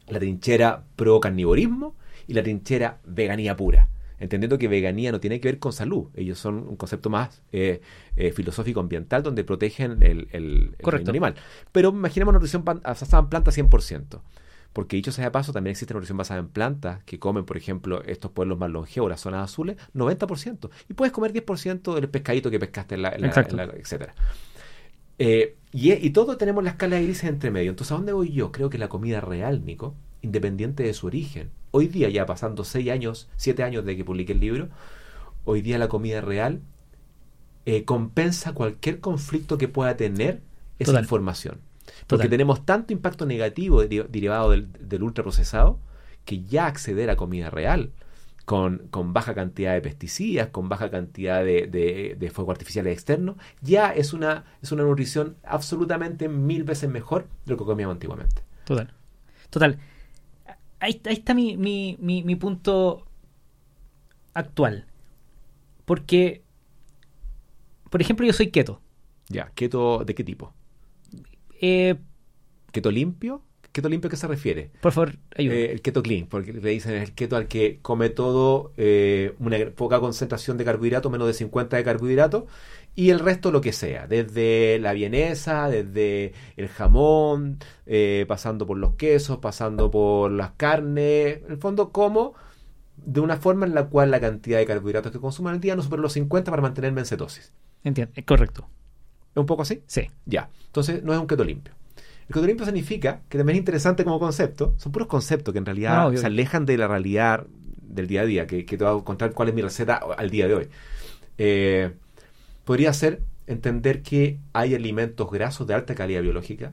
[0.08, 1.96] La trinchera pro carnivorismo
[2.26, 3.88] y la trinchera veganía pura
[4.18, 6.08] entendiendo que veganía no tiene que ver con salud.
[6.14, 7.80] Ellos son un concepto más eh,
[8.16, 10.76] eh, filosófico ambiental donde protegen el, el,
[11.08, 11.34] animal.
[11.72, 14.20] Pero imaginemos nutrición basada en plantas 100%.
[14.74, 18.02] Porque dicho sea de paso, también existe nutrición basada en plantas que comen, por ejemplo,
[18.04, 20.68] estos pueblos más longevos, las zonas azules, 90%.
[20.90, 24.14] Y puedes comer 10% del pescadito que pescaste en la, en etcétera.
[25.20, 27.70] Eh, y, y todo tenemos la escala de grises entre medio.
[27.70, 28.50] Entonces, ¿a dónde voy yo?
[28.50, 32.90] Creo que la comida real, Nico, independiente de su origen, hoy día, ya pasando seis
[32.90, 34.70] años, siete años de que publiqué el libro,
[35.44, 36.62] hoy día la comida real
[37.64, 40.40] eh, compensa cualquier conflicto que pueda tener
[40.80, 41.60] esa información.
[42.06, 45.78] Porque tenemos tanto impacto negativo derivado del, ultraprocesado
[46.24, 47.92] que ya acceder a comida real
[48.44, 51.66] con, baja cantidad de pesticidas, con baja cantidad de,
[52.18, 57.52] de, fuego artificiales externos, ya es una, es una nutrición absolutamente mil veces mejor de
[57.52, 58.42] lo que comíamos antiguamente.
[58.64, 58.92] Total.
[59.50, 59.78] Total
[60.84, 63.06] ahí, está mi, mi, mi, punto
[64.34, 64.86] actual.
[65.84, 66.42] Porque,
[67.90, 68.80] por ejemplo, yo soy keto.
[69.28, 70.52] Ya, keto, ¿de qué tipo?
[71.66, 71.96] Eh,
[72.72, 73.42] ¿Keto limpio?
[73.72, 74.70] ¿Keto limpio a qué se refiere?
[74.82, 75.62] Por favor, ayúdame.
[75.62, 79.56] Eh, el keto clean, porque le dicen el keto al que come todo, eh, una
[79.74, 82.44] poca concentración de carbohidratos, menos de 50 de carbohidratos,
[82.94, 88.76] y el resto lo que sea, desde la vienesa, desde el jamón, eh, pasando por
[88.76, 92.34] los quesos, pasando por las carnes, en el fondo como
[92.96, 95.82] de una forma en la cual la cantidad de carbohidratos que consumo al día no
[95.82, 97.52] supera los 50 para mantenerme en cetosis.
[97.82, 98.68] Entiendo, es correcto.
[99.34, 99.82] ¿Es un poco así?
[99.86, 100.08] Sí.
[100.26, 101.74] Ya, entonces no es un keto limpio.
[102.28, 105.66] El keto limpio significa, que también es interesante como concepto, son puros conceptos que en
[105.66, 107.46] realidad se alejan de la realidad
[107.82, 110.30] del día a día, que, que te voy a contar cuál es mi receta al
[110.30, 110.68] día de hoy.
[111.38, 111.92] Eh,
[112.64, 116.72] podría ser entender que hay alimentos grasos de alta calidad biológica,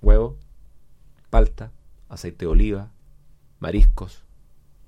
[0.00, 0.36] huevo,
[1.30, 1.72] palta,
[2.08, 2.90] aceite de oliva,
[3.58, 4.22] mariscos,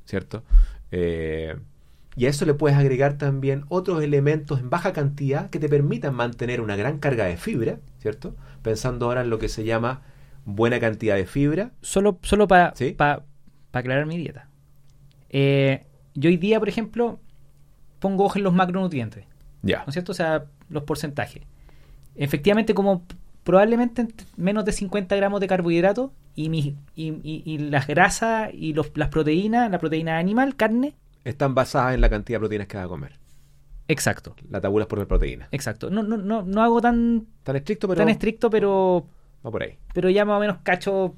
[0.04, 0.44] ¿cierto?
[0.92, 1.56] Eh,
[2.18, 6.14] y a eso le puedes agregar también otros elementos en baja cantidad que te permitan
[6.14, 8.34] mantener una gran carga de fibra, ¿cierto?
[8.62, 10.02] Pensando ahora en lo que se llama
[10.44, 11.70] buena cantidad de fibra.
[11.80, 12.74] Solo, solo para
[13.72, 14.48] aclarar mi dieta.
[15.30, 15.84] Eh,
[16.14, 17.20] yo hoy día, por ejemplo,
[18.00, 19.24] pongo ojo en los macronutrientes.
[19.62, 19.78] Ya.
[19.78, 20.10] ¿No es cierto?
[20.10, 21.44] O sea, los porcentajes.
[22.16, 23.04] Efectivamente, como
[23.44, 29.08] probablemente menos de 50 gramos de carbohidratos y, mi, y, las grasas y los, las
[29.08, 30.94] proteínas, la proteína animal, carne.
[31.28, 33.18] Están basadas en la cantidad de proteínas que vas a comer.
[33.88, 34.34] Exacto.
[34.50, 35.48] La tabula es por proteína.
[35.50, 35.90] Exacto.
[35.90, 37.98] No, no, no, no hago tan, tan estricto, pero.
[37.98, 39.06] Tan estricto, pero.
[39.44, 39.78] Va por ahí.
[39.94, 41.14] Pero ya más o menos cacho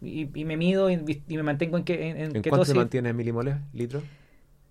[0.00, 0.96] y, me mido y,
[1.28, 2.10] me mantengo en que.
[2.10, 4.02] ¿En, ¿En cuánto se mantiene en milimoles, litros?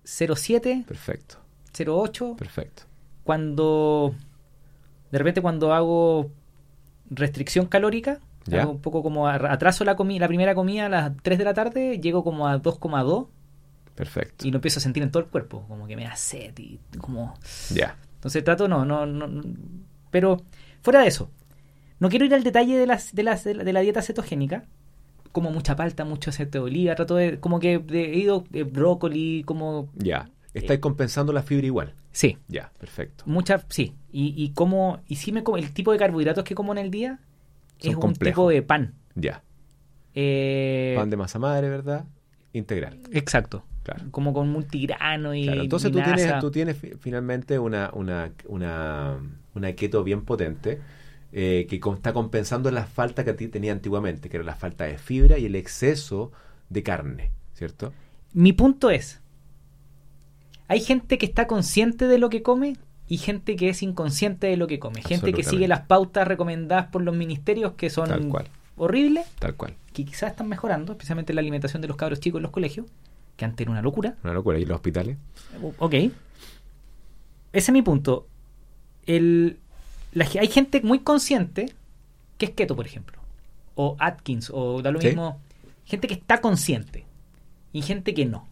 [0.04, 0.86] 0,7.
[0.86, 1.38] Perfecto.
[1.74, 2.36] 0,8.
[2.36, 2.84] Perfecto
[3.24, 4.16] cuando
[5.12, 6.32] de repente cuando hago
[7.10, 8.20] restricción calórica,
[8.52, 11.54] hago un poco como atraso la comida, la primera comida a las 3 de la
[11.54, 13.28] tarde, llego como a 2,2.
[13.96, 14.48] Perfecto.
[14.48, 16.80] Y lo empiezo a sentir en todo el cuerpo, como que me da sed y
[16.98, 17.34] como
[17.74, 17.98] Ya.
[18.16, 19.44] Entonces trato no, no no
[20.10, 20.44] pero
[20.82, 21.32] fuera de eso,
[22.00, 24.66] no quiero ir al detalle de las de las de la, dieta cetogénica,
[25.32, 29.44] como mucha palta, mucho aceite de oliva, trato de como que he ido eh, brócoli,
[29.46, 30.30] como Ya.
[30.54, 31.94] Estáis compensando la fibra igual.
[32.12, 32.38] Sí.
[32.50, 33.24] Ya, perfecto.
[33.26, 33.96] Muchas, sí.
[34.12, 36.92] Y, y como, y sí me como, el tipo de carbohidratos que como en el
[36.92, 37.20] día
[37.80, 38.96] es un tipo de pan.
[39.16, 39.44] Ya.
[40.14, 42.06] Eh, pan de masa madre, ¿verdad?
[42.54, 43.00] Integral.
[43.12, 43.64] Exacto.
[43.84, 44.06] Claro.
[44.12, 45.46] Como con multigrano y.
[45.46, 49.18] Claro, entonces tú tienes, tú tienes finalmente una, una, una,
[49.54, 50.80] una keto bien potente.
[51.34, 54.84] Eh, que está compensando la falta que a ti tenía antiguamente, que era la falta
[54.84, 56.34] de fibra y el exceso
[56.68, 57.94] de carne, ¿cierto?
[58.34, 59.22] Mi punto es,
[60.68, 62.76] hay gente que está consciente de lo que come
[63.08, 65.02] y gente que es inconsciente de lo que come.
[65.02, 68.32] Gente que sigue las pautas recomendadas por los ministerios que son
[68.78, 69.26] horribles.
[69.38, 69.76] Tal cual.
[69.92, 72.88] Que quizás están mejorando, especialmente la alimentación de los cabros chicos en los colegios,
[73.42, 74.16] que antes era una locura.
[74.24, 74.60] Una locura.
[74.60, 75.18] ¿Y los hospitales?
[75.80, 75.94] Ok.
[75.94, 76.14] Ese
[77.52, 78.28] es mi punto.
[79.08, 79.58] El,
[80.40, 81.74] hay gente muy consciente
[82.38, 83.20] que es keto, por ejemplo.
[83.74, 85.40] O Atkins, o da lo mismo.
[85.86, 87.06] Gente que está consciente.
[87.74, 88.48] Y gente que no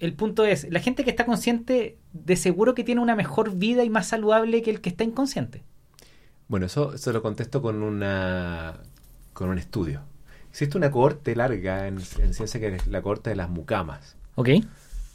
[0.00, 3.84] el punto es, la gente que está consciente de seguro que tiene una mejor vida
[3.84, 5.62] y más saludable que el que está inconsciente.
[6.48, 8.80] Bueno, eso, se lo contesto con una
[9.32, 10.02] con un estudio.
[10.54, 14.14] Existe una cohorte larga en, ciencia que es la cohorte de las mucamas.
[14.36, 14.50] Ok.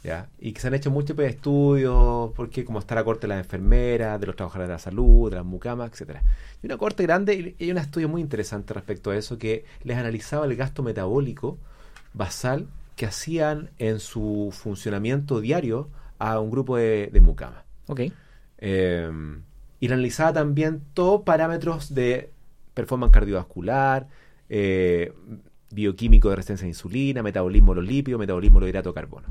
[0.04, 0.28] ¿ya?
[0.38, 4.20] Y que se han hecho múltiples estudios, porque como está la corte de las enfermeras,
[4.20, 6.22] de los trabajadores de la salud, de las mucamas, etcétera.
[6.62, 9.96] Y una corte grande, y hay un estudio muy interesante respecto a eso, que les
[9.96, 11.56] analizaba el gasto metabólico
[12.12, 15.88] basal que hacían en su funcionamiento diario
[16.18, 17.64] a un grupo de, de mucamas.
[17.86, 18.00] Ok.
[18.58, 19.10] Eh,
[19.80, 22.30] y le analizaba también todos parámetros de
[22.74, 24.06] performance cardiovascular,
[24.50, 25.12] eh,
[25.70, 29.28] bioquímico de resistencia a insulina, metabolismo de los lípidos, metabolismo de los hidratos de carbono.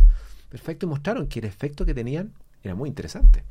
[0.49, 2.33] Perfecto, y mostraron que el efecto que tenían
[2.63, 3.43] era muy interesante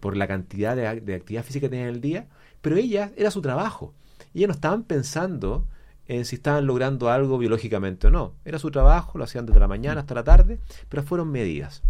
[0.00, 2.26] por la cantidad de, actividad física que tenían en el día,
[2.60, 3.94] pero ellas era su trabajo.
[4.34, 5.66] Ellas no estaban pensando
[6.06, 8.34] en si estaban logrando algo biológicamente o no.
[8.44, 11.82] Era su trabajo, lo hacían desde la mañana hasta la tarde, pero fueron medidas.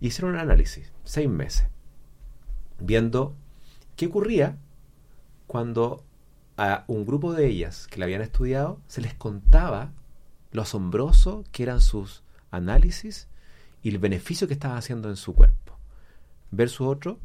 [0.00, 1.66] Hicieron un análisis, seis meses,
[2.78, 3.34] viendo
[3.96, 4.56] qué ocurría
[5.46, 6.04] cuando
[6.62, 9.92] a un grupo de ellas que la habían estudiado se les contaba
[10.52, 13.28] lo asombroso que eran sus análisis
[13.82, 15.78] y el beneficio que estaban haciendo en su cuerpo.
[16.50, 17.18] Versus otro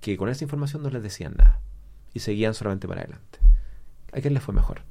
[0.00, 1.60] que con esa información no les decían nada
[2.12, 3.38] y seguían solamente para adelante.
[4.12, 4.82] ¿A quién les fue mejor?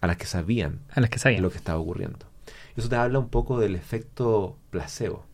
[0.00, 1.42] A las que sabían, A las que sabían.
[1.42, 2.26] lo que estaba ocurriendo.
[2.76, 5.26] Eso te habla un poco del efecto placebo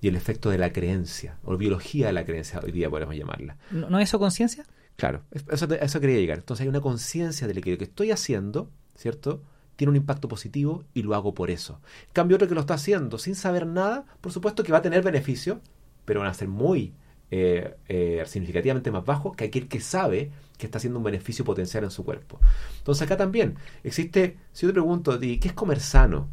[0.00, 3.56] y el efecto de la creencia, o biología de la creencia, hoy día podemos llamarla.
[3.72, 4.64] ¿No, no es eso conciencia?
[4.96, 6.38] Claro, es- eso, a eso quería llegar.
[6.38, 9.42] Entonces hay una conciencia de que lo que estoy haciendo, ¿cierto?
[9.76, 11.80] Tiene un impacto positivo y lo hago por eso.
[12.08, 14.82] En cambio, otro que lo está haciendo sin saber nada, por supuesto que va a
[14.82, 15.58] tener beneficios,
[16.04, 16.94] pero van a ser muy
[17.30, 21.82] eh, eh, significativamente más bajos que aquel que sabe que está haciendo un beneficio potencial
[21.82, 22.38] en su cuerpo.
[22.78, 26.28] Entonces acá también existe, si yo te pregunto, ¿qué es comer sano?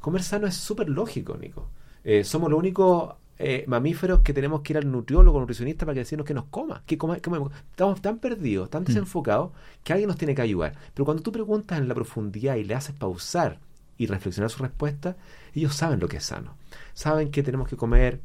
[0.00, 1.68] Comer sano es súper lógico, Nico.
[2.04, 6.00] Eh, somos los únicos eh, mamíferos que tenemos que ir al nutriólogo, nutricionista para que
[6.00, 7.52] decirnos que nos coma, que coma, comemos.
[7.70, 9.50] Estamos tan perdidos, tan desenfocados,
[9.82, 10.74] que alguien nos tiene que ayudar.
[10.94, 13.58] Pero cuando tú preguntas en la profundidad y le haces pausar
[13.98, 15.16] y reflexionar su respuesta,
[15.54, 16.56] ellos saben lo que es sano.
[16.94, 18.20] Saben que tenemos que comer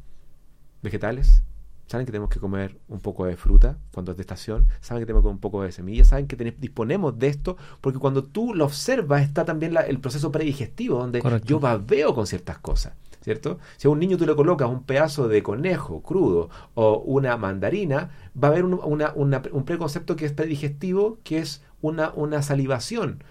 [0.82, 1.42] vegetales,
[1.86, 5.06] saben que tenemos que comer un poco de fruta cuando es de estación, saben que
[5.06, 8.54] tenemos que comer un poco de semillas, saben que disponemos de esto, porque cuando tú
[8.54, 11.46] lo observas está también la- el proceso predigestivo, donde Correcto.
[11.48, 12.92] yo babeo con ciertas cosas.
[13.22, 13.58] ¿Cierto?
[13.76, 18.10] Si a un niño tú le colocas un pedazo de conejo crudo o una mandarina,
[18.42, 22.40] va a haber un, una- una- un preconcepto que es predigestivo, que es una, una
[22.42, 23.22] salivación,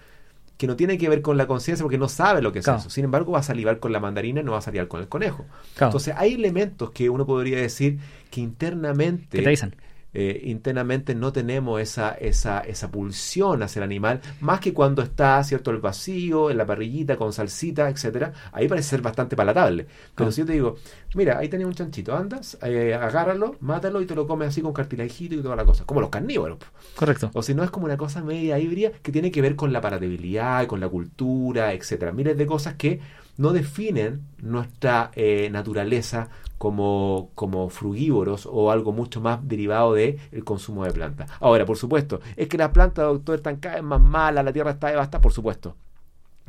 [0.58, 2.78] que no tiene que ver con la conciencia porque no sabe lo que es Claro.
[2.80, 2.90] eso.
[2.90, 5.08] Sin embargo, va a salivar con la mandarina y no va a salivar con el
[5.08, 5.44] conejo.
[5.74, 5.88] Claro.
[5.90, 7.98] Entonces, hay elementos que uno podría decir
[8.30, 9.74] que internamente ¿Qué te dicen?
[10.12, 15.42] Eh, internamente no tenemos esa, esa, esa pulsión hacia el animal, más que cuando está,
[15.44, 19.86] ¿cierto?, el vacío, en la parrillita, con salsita, etcétera, ahí parece ser bastante palatable.
[20.14, 20.32] Pero Ah.
[20.32, 20.76] si yo te digo,
[21.14, 24.72] mira, ahí tenés un chanchito, andas, eh, agárralo, mátalo y te lo comes así con
[24.72, 26.58] cartilajito y toda la cosa, como los carnívoros.
[26.96, 27.30] Correcto.
[27.34, 29.80] O si no, es como una cosa media híbrida que tiene que ver con la
[29.80, 32.12] palatabilidad, con la cultura, etcétera.
[32.12, 33.00] Miles de cosas que
[33.40, 40.44] no definen nuestra eh, naturaleza como, como frugívoros o algo mucho más derivado del el
[40.44, 41.30] consumo de plantas.
[41.40, 44.72] Ahora, por supuesto, es que las plantas, doctor, están cada vez más malas, la tierra
[44.72, 45.74] está devastada, por supuesto.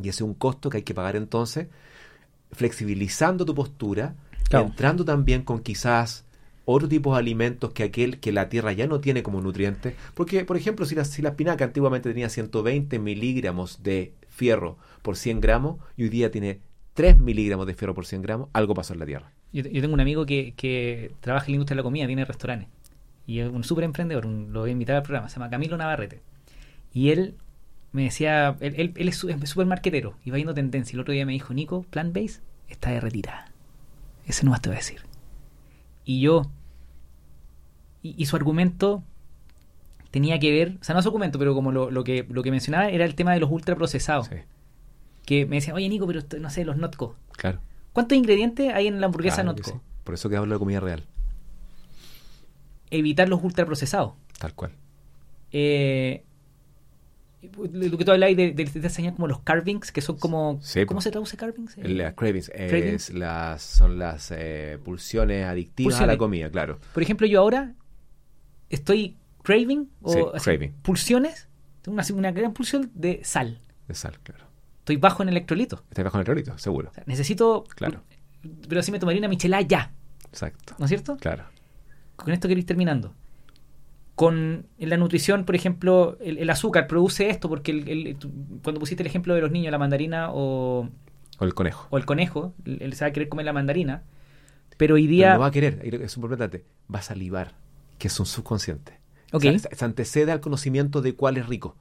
[0.03, 1.68] Y ese es un costo que hay que pagar entonces,
[2.51, 4.15] flexibilizando tu postura,
[4.49, 4.65] Claro.
[4.65, 6.26] entrando también con quizás
[6.65, 9.95] otro tipo de alimentos que aquel que la tierra ya no tiene como nutriente.
[10.13, 15.15] Porque, por ejemplo, si la, si la espinaca antiguamente tenía 120 miligramos de fierro por
[15.15, 16.59] 100 gramos y hoy día tiene
[16.93, 19.31] 3 miligramos de fierro por 100 gramos, algo pasó en la tierra.
[19.53, 22.26] Yo, yo tengo un amigo que, que trabaja en la industria de la comida, tiene
[22.26, 22.69] restaurantes.
[23.27, 25.77] Y es un súper emprendedor, un- lo voy a invitar al programa, se llama Camilo
[25.77, 26.22] Navarrete.
[26.93, 27.35] Y él
[27.93, 30.93] me decía, él, él- él es súper marquetero y va viendo tendencia.
[30.93, 33.51] Y el otro día me dijo, Nico, Plant Base está de retirada.
[34.26, 35.01] Ese no más te voy a decir.
[36.05, 36.49] Y yo,
[38.01, 39.03] y, y su argumento
[40.11, 42.51] tenía que ver, o sea, no su argumento, pero como lo, lo que, lo que
[42.51, 44.27] mencionaba era el tema de los ultraprocesados.
[44.27, 44.35] Sí,
[45.31, 47.15] Que me decían, oye Nico, pero no sé, los Notco.
[47.37, 47.59] claro.
[47.93, 49.69] ¿Cuántos ingredientes hay en la hamburguesa Claro Notco?
[49.71, 49.77] sí.
[50.03, 51.03] Por eso que hablo de comida real,
[52.89, 54.13] evitar los ultraprocesados.
[54.39, 54.71] tal cual.
[55.51, 56.23] Eh,
[57.41, 60.59] lo que tú hablabas de, de, de enseñar como los carvings, que son como...
[60.61, 61.77] Sí, ¿Cómo se traduce carvings?
[61.77, 63.09] Eh, Las cravings, es Cravings.
[63.13, 66.13] las, son las eh, pulsiones adictivas a Pulsiones.
[66.15, 66.79] la comida, claro.
[66.93, 67.73] Por ejemplo, yo ahora
[68.69, 70.71] estoy craving o Sí, así, craving.
[70.83, 71.47] pulsiones.
[71.81, 73.59] Tengo una, una gran pulsión de sal.
[73.87, 74.45] De sal, claro.
[74.91, 75.84] Estoy bajo en electrolito.
[75.89, 76.89] Está bajo el electrolito, seguro.
[76.89, 77.63] O sea, necesito...
[77.76, 78.01] Claro.
[78.68, 79.91] Pero así me tomaría una michelada ya.
[80.30, 80.76] Exacto.
[80.80, 81.18] ¿No es cierto?
[81.18, 81.45] Claro.
[82.15, 83.13] Con esto quiero ir terminando.
[84.15, 88.31] Con en la nutrición, por ejemplo, el, el azúcar produce esto porque el- el- tú-
[88.63, 90.89] cuando pusiste el ejemplo de los niños, la mandarina o,
[91.39, 91.88] O el conejo.
[91.89, 94.03] o el conejo, él se va a querer comer la mandarina,
[94.77, 95.34] pero hoy Pero día...
[95.35, 97.55] no va a querer, es importante, va a salivar,
[97.97, 98.99] que es un subconsciente.
[99.31, 99.45] Ok.
[99.45, 101.76] O sea, se- se antecede al conocimiento de cuál es rico.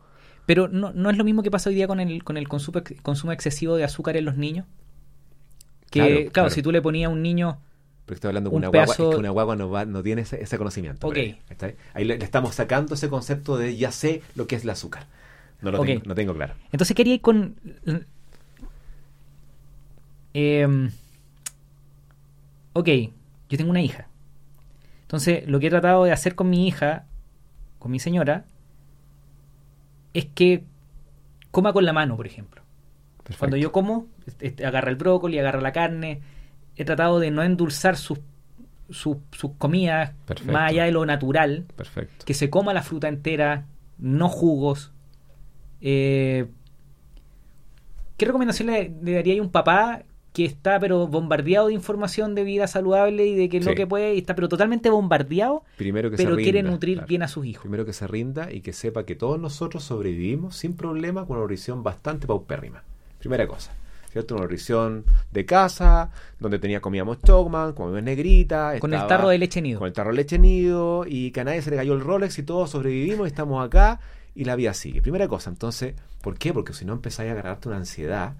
[0.50, 2.82] Pero no, no es lo mismo que pasa hoy día con el, con el consumo,
[3.02, 4.66] consumo excesivo de azúcar en los niños.
[5.92, 6.50] Que, Claro, claro, claro.
[6.50, 7.60] si tú le ponías a un niño
[8.04, 10.02] Porque estoy hablando con Un una guagua, pedazo- es que una guagua no, va- no
[10.02, 11.06] tiene ese, ese conocimiento.
[11.06, 11.12] Ok.
[11.12, 11.76] previo, ¿está ahí?
[11.94, 15.06] Ahí le, le estamos sacando ese concepto de ya sé lo que es el azúcar.
[15.62, 16.54] No lo tengo, no tengo claro.
[16.72, 17.54] Entonces quería ir con...
[20.34, 20.90] Em,
[22.72, 22.88] ok,
[23.50, 24.08] yo tengo una hija.
[25.02, 27.04] Entonces lo que he tratado de hacer con mi hija,
[27.78, 28.46] con mi señora,
[30.14, 30.64] es que
[31.50, 32.62] coma con la mano, por ejemplo.
[33.18, 33.38] Perfecto.
[33.38, 36.20] Cuando yo como, este, este, agarra el brócoli, agarra la carne.
[36.76, 38.20] He tratado de no endulzar sus,
[38.88, 40.52] sus, sus comidas Perfecto.
[40.52, 41.66] más allá de lo natural.
[41.76, 42.24] Perfecto.
[42.24, 43.66] Que se coma la fruta entera,
[43.98, 44.92] no jugos.
[45.80, 46.46] Eh,
[48.16, 52.44] ¿Qué recomendación le, le daría a un papá que está pero bombardeado de información de
[52.44, 56.10] vida saludable y de que es lo que puede, y está pero totalmente bombardeado, Primero
[56.10, 57.08] que pero se quiere nutrir claro.
[57.08, 57.62] bien a sus hijos?
[57.62, 61.42] Primero que se rinda y que sepa que todos nosotros sobrevivimos sin problema con una
[61.42, 62.82] nutrición bastante paupérrima.
[63.18, 63.72] Primera cosa.
[64.12, 64.34] ¿Cierto?
[64.34, 68.74] Una nutrición de casa, donde tenía comíamos Stockman, comíamos negrita.
[68.80, 69.78] Con el tarro de leche nido.
[69.78, 72.36] Con el tarro de leche nido y que a nadie se le cayó el Rolex
[72.40, 74.00] y todos sobrevivimos y estamos acá
[74.34, 75.00] y la vida sigue.
[75.00, 76.52] Primera cosa, entonces, ¿por qué?
[76.52, 78.34] Porque si no empezáis a agarrarte una ansiedad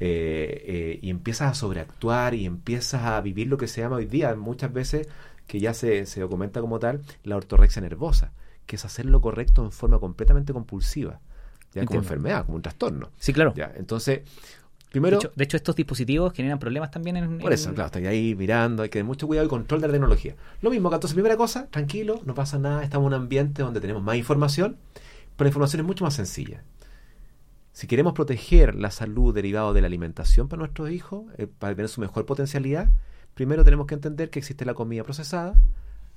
[0.00, 4.06] eh, eh, y empiezas a sobreactuar y empiezas a vivir lo que se llama hoy
[4.06, 5.08] día, muchas veces
[5.46, 8.32] que ya se, se documenta como tal, la ortorexia nervosa,
[8.66, 11.20] que es hacer lo correcto en forma completamente compulsiva,
[11.74, 13.10] ya como enfermedad, como un trastorno.
[13.18, 13.52] Sí, claro.
[13.54, 15.18] Ya, entonces, De primero...
[15.18, 17.38] hecho, de hecho, estos dispositivos generan problemas también en...
[17.38, 19.88] Por eso, en- claro, estoy ahí mirando, hay que tener mucho cuidado y control de
[19.88, 20.34] la tecnología.
[20.62, 23.80] Lo mismo que entonces, primera cosa, tranquilo, no pasa nada, estamos en un ambiente donde
[23.80, 24.76] tenemos más información,
[25.36, 26.62] pero la información es mucho más sencilla.
[27.74, 31.88] Si queremos proteger la salud derivada de la alimentación para nuestros hijos, eh, para tener
[31.88, 32.88] su mejor potencialidad,
[33.34, 35.56] primero tenemos que entender que existe la comida procesada,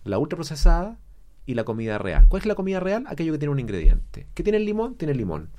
[0.04, 1.00] la ultraprocesada
[1.48, 2.28] y la comida real.
[2.30, 3.06] ¿Cuál es la comida real?
[3.08, 4.28] Aquello que tiene un ingrediente.
[4.36, 4.96] ¿Qué tiene el limón?
[4.98, 5.50] Tiene limón.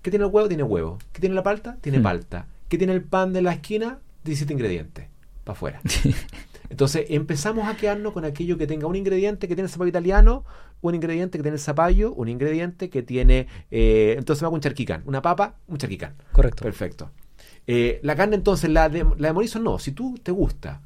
[0.00, 0.46] ¿Qué tiene el huevo?
[0.46, 0.98] Tiene huevo.
[1.12, 1.76] ¿Qué tiene la palta?
[1.80, 2.02] Tiene Hmm.
[2.04, 2.46] palta.
[2.68, 3.98] ¿Qué tiene el pan de la esquina?
[4.22, 5.08] 17 ingredientes.
[5.42, 5.80] Para afuera.
[6.72, 10.46] Entonces empezamos a quedarnos con aquello que tenga un ingrediente que tiene el zapallo italiano,
[10.80, 13.46] un ingrediente que tiene el zapallo, un ingrediente que tiene...
[13.70, 15.02] eh, entonces me hago un charquicán.
[15.04, 16.14] Una papa, un charquicán.
[16.32, 16.64] Correcto.
[16.64, 17.10] Perfecto.
[17.66, 19.78] Eh, la carne entonces, la de, la de Morrison no.
[19.78, 20.80] Si tú te gusta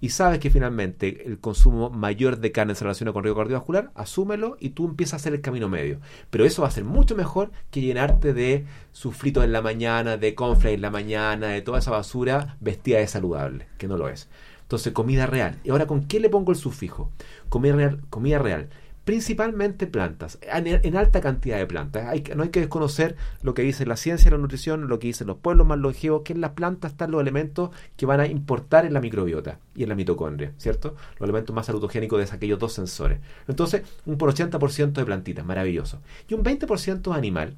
[0.00, 4.56] y sabes que finalmente el consumo mayor de carne se relaciona con riesgo cardiovascular, asúmelo
[4.60, 5.98] y tú empiezas a hacer el camino medio.
[6.30, 10.36] Pero eso va a ser mucho mejor que llenarte de sufritos en la mañana, de
[10.36, 14.28] cornflakes en la mañana, de toda esa basura vestida de saludable, que no lo es.
[14.72, 15.58] Entonces, comida real.
[15.64, 17.10] ¿Y ahora con qué le pongo el sufijo?
[17.50, 18.70] Comida real, comida real.
[19.04, 22.06] Principalmente plantas, en, alta cantidad de plantas.
[22.06, 25.26] Hay, no hay que desconocer lo que dice la ciencia la nutrición, lo que dicen
[25.26, 27.68] los pueblos más longevos, que en las plantas están los elementos
[27.98, 30.96] que van a importar en la microbiota y en la mitocondria, ¿cierto?
[31.18, 33.20] Los elementos más salutogénicos de aquellos dos sensores.
[33.48, 36.00] Entonces, un por 80% de plantitas, maravilloso.
[36.28, 37.56] Y un 20% de animal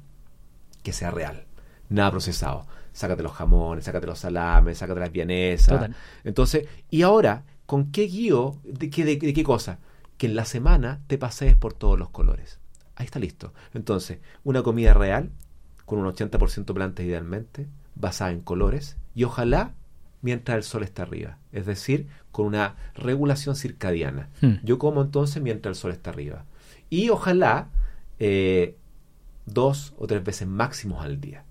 [0.83, 1.45] que sea real,
[1.87, 2.67] nada procesado.
[2.95, 5.67] Sácate los jamones, sácate los salames, sácate las vienesas.
[5.67, 5.95] Total.
[6.23, 8.55] Entonces, y ahora, ¿con qué guío?
[8.63, 9.79] ¿De de qué cosa?
[10.17, 12.59] Que en la semana te pasees por todos los colores.
[12.95, 13.53] Ahí está listo.
[13.73, 15.31] Entonces, una comida real,
[15.85, 19.73] con un 80% plantas idealmente, basada en colores, y ojalá
[20.21, 21.37] mientras el sol está arriba.
[21.51, 24.29] Es decir, con una regulación circadiana.
[24.41, 24.55] Hmm.
[24.63, 26.45] Yo como entonces mientras el sol está arriba.
[26.89, 27.69] Y ojalá
[28.19, 28.75] eh,
[29.45, 31.44] dos o tres veces máximos al día.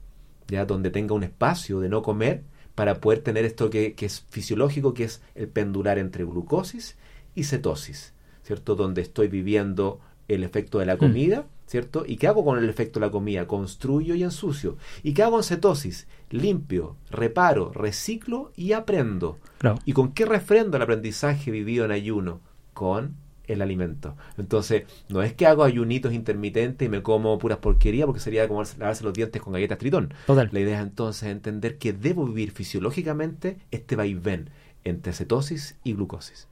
[0.48, 2.44] Ya donde tenga un espacio de no comer
[2.74, 6.96] para poder tener esto que, que es fisiológico, que es el pendular entre glucosis
[7.34, 8.74] y cetosis, ¿cierto?
[8.74, 12.04] Donde estoy viviendo el efecto de la comida, ¿cierto?
[12.06, 13.46] ¿Y qué hago con el efecto de la comida?
[13.46, 14.76] Construyo y ensucio.
[15.02, 16.06] ¿Y qué hago en cetosis?
[16.30, 19.38] Limpio, reparo, reciclo y aprendo.
[19.58, 19.78] Claro.
[19.84, 22.40] ¿Y con qué refrendo el aprendizaje vivido en ayuno?
[22.72, 23.16] Con
[23.46, 24.16] el alimento.
[24.38, 28.62] Entonces, no es que hago ayunitos intermitentes y me como puras porquerías porque sería como
[28.78, 30.14] lavarse los dientes con galletas tritón.
[30.26, 30.48] Total.
[30.52, 34.50] La idea es entonces entender que debo vivir fisiológicamente este vaivén
[34.84, 36.48] entre cetosis y glucosis.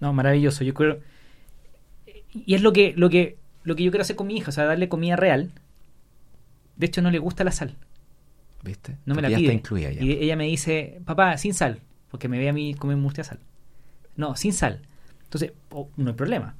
[0.00, 0.64] No, maravilloso.
[0.64, 1.00] Yo creo.
[2.32, 4.52] Y es lo que, lo que, lo que yo quiero hacer con mi hija, o
[4.52, 5.50] sea, darle comida real.
[6.76, 7.76] De hecho, no le gusta la sal.
[8.62, 8.96] ¿Viste?
[9.06, 9.40] No me la pide.
[9.40, 10.02] está incluida ya.
[10.02, 11.80] Y ella me dice, papá, sin sal,
[12.10, 13.38] porque me ve a mí comer mucha sal.
[14.16, 14.82] No, sin sal.
[15.28, 16.54] Entonces, oh, no hay problema.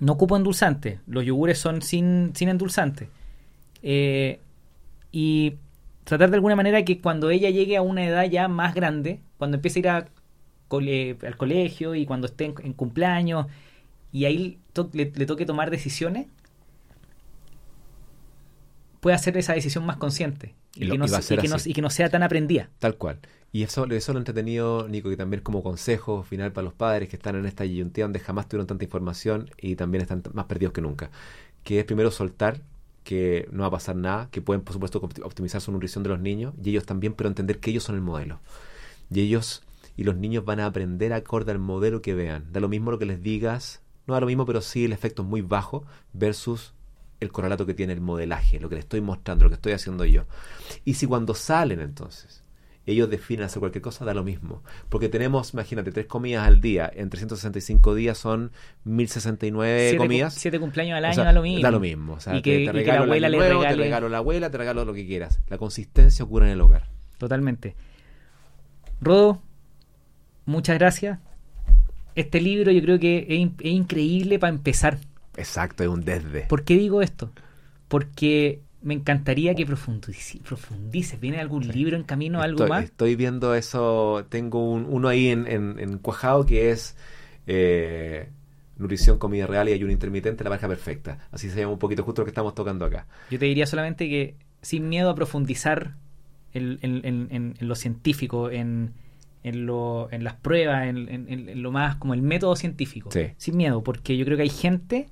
[0.00, 0.98] No ocupo endulzante.
[1.06, 3.08] Los yogures son sin, sin endulzante.
[3.82, 4.40] Eh,
[5.12, 5.54] y
[6.02, 9.56] tratar de alguna manera que cuando ella llegue a una edad ya más grande, cuando
[9.56, 9.88] empiece a ir
[11.24, 13.46] al colegio y cuando esté en, cumpleaños
[14.10, 14.58] y ahí
[14.92, 16.26] le toque tomar decisiones,
[19.04, 21.90] pueda hacer esa decisión más consciente y, Y lo- que, no, y que y que
[21.90, 22.70] sea tan aprendida.
[22.78, 23.18] Tal cual.
[23.52, 27.16] Y eso, eso lo entretenido, Nico, que también como consejo final para los padres que
[27.16, 30.80] están en esta disyuntiva donde jamás tuvieron tanta información y también están más perdidos que
[30.80, 31.10] nunca.
[31.64, 32.62] Que es primero soltar
[33.04, 36.08] que no va a pasar nada, que pueden, por supuesto, opti- optimizar su nutrición de
[36.08, 38.40] los niños y ellos también, pero entender que ellos son el modelo.
[39.10, 39.62] Y ellos
[39.98, 42.46] y los niños van a aprender acorde al modelo que vean.
[42.52, 45.22] Da lo mismo lo que les digas, no da lo mismo, pero sí el efecto
[45.22, 46.72] es muy bajo versus
[47.20, 50.04] el correlato que tiene el modelaje, lo que les estoy mostrando, lo que estoy haciendo
[50.04, 50.24] yo.
[50.84, 52.42] Y si cuando salen entonces
[52.86, 54.62] ellos definen hacer cualquier cosa, da lo mismo.
[54.90, 56.90] Porque tenemos, imagínate, tres comidas al día.
[56.94, 58.52] En 365 días son
[58.84, 60.34] 1069 Siete, comidas.
[60.34, 61.62] siete cumpleaños al año O sea, da lo mismo.
[61.62, 62.12] Da lo mismo.
[62.12, 63.74] O sea, Y te- que- te, y que la regalo el abuela le nuevo, te
[63.76, 65.40] regalo la abuela, te regalo lo que quieras.
[65.48, 66.90] La consistencia ocurre en el hogar.
[67.16, 67.74] Totalmente.
[69.00, 69.42] Rodo,
[70.44, 71.18] muchas gracias.
[72.14, 74.98] Este libro yo creo que es, in- es increíble para empezar.
[75.36, 76.42] Exacto, es un desde.
[76.42, 77.30] ¿Por qué digo esto?
[77.88, 81.18] Porque me encantaría que profundici- profundices.
[81.18, 82.84] ¿Viene algún libro en camino, algo estoy, más?
[82.84, 84.26] Estoy viendo eso.
[84.28, 86.96] Tengo un- uno ahí en, en, en Cuajado que es
[87.46, 88.28] eh,
[88.76, 91.18] Nutrición, Comida Real y Ayuno Intermitente, la pareja perfecta.
[91.30, 93.06] Así se llama un poquito justo lo que estamos tocando acá.
[93.30, 95.94] Yo te diría solamente que sin miedo a profundizar
[96.52, 98.92] en, lo científico, en,
[99.42, 103.10] en, lo, en las pruebas, en, en- en- en lo más como el método científico.
[103.12, 103.28] Sí.
[103.36, 105.08] Sin miedo, porque yo creo que hay gente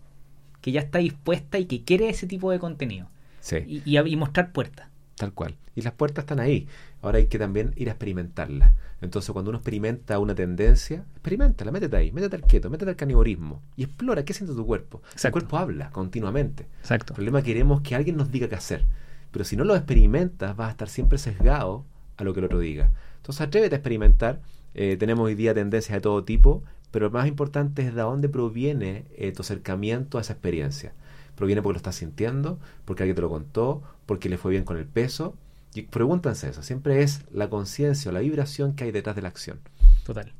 [0.63, 3.09] que ya está dispuesta y que quiere ese tipo de contenido.
[3.41, 3.57] Sí.
[3.67, 4.89] Y, y a- y mostrar puertas.
[5.17, 5.57] Tal cual.
[5.75, 6.67] Y las puertas están ahí.
[7.03, 8.73] Ahora hay que también ir a experimentarlas.
[9.01, 13.61] Entonces, cuando uno experimenta una tendencia, experimentala, métete ahí, métete al keto, métete al carnivorismo
[13.77, 15.03] y explora qué siente tu cuerpo.
[15.05, 15.33] El Exacto.
[15.41, 16.67] cuerpo habla continuamente.
[16.81, 17.13] Exacto.
[17.13, 18.87] El problema es que queremos que alguien nos diga qué hacer.
[19.33, 21.85] Pero si no lo experimentas, vas a estar siempre sesgado
[22.17, 22.93] a lo que el otro diga.
[23.17, 24.41] Entonces, atrévete a experimentar.
[24.75, 26.63] Eh, tenemos hoy día tendencias de todo tipo,
[26.93, 30.93] pero lo más importante es de dónde proviene eh, tu acercamiento a esa experiencia.
[31.35, 34.77] Proviene porque lo estás sintiendo, porque alguien te lo contó, porque le fue bien con
[34.77, 35.35] el peso.
[35.75, 36.63] Y pregúntanse eso.
[36.63, 39.59] Siempre es la conciencia o la vibración que hay detrás de la acción.
[40.05, 40.33] Total.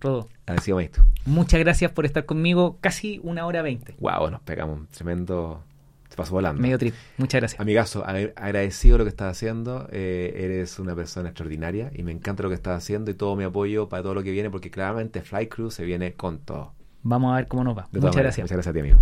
[0.00, 1.04] Rodo, Agradecido, maestro.
[1.24, 3.94] muchas gracias por estar conmigo casi una hora veinte.
[4.00, 5.62] Wow, nos pegamos un tremendo.
[6.14, 6.62] Se pasó volando.
[6.62, 6.94] Medio trip.
[7.18, 7.60] Muchas gracias.
[7.60, 9.88] Amigazo, ag- agradecido lo que estás haciendo.
[9.90, 13.42] eh, eres una persona extraordinaria y me encanta lo que estás haciendo y todo mi
[13.42, 16.72] apoyo para todo lo que viene porque claramente Fly Crew se viene con todo.
[17.02, 17.88] Vamos a ver cómo nos va.
[17.90, 18.44] De Muchas gracias.
[18.44, 18.92] Muchas gracias a ti, amigo.